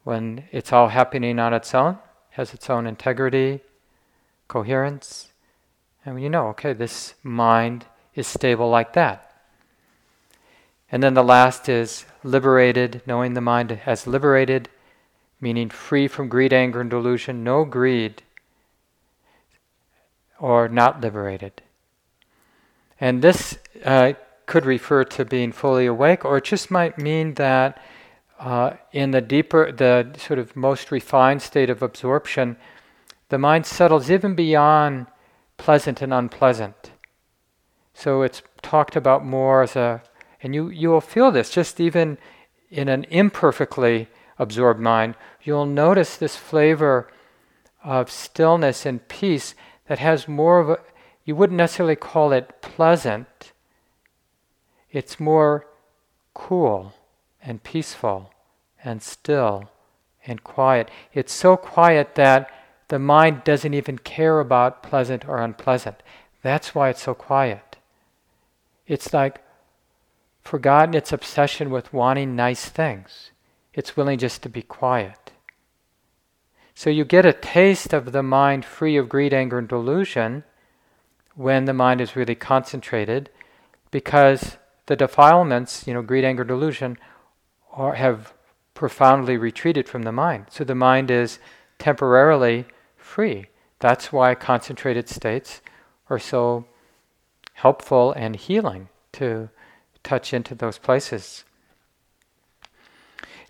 when 0.04 0.44
it's 0.52 0.72
all 0.72 0.88
happening 0.88 1.38
on 1.38 1.54
its 1.54 1.74
own, 1.74 1.98
has 2.34 2.52
its 2.52 2.68
own 2.68 2.86
integrity, 2.86 3.60
coherence, 4.48 5.32
and 6.04 6.20
you 6.20 6.28
know, 6.28 6.48
okay, 6.48 6.72
this 6.72 7.14
mind 7.22 7.86
is 8.14 8.26
stable 8.26 8.68
like 8.68 8.92
that. 8.92 9.32
And 10.90 11.02
then 11.02 11.14
the 11.14 11.24
last 11.24 11.68
is 11.68 12.04
liberated, 12.22 13.02
knowing 13.06 13.34
the 13.34 13.40
mind 13.40 13.80
as 13.86 14.06
liberated, 14.06 14.68
meaning 15.40 15.70
free 15.70 16.08
from 16.08 16.28
greed, 16.28 16.52
anger, 16.52 16.80
and 16.80 16.90
delusion, 16.90 17.44
no 17.44 17.64
greed, 17.64 18.22
or 20.38 20.68
not 20.68 21.00
liberated. 21.00 21.62
And 23.00 23.22
this 23.22 23.58
uh, 23.84 24.14
could 24.46 24.66
refer 24.66 25.04
to 25.04 25.24
being 25.24 25.52
fully 25.52 25.86
awake, 25.86 26.24
or 26.24 26.38
it 26.38 26.44
just 26.44 26.70
might 26.70 26.98
mean 26.98 27.34
that 27.34 27.80
uh, 28.44 28.76
in 28.92 29.10
the 29.12 29.22
deeper, 29.22 29.72
the 29.72 30.14
sort 30.18 30.38
of 30.38 30.54
most 30.54 30.92
refined 30.92 31.40
state 31.40 31.70
of 31.70 31.82
absorption, 31.82 32.58
the 33.30 33.38
mind 33.38 33.64
settles 33.64 34.10
even 34.10 34.34
beyond 34.34 35.06
pleasant 35.56 36.02
and 36.02 36.12
unpleasant. 36.12 36.90
So 37.94 38.20
it's 38.20 38.42
talked 38.60 38.96
about 38.96 39.24
more 39.24 39.62
as 39.62 39.76
a 39.76 40.02
and 40.42 40.54
you, 40.54 40.68
you 40.68 40.90
will 40.90 41.00
feel 41.00 41.30
this 41.30 41.48
just 41.48 41.80
even 41.80 42.18
in 42.68 42.90
an 42.90 43.04
imperfectly 43.04 44.08
absorbed 44.38 44.78
mind. 44.78 45.14
You'll 45.42 45.64
notice 45.64 46.18
this 46.18 46.36
flavor 46.36 47.10
of 47.82 48.10
stillness 48.10 48.84
and 48.84 49.08
peace 49.08 49.54
that 49.88 50.00
has 50.00 50.28
more 50.28 50.60
of 50.60 50.68
a, 50.68 50.78
you 51.24 51.34
wouldn't 51.34 51.56
necessarily 51.56 51.96
call 51.96 52.30
it 52.30 52.60
pleasant, 52.60 53.52
it's 54.90 55.18
more 55.18 55.66
cool 56.34 56.92
and 57.40 57.62
peaceful 57.62 58.30
and 58.84 59.02
still 59.02 59.70
and 60.26 60.44
quiet. 60.44 60.90
It's 61.12 61.32
so 61.32 61.56
quiet 61.56 62.14
that 62.14 62.50
the 62.88 62.98
mind 62.98 63.44
doesn't 63.44 63.74
even 63.74 63.98
care 63.98 64.40
about 64.40 64.82
pleasant 64.82 65.26
or 65.26 65.38
unpleasant. 65.42 66.02
That's 66.42 66.74
why 66.74 66.90
it's 66.90 67.02
so 67.02 67.14
quiet. 67.14 67.76
It's 68.86 69.12
like 69.12 69.42
forgotten 70.42 70.94
its 70.94 71.12
obsession 71.12 71.70
with 71.70 71.92
wanting 71.92 72.36
nice 72.36 72.66
things. 72.66 73.30
It's 73.72 73.96
willing 73.96 74.18
just 74.18 74.42
to 74.42 74.48
be 74.48 74.62
quiet. 74.62 75.32
So 76.74 76.90
you 76.90 77.04
get 77.04 77.24
a 77.24 77.32
taste 77.32 77.92
of 77.92 78.12
the 78.12 78.22
mind 78.22 78.64
free 78.64 78.96
of 78.96 79.08
greed, 79.08 79.32
anger, 79.32 79.58
and 79.58 79.68
delusion 79.68 80.44
when 81.34 81.64
the 81.64 81.72
mind 81.72 82.00
is 82.00 82.16
really 82.16 82.34
concentrated 82.34 83.30
because 83.90 84.58
the 84.86 84.96
defilements, 84.96 85.86
you 85.86 85.94
know, 85.94 86.02
greed, 86.02 86.24
anger, 86.24 86.44
delusion, 86.44 86.98
are, 87.72 87.94
have 87.94 88.34
profoundly 88.74 89.36
retreated 89.36 89.88
from 89.88 90.02
the 90.02 90.12
mind. 90.12 90.46
So 90.50 90.64
the 90.64 90.74
mind 90.74 91.10
is 91.10 91.38
temporarily 91.78 92.66
free. 92.96 93.46
That's 93.78 94.12
why 94.12 94.34
concentrated 94.34 95.08
states 95.08 95.60
are 96.10 96.18
so 96.18 96.66
helpful 97.54 98.12
and 98.12 98.36
healing 98.36 98.88
to 99.12 99.48
touch 100.02 100.34
into 100.34 100.54
those 100.54 100.78
places. 100.78 101.44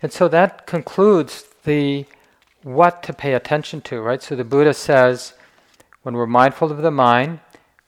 And 0.01 0.13
so 0.13 0.27
that 0.27 0.67
concludes 0.67 1.45
the 1.63 2.05
what 2.61 3.03
to 3.03 3.13
pay 3.13 3.33
attention 3.33 3.81
to, 3.81 4.01
right? 4.01 4.21
So 4.21 4.35
the 4.35 4.43
Buddha 4.43 4.73
says 4.73 5.33
when 6.03 6.15
we're 6.15 6.27
mindful 6.27 6.71
of 6.71 6.81
the 6.81 6.91
mind, 6.91 7.39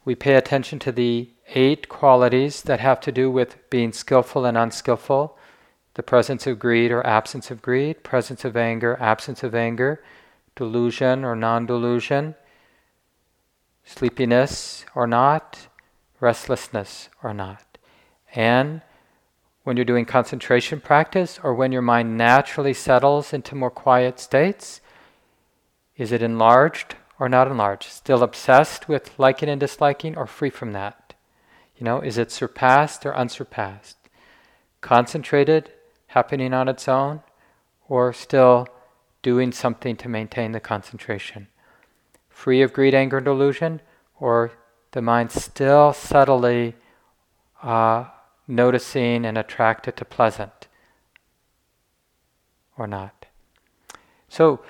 we 0.05 0.15
pay 0.15 0.35
attention 0.35 0.79
to 0.79 0.91
the 0.91 1.29
eight 1.53 1.89
qualities 1.89 2.61
that 2.63 2.79
have 2.79 2.99
to 3.01 3.11
do 3.11 3.29
with 3.29 3.57
being 3.69 3.91
skillful 3.91 4.45
and 4.45 4.57
unskillful 4.57 5.36
the 5.97 6.03
presence 6.03 6.45
of 6.45 6.59
greed 6.59 6.91
or 6.91 7.05
absence 7.05 7.49
of 7.49 7.63
greed, 7.63 8.03
presence 8.03 8.45
of 8.45 8.55
anger, 8.55 8.95
absence 8.99 9.41
of 9.41 9.55
anger, 9.55 10.01
delusion 10.55 11.25
or 11.25 11.35
non 11.35 11.65
delusion, 11.65 12.35
sleepiness 13.83 14.85
or 14.93 15.07
not, 15.07 15.67
restlessness 16.19 17.09
or 17.23 17.33
not. 17.33 17.79
And 18.35 18.83
when 19.63 19.75
you're 19.75 19.85
doing 19.85 20.05
concentration 20.05 20.79
practice 20.79 21.39
or 21.41 21.55
when 21.55 21.71
your 21.71 21.81
mind 21.81 22.15
naturally 22.15 22.75
settles 22.75 23.33
into 23.33 23.55
more 23.55 23.71
quiet 23.71 24.19
states, 24.19 24.81
is 25.95 26.11
it 26.11 26.21
enlarged 26.21 26.95
or 27.19 27.27
not 27.27 27.47
enlarged? 27.47 27.89
Still 27.89 28.21
obsessed 28.21 28.87
with 28.87 29.17
liking 29.17 29.49
and 29.49 29.59
disliking 29.59 30.15
or 30.15 30.27
free 30.27 30.51
from 30.51 30.73
that? 30.73 31.15
You 31.75 31.85
know, 31.85 32.01
is 32.01 32.19
it 32.19 32.31
surpassed 32.31 33.03
or 33.03 33.15
unsurpassed? 33.15 33.97
Concentrated, 34.79 35.71
happening 36.18 36.51
on 36.51 36.68
its 36.68 36.88
own, 36.88 37.22
or 37.88 38.11
still 38.11 38.68
doing 39.22 39.51
something 39.51 39.95
to 39.97 40.09
maintain 40.09 40.51
the 40.51 40.59
concentration? 40.59 41.47
Free 42.28 42.63
of 42.63 42.74
greed, 42.74 42.95
anger, 42.95 43.18
and 43.18 43.26
delusion, 43.26 43.82
or 44.20 44.51
the 44.93 45.01
mind 45.01 45.32
still 45.32 45.93
subtly 45.93 46.74
uh, 47.61 48.05
noticing 48.47 49.26
and 49.26 49.38
attracted 49.38 49.95
to 49.97 50.05
pleasant 50.05 50.68
or 52.78 52.88
not. 52.88 53.28
So, 54.28 54.61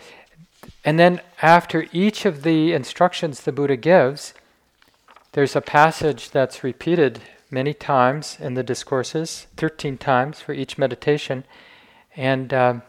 and 0.84 1.00
then 1.00 1.22
after 1.42 1.88
each 1.94 2.26
of 2.26 2.44
the 2.44 2.74
instructions 2.74 3.42
the 3.42 3.54
Buddha 3.54 3.78
gives, 3.78 4.34
there's 5.32 5.56
a 5.56 5.62
passage 5.62 6.32
that's 6.32 6.64
repeated 6.64 7.22
many 7.50 7.74
times 7.74 8.38
in 8.40 8.54
the 8.54 8.64
discourses, 8.64 9.48
13 9.58 9.98
times 9.98 10.40
for 10.40 10.54
each 10.54 10.78
meditation. 10.78 11.46
And 12.16 12.54
um, 12.54 12.82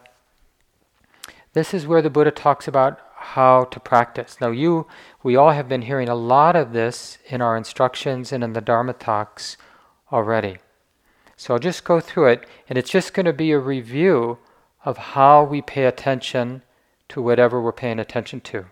this 1.53 1.73
is 1.73 1.87
where 1.87 2.01
the 2.01 2.09
Buddha 2.09 2.31
talks 2.31 2.67
about 2.67 2.99
how 3.15 3.65
to 3.65 3.79
practice. 3.79 4.37
Now, 4.39 4.49
you, 4.51 4.87
we 5.23 5.35
all 5.35 5.51
have 5.51 5.69
been 5.69 5.83
hearing 5.83 6.09
a 6.09 6.15
lot 6.15 6.55
of 6.55 6.73
this 6.73 7.17
in 7.27 7.41
our 7.41 7.57
instructions 7.57 8.31
and 8.31 8.43
in 8.43 8.53
the 8.53 8.61
Dharma 8.61 8.93
talks 8.93 9.57
already. 10.11 10.57
So 11.35 11.53
I'll 11.53 11.59
just 11.59 11.83
go 11.83 11.99
through 11.99 12.27
it, 12.27 12.45
and 12.67 12.77
it's 12.77 12.89
just 12.89 13.13
going 13.13 13.25
to 13.25 13.33
be 13.33 13.51
a 13.51 13.59
review 13.59 14.39
of 14.83 14.97
how 14.97 15.43
we 15.43 15.61
pay 15.61 15.85
attention 15.85 16.63
to 17.09 17.21
whatever 17.21 17.61
we're 17.61 17.71
paying 17.71 17.99
attention 17.99 18.41
to. 18.41 18.65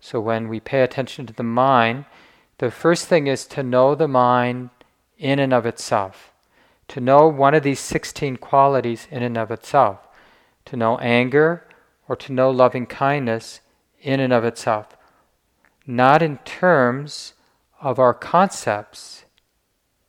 So 0.00 0.20
when 0.20 0.48
we 0.48 0.60
pay 0.60 0.82
attention 0.82 1.26
to 1.26 1.32
the 1.32 1.42
mind, 1.42 2.06
the 2.58 2.70
first 2.70 3.06
thing 3.06 3.26
is 3.26 3.46
to 3.46 3.62
know 3.62 3.94
the 3.94 4.08
mind 4.08 4.70
in 5.20 5.38
and 5.38 5.52
of 5.52 5.66
itself. 5.66 6.32
To 6.88 7.00
know 7.00 7.28
one 7.28 7.54
of 7.54 7.62
these 7.62 7.78
16 7.78 8.38
qualities 8.38 9.06
in 9.12 9.22
and 9.22 9.38
of 9.38 9.52
itself. 9.52 10.08
To 10.64 10.76
know 10.76 10.98
anger 10.98 11.64
or 12.08 12.16
to 12.16 12.32
know 12.32 12.50
loving 12.50 12.86
kindness 12.86 13.60
in 14.00 14.18
and 14.18 14.32
of 14.32 14.44
itself. 14.44 14.96
Not 15.86 16.22
in 16.22 16.38
terms 16.38 17.34
of 17.80 18.00
our 18.00 18.14
concepts 18.14 19.24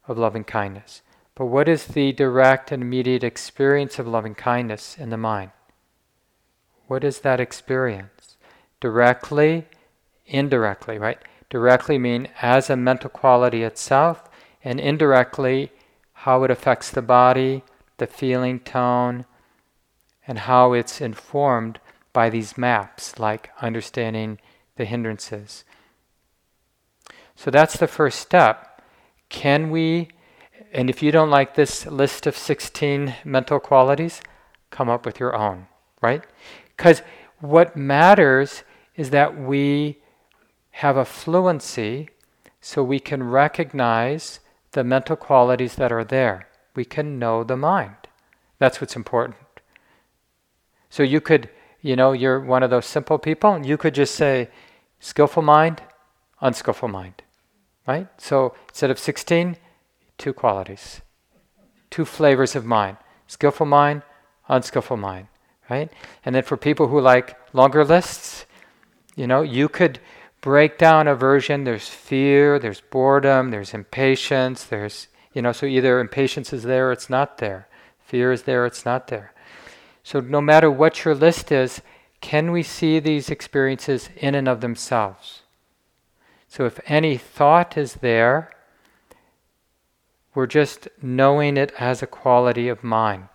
of 0.08 0.18
loving 0.18 0.44
kindness 0.44 1.04
but 1.42 1.48
what 1.48 1.68
is 1.68 1.88
the 1.88 2.12
direct 2.12 2.72
and 2.72 2.84
immediate 2.84 3.24
experience 3.24 3.98
of 3.98 4.08
loving 4.08 4.36
kindness 4.36 4.96
in 4.98 5.10
the 5.10 5.18
mind? 5.18 5.50
What 6.86 7.04
is 7.04 7.22
that 7.22 7.40
experience? 7.40 8.38
Directly, 8.80 9.68
indirectly, 10.28 11.00
right? 11.00 11.18
Directly 11.50 11.98
mean 11.98 12.28
as 12.42 12.70
a 12.70 12.76
mental 12.76 13.10
quality 13.10 13.64
itself, 13.64 14.30
and 14.64 14.80
indirectly 14.80 15.72
how 16.14 16.44
it 16.44 16.52
affects 16.52 16.90
the 16.92 17.02
body, 17.02 17.64
the 17.98 18.08
feeling 18.08 18.60
tone, 18.60 19.26
and 20.28 20.40
how 20.40 20.74
it's 20.74 21.02
informed 21.02 21.80
by 22.14 22.30
these 22.30 22.58
maps, 22.58 23.18
like 23.18 23.50
understanding 23.62 24.40
the 24.76 24.86
hindrances. 24.86 25.64
So 27.36 27.50
that's 27.50 27.78
the 27.78 27.88
first 27.88 28.20
step. 28.20 28.82
Can 29.30 29.72
we, 29.72 30.10
and 30.72 30.90
if 30.90 31.02
you 31.02 31.12
don't 31.12 31.30
like 31.30 31.56
this 31.56 31.86
list 31.86 32.28
of 32.28 32.38
16 32.38 33.16
mental 33.26 33.60
qualities, 33.60 34.22
come 34.70 34.90
up 34.90 35.06
with 35.06 35.20
your 35.20 35.36
own, 35.36 35.68
right? 36.02 36.24
Because 36.78 37.02
what 37.40 37.76
matters 37.76 38.64
is 38.96 39.10
that 39.10 39.40
we 39.40 39.98
have 40.72 40.98
a 40.98 41.06
fluency 41.06 42.10
so 42.60 42.84
we 42.84 43.00
can 43.00 43.24
recognize 43.24 44.40
the 44.72 44.84
mental 44.84 45.16
qualities 45.16 45.76
that 45.76 45.92
are 45.92 46.04
there. 46.04 46.48
We 46.76 46.86
can 46.86 47.20
know 47.20 47.44
the 47.44 47.58
mind. 47.58 47.96
That's 48.60 48.80
what's 48.80 48.96
important. 48.96 49.38
So 50.90 51.04
you 51.04 51.22
could, 51.22 51.50
you 51.82 51.96
know, 51.96 52.12
you're 52.12 52.40
one 52.40 52.64
of 52.64 52.70
those 52.70 52.86
simple 52.86 53.18
people, 53.18 53.66
you 53.66 53.78
could 53.78 53.96
just 53.96 54.16
say 54.16 54.50
skillful 55.00 55.44
mind, 55.44 55.82
unskillful 56.42 56.90
mind. 56.90 57.24
Right? 57.88 58.08
So 58.18 58.54
instead 58.70 58.92
of 58.92 59.00
16, 59.00 59.58
two 60.18 60.34
qualities, 60.34 61.02
two 61.90 62.06
flavors 62.06 62.56
of 62.56 62.66
mind 62.66 62.98
skillful 63.28 63.66
mind, 63.66 64.02
unskillful 64.50 64.98
mind. 64.98 65.28
Right? 65.70 65.90
And 66.26 66.36
then 66.36 66.44
for 66.44 66.58
people 66.58 66.88
who 66.88 67.00
like 67.00 67.38
longer 67.54 67.86
lists, 67.86 68.46
you 69.16 69.26
know, 69.26 69.42
you 69.42 69.70
could 69.70 70.00
break 70.42 70.78
down 70.78 71.08
aversion. 71.08 71.64
There's 71.64 71.88
fear, 71.88 72.60
there's 72.60 72.82
boredom, 72.82 73.52
there's 73.52 73.74
impatience, 73.74 74.64
there's, 74.66 75.08
you 75.34 75.42
know, 75.42 75.52
so 75.52 75.66
either 75.66 76.00
impatience 76.00 76.52
is 76.52 76.64
there 76.64 76.90
or 76.90 76.92
it's 76.92 77.10
not 77.10 77.38
there. 77.38 77.68
Fear 78.00 78.32
is 78.34 78.44
there, 78.44 78.66
it's 78.66 78.84
not 78.84 79.08
there. 79.08 79.34
So 80.04 80.20
no 80.20 80.42
matter 80.42 80.70
what 80.70 81.06
your 81.06 81.16
list 81.16 81.52
is, 81.52 81.82
can 82.20 82.52
we 82.52 82.64
see 82.64 83.00
these 83.00 83.30
experiences 83.30 84.10
in 84.18 84.36
and 84.36 84.48
of 84.48 84.62
themselves? 84.62 85.42
So 86.48 86.66
if 86.66 86.80
any 86.86 87.18
thought 87.18 87.78
is 87.78 87.96
there, 87.96 88.52
we're 90.34 90.48
just 90.48 90.88
knowing 91.02 91.58
it 91.58 91.72
as 91.80 92.02
a 92.02 92.08
quality 92.08 92.68
of 92.68 92.84
mind. 92.84 93.28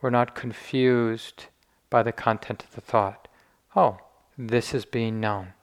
We're 0.00 0.10
not 0.10 0.34
confused 0.34 1.46
by 1.88 2.02
the 2.02 2.12
content 2.12 2.64
of 2.64 2.74
the 2.74 2.80
thought. 2.80 3.28
Oh, 3.74 3.98
this 4.36 4.74
is 4.74 4.84
being 4.84 5.20
known. 5.20 5.54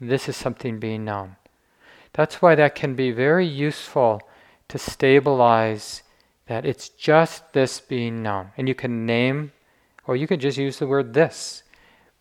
This 0.00 0.28
is 0.28 0.36
something 0.36 0.78
being 0.78 1.04
known. 1.04 1.36
That's 2.12 2.40
why 2.42 2.54
that 2.54 2.74
can 2.74 2.94
be 2.94 3.10
very 3.10 3.46
useful 3.46 4.22
to 4.68 4.78
stabilize 4.78 6.02
that 6.46 6.64
it's 6.64 6.88
just 6.88 7.52
this 7.52 7.80
being 7.80 8.22
known. 8.22 8.50
And 8.56 8.68
you 8.68 8.74
can 8.74 9.06
name, 9.06 9.52
or 10.06 10.16
you 10.16 10.26
can 10.26 10.40
just 10.40 10.58
use 10.58 10.78
the 10.78 10.86
word 10.86 11.14
this. 11.14 11.62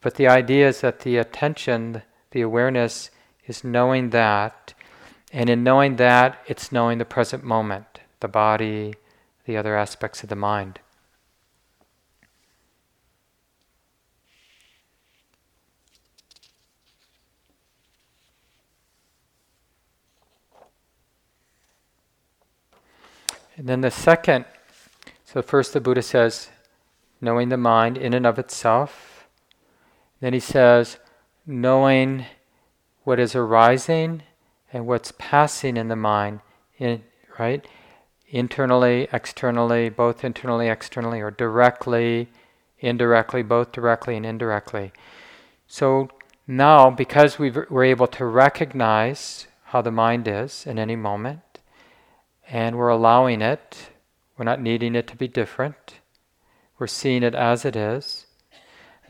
But 0.02 0.16
the 0.16 0.28
idea 0.28 0.68
is 0.68 0.82
that 0.82 1.02
the 1.02 1.18
attention, 1.18 2.04
the 2.32 2.42
awareness, 2.42 3.12
is 3.46 3.64
knowing 3.64 4.10
that. 4.12 4.74
And 5.32 5.50
in 5.50 5.64
knowing 5.64 5.98
that, 5.98 6.40
it's 6.48 6.72
knowing 6.72 6.98
the 6.98 7.06
present 7.06 7.44
moment, 7.44 8.00
the 8.20 8.28
body, 8.28 8.96
the 9.46 9.58
other 9.58 9.76
aspects 9.76 10.24
of 10.24 10.30
the 10.30 10.36
mind. 10.36 10.80
And 23.56 23.68
then 23.68 23.82
the 23.82 23.92
second, 23.92 24.46
so 25.26 25.42
first 25.42 25.74
the 25.74 25.82
Buddha 25.82 26.02
says, 26.02 26.50
knowing 27.24 27.50
the 27.50 27.58
mind 27.58 27.98
in 27.98 28.14
and 28.14 28.26
of 28.26 28.38
itself. 28.38 29.28
Then 30.20 30.34
he 30.34 30.40
says, 30.40 30.98
knowing 31.46 32.26
what 33.04 33.20
is 33.20 33.36
arising 33.36 34.24
and 34.72 34.86
what's 34.86 35.14
passing 35.18 35.78
in 35.78 35.88
the 35.88 35.96
mind, 35.96 36.42
in, 36.78 37.04
right? 37.40 37.66
Internally, 38.28 39.08
externally, 39.14 39.90
both 39.90 40.24
internally, 40.24 40.68
externally, 40.68 41.22
or 41.22 41.32
directly, 41.32 42.30
indirectly, 42.80 43.44
both 43.44 43.72
directly 43.72 44.18
and 44.18 44.26
indirectly. 44.26 44.92
So 45.68 46.10
now, 46.48 46.90
because 46.90 47.40
we 47.40 47.52
are 47.52 47.84
able 47.84 48.08
to 48.08 48.26
recognize 48.26 49.48
how 49.66 49.82
the 49.82 49.92
mind 49.92 50.28
is 50.28 50.66
in 50.66 50.78
any 50.78 50.96
moment, 50.96 51.40
and 52.50 52.78
we're 52.78 52.90
allowing 52.90 53.42
it. 53.42 53.90
We're 54.38 54.46
not 54.46 54.62
needing 54.62 54.96
it 54.96 55.08
to 55.08 55.16
be 55.16 55.28
different. 55.28 56.00
We're 56.80 56.88
seeing 56.88 57.24
it 57.24 57.36
as 57.36 57.66
it 57.66 57.76
is. 57.76 58.26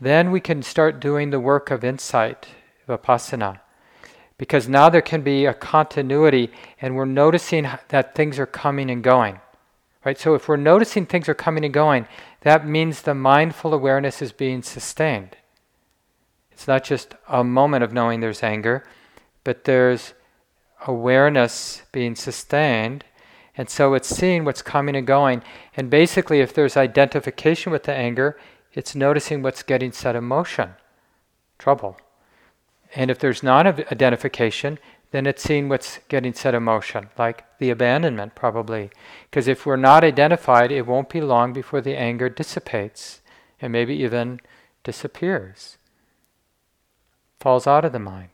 Then 0.00 0.30
we 0.30 0.40
can 0.40 0.62
start 0.62 1.00
doing 1.00 1.30
the 1.30 1.40
work 1.40 1.70
of 1.70 1.84
insight, 1.84 2.48
vipassana. 2.88 3.60
Because 4.36 4.68
now 4.68 4.88
there 4.88 5.02
can 5.02 5.22
be 5.22 5.46
a 5.46 5.54
continuity 5.54 6.50
and 6.80 6.96
we're 6.96 7.04
noticing 7.04 7.68
that 7.88 8.14
things 8.14 8.38
are 8.38 8.46
coming 8.46 8.90
and 8.90 9.02
going. 9.02 9.40
Right? 10.04 10.18
So 10.18 10.34
if 10.34 10.48
we're 10.48 10.56
noticing 10.56 11.06
things 11.06 11.28
are 11.28 11.34
coming 11.34 11.64
and 11.64 11.72
going, 11.72 12.06
that 12.42 12.66
means 12.66 13.02
the 13.02 13.14
mindful 13.14 13.72
awareness 13.72 14.20
is 14.20 14.32
being 14.32 14.62
sustained. 14.62 15.36
It's 16.52 16.68
not 16.68 16.84
just 16.84 17.14
a 17.28 17.42
moment 17.42 17.84
of 17.84 17.92
knowing 17.92 18.20
there's 18.20 18.42
anger, 18.42 18.84
but 19.44 19.64
there's 19.64 20.14
awareness 20.86 21.82
being 21.90 22.14
sustained 22.14 23.04
and 23.56 23.70
so 23.70 23.94
it's 23.94 24.08
seeing 24.08 24.44
what's 24.44 24.62
coming 24.62 24.96
and 24.96 25.06
going. 25.06 25.42
And 25.76 25.88
basically, 25.88 26.40
if 26.40 26.52
there's 26.52 26.76
identification 26.76 27.70
with 27.70 27.84
the 27.84 27.92
anger, 27.92 28.36
it's 28.72 28.94
noticing 28.94 29.42
what's 29.42 29.62
getting 29.62 29.92
set 29.92 30.16
in 30.16 30.24
motion. 30.24 30.74
Trouble. 31.58 31.96
And 32.94 33.10
if 33.10 33.18
there's 33.18 33.42
non 33.42 33.66
identification, 33.66 34.78
then 35.12 35.26
it's 35.26 35.42
seeing 35.42 35.68
what's 35.68 36.00
getting 36.08 36.34
set 36.34 36.54
in 36.54 36.64
motion, 36.64 37.08
like 37.16 37.44
the 37.58 37.70
abandonment, 37.70 38.34
probably. 38.34 38.90
Because 39.30 39.46
if 39.46 39.64
we're 39.64 39.76
not 39.76 40.02
identified, 40.02 40.72
it 40.72 40.86
won't 40.86 41.08
be 41.08 41.20
long 41.20 41.52
before 41.52 41.80
the 41.80 41.96
anger 41.96 42.28
dissipates 42.28 43.20
and 43.60 43.72
maybe 43.72 43.94
even 43.94 44.40
disappears, 44.82 45.78
falls 47.38 47.66
out 47.68 47.84
of 47.84 47.92
the 47.92 48.00
mind. 48.00 48.30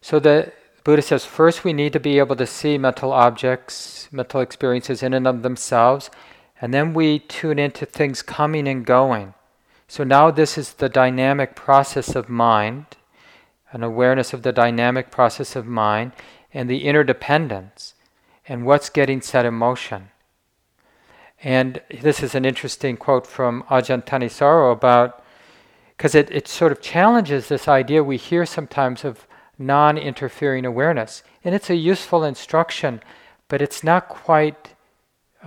So 0.00 0.20
the 0.20 0.52
Buddha 0.86 1.02
says 1.02 1.24
first 1.24 1.64
we 1.64 1.72
need 1.72 1.92
to 1.94 1.98
be 1.98 2.20
able 2.20 2.36
to 2.36 2.46
see 2.46 2.78
mental 2.78 3.10
objects, 3.10 4.08
mental 4.12 4.40
experiences 4.40 5.02
in 5.02 5.14
and 5.14 5.26
of 5.26 5.42
themselves, 5.42 6.10
and 6.60 6.72
then 6.72 6.94
we 6.94 7.18
tune 7.18 7.58
into 7.58 7.84
things 7.84 8.22
coming 8.22 8.68
and 8.68 8.86
going. 8.86 9.34
So 9.88 10.04
now 10.04 10.30
this 10.30 10.56
is 10.56 10.74
the 10.74 10.88
dynamic 10.88 11.56
process 11.56 12.14
of 12.14 12.28
mind, 12.28 12.86
an 13.72 13.82
awareness 13.82 14.32
of 14.32 14.42
the 14.42 14.52
dynamic 14.52 15.10
process 15.10 15.56
of 15.56 15.66
mind, 15.66 16.12
and 16.54 16.70
the 16.70 16.84
interdependence, 16.84 17.94
and 18.46 18.64
what's 18.64 18.88
getting 18.88 19.20
set 19.20 19.44
in 19.44 19.54
motion. 19.54 20.10
And 21.42 21.82
this 22.00 22.22
is 22.22 22.36
an 22.36 22.44
interesting 22.44 22.96
quote 22.96 23.26
from 23.26 23.64
Ajahn 23.64 24.06
Thanissaro 24.06 24.70
about, 24.70 25.20
because 25.96 26.14
it, 26.14 26.30
it 26.30 26.46
sort 26.46 26.70
of 26.70 26.80
challenges 26.80 27.48
this 27.48 27.66
idea 27.66 28.04
we 28.04 28.18
hear 28.18 28.46
sometimes 28.46 29.04
of 29.04 29.26
non 29.58 29.96
interfering 29.96 30.64
awareness. 30.64 31.22
And 31.44 31.54
it's 31.54 31.70
a 31.70 31.76
useful 31.76 32.24
instruction, 32.24 33.02
but 33.48 33.62
it's 33.62 33.84
not 33.84 34.08
quite 34.08 34.74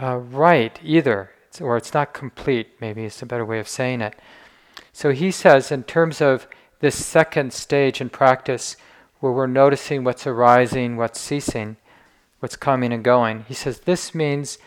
uh, 0.02 0.18
right 0.18 0.80
either, 0.84 1.32
it's, 1.48 1.60
or 1.62 1.78
it's 1.78 1.94
not 1.94 2.14
complete, 2.14 2.70
maybe 2.80 3.04
is 3.04 3.22
a 3.22 3.26
better 3.26 3.46
way 3.46 3.60
of 3.60 3.68
saying 3.68 4.02
it. 4.02 4.16
So 4.94 5.12
he 5.12 5.32
says, 5.32 5.72
in 5.72 5.84
terms 5.84 6.22
of 6.22 6.48
this 6.80 7.06
second 7.06 7.54
stage 7.54 8.02
in 8.02 8.10
practice, 8.10 8.78
where 9.20 9.32
we're 9.32 9.48
noticing 9.48 10.04
what's 10.04 10.26
arising, 10.26 10.96
what's 10.96 11.20
ceasing, 11.20 11.78
what's 12.40 12.56
coming 12.56 12.94
and 12.94 13.04
going, 13.04 13.46
he 13.48 13.54
says 13.54 13.82
this 13.82 14.16
means 14.16 14.58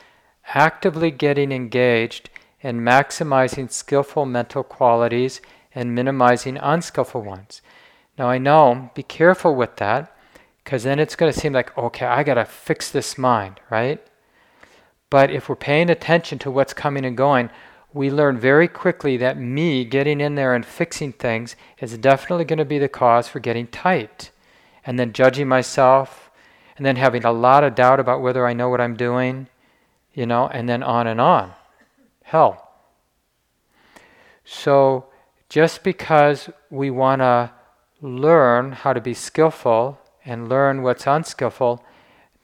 actively 0.54 1.10
getting 1.10 1.52
engaged 1.52 2.28
and 2.62 2.80
maximizing 2.80 3.70
skillful 3.70 4.26
mental 4.26 4.62
qualities 4.62 5.40
and 5.74 5.94
minimizing 5.94 6.58
unskillful 6.58 7.22
ones. 7.22 7.62
Now 8.22 8.28
I 8.28 8.38
know, 8.38 8.88
be 8.94 9.02
careful 9.02 9.52
with 9.52 9.78
that, 9.78 10.16
because 10.62 10.84
then 10.84 11.00
it's 11.00 11.16
going 11.16 11.32
to 11.32 11.36
seem 11.36 11.52
like, 11.52 11.76
okay, 11.76 12.06
I 12.06 12.22
got 12.22 12.34
to 12.34 12.44
fix 12.44 12.88
this 12.88 13.18
mind, 13.18 13.58
right? 13.68 14.00
But 15.10 15.32
if 15.32 15.48
we're 15.48 15.56
paying 15.56 15.90
attention 15.90 16.38
to 16.38 16.50
what's 16.52 16.72
coming 16.72 17.04
and 17.04 17.16
going, 17.16 17.50
we 17.92 18.12
learn 18.12 18.38
very 18.38 18.68
quickly 18.68 19.16
that 19.16 19.38
me 19.38 19.84
getting 19.84 20.20
in 20.20 20.36
there 20.36 20.54
and 20.54 20.64
fixing 20.64 21.12
things 21.12 21.56
is 21.80 21.98
definitely 21.98 22.44
going 22.44 22.60
to 22.60 22.64
be 22.64 22.78
the 22.78 22.88
cause 22.88 23.26
for 23.26 23.40
getting 23.40 23.66
tight. 23.66 24.30
And 24.86 25.00
then 25.00 25.12
judging 25.12 25.48
myself, 25.48 26.30
and 26.76 26.86
then 26.86 26.94
having 26.94 27.24
a 27.24 27.32
lot 27.32 27.64
of 27.64 27.74
doubt 27.74 27.98
about 27.98 28.22
whether 28.22 28.46
I 28.46 28.52
know 28.52 28.68
what 28.68 28.80
I'm 28.80 28.94
doing, 28.94 29.48
you 30.14 30.26
know, 30.26 30.46
and 30.46 30.68
then 30.68 30.84
on 30.84 31.08
and 31.08 31.20
on. 31.20 31.54
Hell. 32.22 32.70
So 34.44 35.06
just 35.48 35.82
because 35.82 36.48
we 36.70 36.88
want 36.88 37.20
to 37.20 37.50
learn 38.02 38.72
how 38.72 38.92
to 38.92 39.00
be 39.00 39.14
skillful 39.14 39.98
and 40.24 40.48
learn 40.48 40.82
what's 40.82 41.06
unskillful 41.06 41.84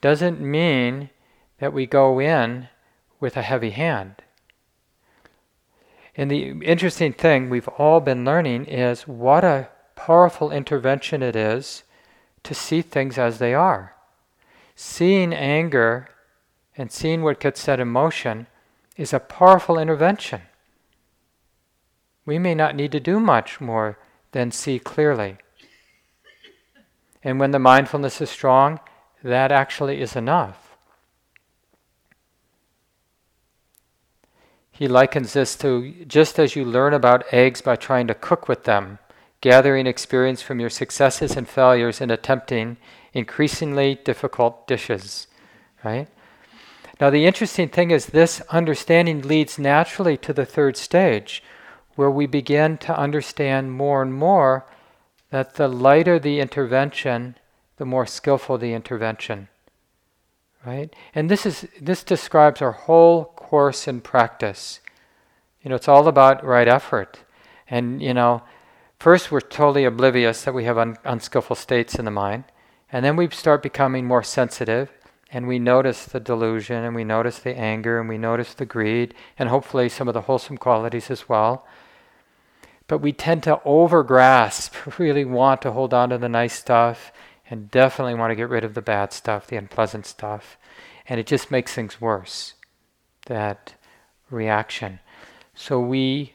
doesn't 0.01 0.41
mean 0.41 1.11
that 1.59 1.73
we 1.73 1.85
go 1.85 2.21
in 2.21 2.69
with 3.19 3.37
a 3.37 3.43
heavy 3.43 3.71
hand. 3.71 4.15
And 6.17 6.31
the 6.31 6.51
interesting 6.63 7.13
thing 7.13 7.51
we've 7.51 7.69
all 7.69 8.01
been 8.01 8.25
learning 8.25 8.67
is 8.67 9.07
what 9.07 9.45
a 9.45 9.69
powerful 9.97 10.53
intervention 10.53 11.23
it 11.23 11.35
is 11.35 11.83
to 12.45 12.55
see 12.55 12.81
things 12.81 13.19
as 13.19 13.39
they 13.39 13.53
are. 13.53 13.95
Seeing 14.77 15.35
anger 15.35 16.09
and 16.77 16.93
seeing 16.93 17.23
what 17.23 17.41
gets 17.41 17.61
set 17.61 17.81
in 17.81 17.89
motion 17.89 18.47
is 18.97 19.13
a 19.13 19.21
powerful 19.21 19.79
intervention. 19.79 20.43
We 22.25 22.39
may 22.39 22.55
not 22.55 22.77
need 22.77 22.93
to 22.93 23.01
do 23.01 23.19
much 23.19 23.61
more 23.61 23.99
than 24.33 24.53
see 24.53 24.79
clearly. 24.79 25.39
And 27.23 27.41
when 27.41 27.51
the 27.51 27.59
mindfulness 27.59 28.21
is 28.21 28.31
strong, 28.31 28.81
that 29.23 29.51
actually 29.51 30.01
is 30.01 30.15
enough. 30.15 30.77
He 34.71 34.87
likens 34.87 35.33
this 35.33 35.57
to 35.57 36.05
just 36.07 36.39
as 36.39 36.55
you 36.55 36.65
learn 36.65 36.95
about 36.95 37.25
eggs 37.33 37.61
by 37.61 37.75
trying 37.75 38.07
to 38.07 38.15
cook 38.15 38.47
with 38.47 38.63
them, 38.63 39.01
gathering 39.41 39.89
experience 39.89 40.41
from 40.41 40.61
your 40.61 40.71
successes 40.71 41.37
and 41.37 41.49
failures 41.49 42.01
in 42.01 42.13
attempting 42.13 42.77
increasingly 43.13 43.97
difficult 44.05 44.69
dishes, 44.69 45.27
right? 45.85 46.07
Now, 47.01 47.11
the 47.11 47.27
interesting 47.27 47.69
thing 47.69 47.91
is 47.91 48.07
this 48.07 48.41
understanding 48.51 49.23
leads 49.23 49.59
naturally 49.59 50.17
to 50.19 50.33
the 50.33 50.47
third 50.47 50.77
stage, 50.77 51.43
where 51.97 52.11
we 52.11 52.27
begin 52.27 52.79
to 52.79 52.97
understand 52.97 53.73
more 53.73 54.01
and 54.01 54.15
more 54.15 54.65
that 55.31 55.55
the 55.55 55.69
lighter 55.69 56.19
the 56.19 56.41
intervention, 56.41 57.37
the 57.77 57.85
more 57.85 58.07
skillful 58.07 58.59
the 58.59 58.73
intervention. 58.73 59.49
Right? 60.65 60.95
And 61.15 61.31
this 61.31 61.47
is 61.47 61.67
this 61.81 62.03
describes 62.03 62.61
our 62.61 62.73
whole 62.73 63.27
course 63.37 63.87
in 63.87 64.01
practice. 64.01 64.81
You 65.63 65.71
know, 65.71 65.77
it's 65.77 65.89
all 65.89 66.09
about 66.09 66.45
right 66.45 66.69
effort. 66.69 67.21
And 67.71 68.03
you 68.03 68.15
know, 68.15 68.43
first 68.99 69.31
we're 69.31 69.41
totally 69.41 69.85
oblivious 69.85 70.43
that 70.43 70.55
we 70.55 70.65
have 70.65 70.79
un- 70.79 70.97
unskillful 71.05 71.57
states 71.57 71.95
in 71.95 72.05
the 72.05 72.11
mind, 72.11 72.45
and 72.91 73.05
then 73.05 73.17
we 73.17 73.29
start 73.31 73.63
becoming 73.63 74.05
more 74.05 74.23
sensitive 74.23 74.91
and 75.31 75.47
we 75.47 75.59
notice 75.59 76.07
the 76.07 76.21
delusion 76.21 76.85
and 76.85 76.95
we 76.95 77.05
notice 77.05 77.39
the 77.39 77.57
anger 77.57 78.01
and 78.01 78.09
we 78.09 78.19
notice 78.19 78.55
the 78.55 78.65
greed 78.65 79.15
and 79.39 79.49
hopefully 79.49 79.89
some 79.89 80.09
of 80.09 80.15
the 80.15 80.23
wholesome 80.23 80.57
qualities 80.57 81.11
as 81.11 81.29
well. 81.29 81.67
But 82.89 82.99
we 82.99 83.13
tend 83.13 83.45
to 83.45 83.61
overgrasp, 83.65 84.99
really 84.99 85.25
want 85.25 85.63
to 85.63 85.73
hold 85.73 85.95
on 85.95 86.09
to 86.09 86.19
the 86.19 86.29
nice 86.29 86.55
stuff, 86.55 87.13
and 87.49 87.71
definitely 87.71 88.15
want 88.15 88.31
to 88.31 88.35
get 88.35 88.49
rid 88.49 88.65
of 88.65 88.75
the 88.75 88.83
bad 88.83 89.13
stuff, 89.13 89.47
the 89.47 89.57
unpleasant 89.57 90.07
stuff. 90.07 90.57
And 91.09 91.21
it 91.21 91.27
just 91.27 91.51
makes 91.51 91.75
things 91.75 92.01
worse, 92.01 92.55
that 93.27 93.75
reaction. 94.31 94.99
So 95.55 95.81
we, 95.81 96.35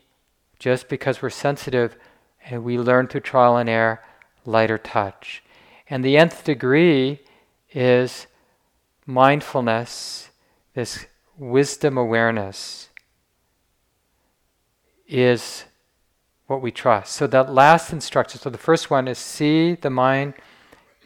just 0.59 0.89
because 0.89 1.21
we're 1.21 1.29
sensitive, 1.29 1.97
and 2.45 2.63
we 2.63 2.77
learn 2.77 3.07
through 3.07 3.21
trial 3.21 3.57
and 3.57 3.69
error, 3.69 4.03
lighter 4.45 4.77
touch. 4.77 5.43
And 5.89 6.03
the 6.03 6.17
nth 6.17 6.43
degree 6.43 7.19
is 7.71 8.27
mindfulness, 9.05 10.29
this 10.73 11.05
wisdom 11.37 11.97
awareness, 11.97 12.89
is 15.07 15.65
what 16.53 16.61
we 16.61 16.71
trust. 16.71 17.13
So 17.13 17.25
that 17.27 17.51
last 17.51 17.91
instruction, 17.91 18.39
so 18.39 18.49
the 18.51 18.57
first 18.59 18.91
one 18.91 19.07
is 19.07 19.17
see 19.17 19.73
the 19.73 19.89
mind 19.89 20.35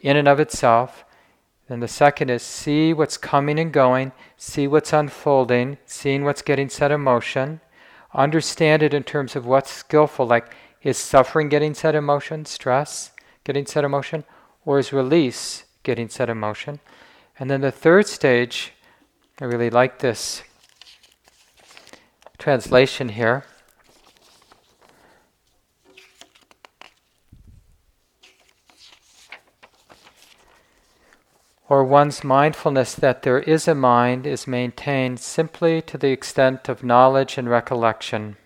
in 0.02 0.18
and 0.18 0.28
of 0.28 0.42
itself. 0.42 1.06
Then 1.70 1.80
the 1.80 1.88
second 1.88 2.30
is 2.30 2.44
see 2.44 2.94
what's 2.94 3.18
coming 3.18 3.58
and 3.58 3.72
going, 3.72 4.12
see 4.36 4.68
what's 4.68 4.92
unfolding, 4.92 5.78
seeing 5.86 6.26
what's 6.26 6.42
getting 6.42 6.68
set 6.68 6.92
in 6.92 7.02
motion. 7.02 7.62
Understand 8.14 8.84
it 8.84 8.94
in 8.94 9.04
terms 9.04 9.36
of 9.36 9.46
what's 9.46 9.72
skillful, 9.72 10.28
like 10.28 10.54
is 10.84 10.98
suffering 10.98 11.48
getting 11.48 11.74
set 11.74 11.96
in 11.96 12.04
motion, 12.04 12.46
stress 12.46 13.12
getting 13.46 13.66
set 13.66 13.86
in 13.86 13.92
motion, 13.92 14.26
or 14.66 14.80
is 14.80 14.92
release 14.92 15.64
getting 15.84 16.10
set 16.10 16.30
in 16.30 16.38
motion? 16.38 16.82
And 17.40 17.50
then 17.50 17.62
the 17.62 17.72
third 17.72 18.08
stage, 18.08 18.74
I 19.40 19.46
really 19.46 19.70
like 19.70 20.00
this 20.00 20.44
translation 22.38 23.10
here. 23.10 23.46
Or 31.70 31.84
one's 31.84 32.24
mindfulness 32.24 32.96
that 32.96 33.24
there 33.24 33.40
is 33.40 33.68
a 33.68 33.76
mind 33.76 34.26
is 34.26 34.48
maintained 34.48 35.20
simply 35.20 35.82
to 35.82 35.98
the 35.98 36.12
extent 36.12 36.70
of 36.70 36.84
knowledge 36.84 37.38
and 37.38 37.50
recollection, 37.50 38.38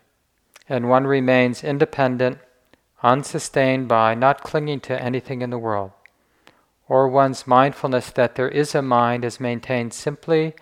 and 0.68 0.90
one 0.90 1.06
remains 1.06 1.64
independent, 1.64 2.40
unsustained 3.04 3.88
by 3.88 4.16
not 4.16 4.44
clinging 4.44 4.80
to 4.80 5.02
anything 5.02 5.42
in 5.42 5.50
the 5.50 5.58
world 5.58 5.92
or 6.92 7.08
one's 7.08 7.48
mindfulness 7.48 8.12
that 8.12 8.36
there 8.36 8.50
is 8.50 8.76
a 8.76 8.82
mind 8.82 9.24
is 9.24 9.40
maintained 9.40 9.94
simply 9.94 10.54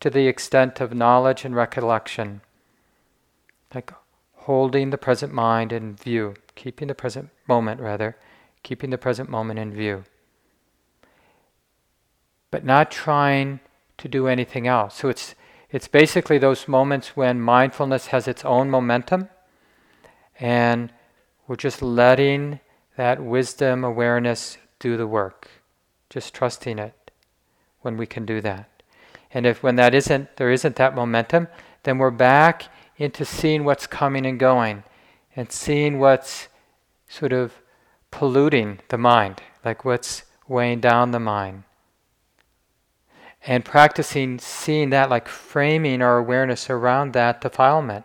to 0.00 0.08
the 0.08 0.26
extent 0.26 0.80
of 0.80 0.94
knowledge 0.94 1.44
and 1.44 1.54
recollection, 1.54 2.40
like 3.74 3.92
holding 4.36 4.88
the 4.88 4.96
present 4.96 5.34
mind 5.34 5.74
in 5.74 5.94
view, 5.94 6.32
keeping 6.54 6.88
the 6.88 6.94
present 6.94 7.28
moment, 7.46 7.78
rather, 7.78 8.16
keeping 8.62 8.88
the 8.88 8.96
present 8.96 9.28
moment 9.28 9.58
in 9.58 9.70
view. 9.70 10.02
But 12.50 12.64
not 12.64 12.90
trying 12.90 13.60
to 13.98 14.08
do 14.08 14.28
anything 14.28 14.66
else. 14.66 14.94
So 14.96 15.08
it's, 15.08 15.34
it's 15.70 15.88
basically 15.88 16.38
those 16.38 16.68
moments 16.68 17.16
when 17.16 17.40
mindfulness 17.40 18.08
has 18.08 18.28
its 18.28 18.44
own 18.44 18.70
momentum 18.70 19.28
and 20.38 20.92
we're 21.46 21.56
just 21.56 21.82
letting 21.82 22.60
that 22.96 23.22
wisdom 23.22 23.84
awareness 23.84 24.58
do 24.78 24.96
the 24.96 25.06
work 25.06 25.48
just 26.10 26.34
trusting 26.34 26.78
it 26.78 27.10
when 27.80 27.96
we 27.96 28.06
can 28.06 28.24
do 28.24 28.40
that. 28.40 28.68
And 29.32 29.44
if 29.44 29.62
when 29.62 29.76
that 29.76 29.94
isn't 29.94 30.36
there 30.36 30.50
isn't 30.50 30.76
that 30.76 30.94
momentum, 30.94 31.48
then 31.82 31.98
we're 31.98 32.10
back 32.10 32.64
into 32.96 33.24
seeing 33.24 33.64
what's 33.64 33.86
coming 33.86 34.24
and 34.24 34.38
going 34.38 34.82
and 35.34 35.52
seeing 35.52 35.98
what's 35.98 36.48
sort 37.08 37.32
of 37.32 37.54
polluting 38.10 38.78
the 38.88 38.98
mind, 38.98 39.42
like 39.64 39.84
what's 39.84 40.22
weighing 40.48 40.80
down 40.80 41.10
the 41.10 41.20
mind. 41.20 41.64
And 43.46 43.64
practicing 43.64 44.38
seeing 44.40 44.90
that, 44.90 45.08
like 45.08 45.28
framing 45.28 46.02
our 46.02 46.18
awareness 46.18 46.68
around 46.68 47.12
that 47.12 47.40
defilement. 47.40 48.04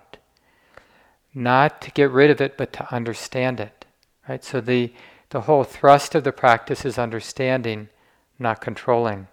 Not 1.34 1.82
to 1.82 1.92
get 1.92 2.12
rid 2.12 2.30
of 2.30 2.40
it, 2.40 2.58
but 2.58 2.72
to 2.74 2.94
understand 2.94 3.60
it. 3.60 3.86
Right? 4.30 4.44
So 4.44 4.62
the, 4.62 4.94
the 5.32 5.42
whole 5.42 5.64
thrust 5.64 6.14
of 6.14 6.24
the 6.24 6.32
practice 6.32 6.86
is 6.86 7.00
understanding 7.00 7.90
not 8.38 8.62
controlling, 8.62 9.28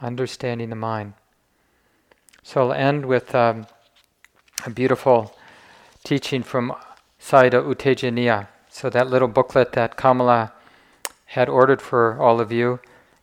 understanding 0.00 0.70
the 0.70 0.76
mind. 0.76 1.14
So 2.42 2.62
I'll 2.62 2.72
end 2.72 3.06
with 3.06 3.34
um, 3.34 3.66
a 4.64 4.70
beautiful 4.70 5.36
teaching 6.04 6.42
from 6.42 6.74
Sayadaw 7.20 7.68
U 7.68 7.74
Tejaniya. 7.74 8.48
So 8.68 8.88
that 8.90 9.08
little 9.08 9.28
booklet 9.28 9.72
that 9.72 9.96
Kamala 9.96 10.52
had 11.26 11.48
ordered 11.48 11.82
for 11.82 12.20
all 12.20 12.40
of 12.40 12.50
you 12.50 12.80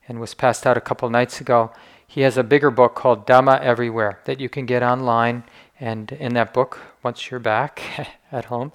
and 0.07 0.19
was 0.19 0.33
passed 0.33 0.67
out 0.67 0.77
a 0.77 0.81
couple 0.81 1.09
nights 1.09 1.41
ago. 1.41 1.71
He 2.07 2.21
has 2.21 2.37
a 2.37 2.43
bigger 2.43 2.71
book 2.71 2.95
called 2.95 3.27
Dhamma 3.27 3.59
Everywhere 3.61 4.19
that 4.25 4.39
you 4.39 4.49
can 4.49 4.65
get 4.65 4.83
online. 4.83 5.43
And 5.79 6.11
in 6.11 6.33
that 6.35 6.53
book, 6.53 6.79
once 7.03 7.29
you're 7.29 7.39
back 7.39 7.81
at 8.31 8.45
home, 8.45 8.71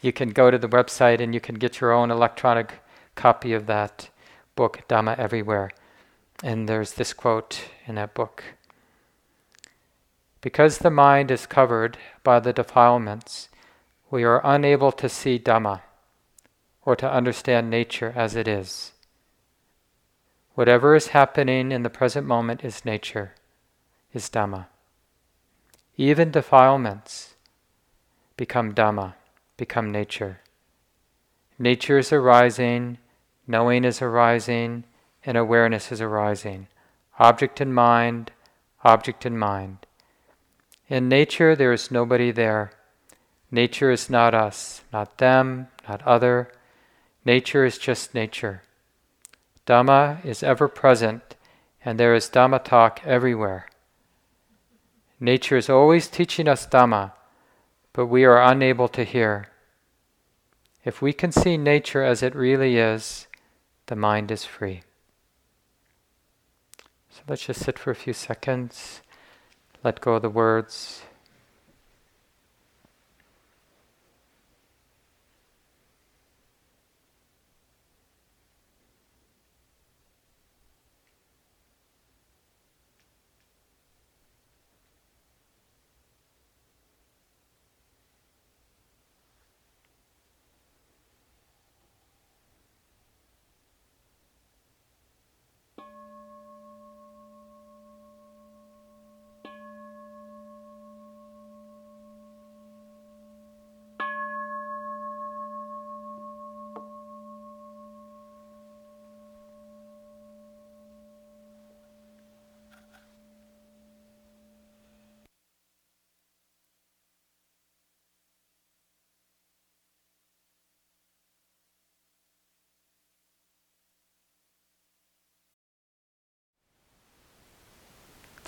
you 0.00 0.12
can 0.12 0.30
go 0.30 0.50
to 0.50 0.58
the 0.58 0.68
website 0.68 1.20
and 1.20 1.34
you 1.34 1.40
can 1.40 1.56
get 1.56 1.80
your 1.80 1.92
own 1.92 2.10
electronic 2.10 2.80
copy 3.14 3.52
of 3.52 3.66
that 3.66 4.10
book, 4.56 4.82
Dhamma 4.88 5.18
Everywhere. 5.18 5.70
And 6.42 6.68
there's 6.68 6.94
this 6.94 7.12
quote 7.12 7.68
in 7.86 7.96
that 7.96 8.14
book 8.14 8.42
Because 10.40 10.78
the 10.78 10.90
mind 10.90 11.30
is 11.30 11.46
covered 11.46 11.98
by 12.24 12.40
the 12.40 12.52
defilements, 12.52 13.48
we 14.10 14.24
are 14.24 14.40
unable 14.42 14.90
to 14.92 15.08
see 15.08 15.38
Dhamma 15.38 15.82
or 16.84 16.96
to 16.96 17.10
understand 17.10 17.70
nature 17.70 18.12
as 18.16 18.34
it 18.34 18.48
is. 18.48 18.92
Whatever 20.60 20.94
is 20.94 21.16
happening 21.16 21.72
in 21.72 21.84
the 21.84 21.88
present 21.88 22.26
moment 22.26 22.62
is 22.62 22.84
nature, 22.84 23.32
is 24.12 24.28
Dhamma. 24.28 24.66
Even 25.96 26.30
defilements 26.30 27.32
become 28.36 28.74
Dhamma, 28.74 29.14
become 29.56 29.90
nature. 29.90 30.40
Nature 31.58 31.96
is 31.96 32.12
arising, 32.12 32.98
knowing 33.46 33.84
is 33.84 34.02
arising, 34.02 34.84
and 35.24 35.38
awareness 35.38 35.90
is 35.90 36.02
arising. 36.02 36.68
Object 37.18 37.62
in 37.62 37.72
mind, 37.72 38.30
object 38.84 39.24
in 39.24 39.38
mind. 39.38 39.86
In 40.90 41.08
nature, 41.08 41.56
there 41.56 41.72
is 41.72 41.90
nobody 41.90 42.30
there. 42.30 42.72
Nature 43.50 43.90
is 43.90 44.10
not 44.10 44.34
us, 44.34 44.82
not 44.92 45.16
them, 45.16 45.68
not 45.88 46.02
other. 46.02 46.52
Nature 47.24 47.64
is 47.64 47.78
just 47.78 48.14
nature. 48.14 48.60
Dhamma 49.70 50.24
is 50.24 50.42
ever 50.42 50.66
present, 50.66 51.36
and 51.84 51.96
there 51.96 52.12
is 52.12 52.28
Dhamma 52.28 52.64
talk 52.64 53.00
everywhere. 53.04 53.68
Nature 55.20 55.56
is 55.56 55.70
always 55.70 56.08
teaching 56.08 56.48
us 56.48 56.66
Dhamma, 56.66 57.12
but 57.92 58.06
we 58.06 58.24
are 58.24 58.42
unable 58.42 58.88
to 58.88 59.04
hear. 59.04 59.46
If 60.84 61.00
we 61.00 61.12
can 61.12 61.30
see 61.30 61.56
nature 61.56 62.02
as 62.02 62.20
it 62.20 62.34
really 62.34 62.78
is, 62.78 63.28
the 63.86 63.94
mind 63.94 64.32
is 64.32 64.44
free. 64.44 64.82
So 67.08 67.20
let's 67.28 67.46
just 67.46 67.64
sit 67.64 67.78
for 67.78 67.92
a 67.92 67.94
few 67.94 68.12
seconds, 68.12 69.02
let 69.84 70.00
go 70.00 70.14
of 70.14 70.22
the 70.22 70.30
words. 70.30 71.02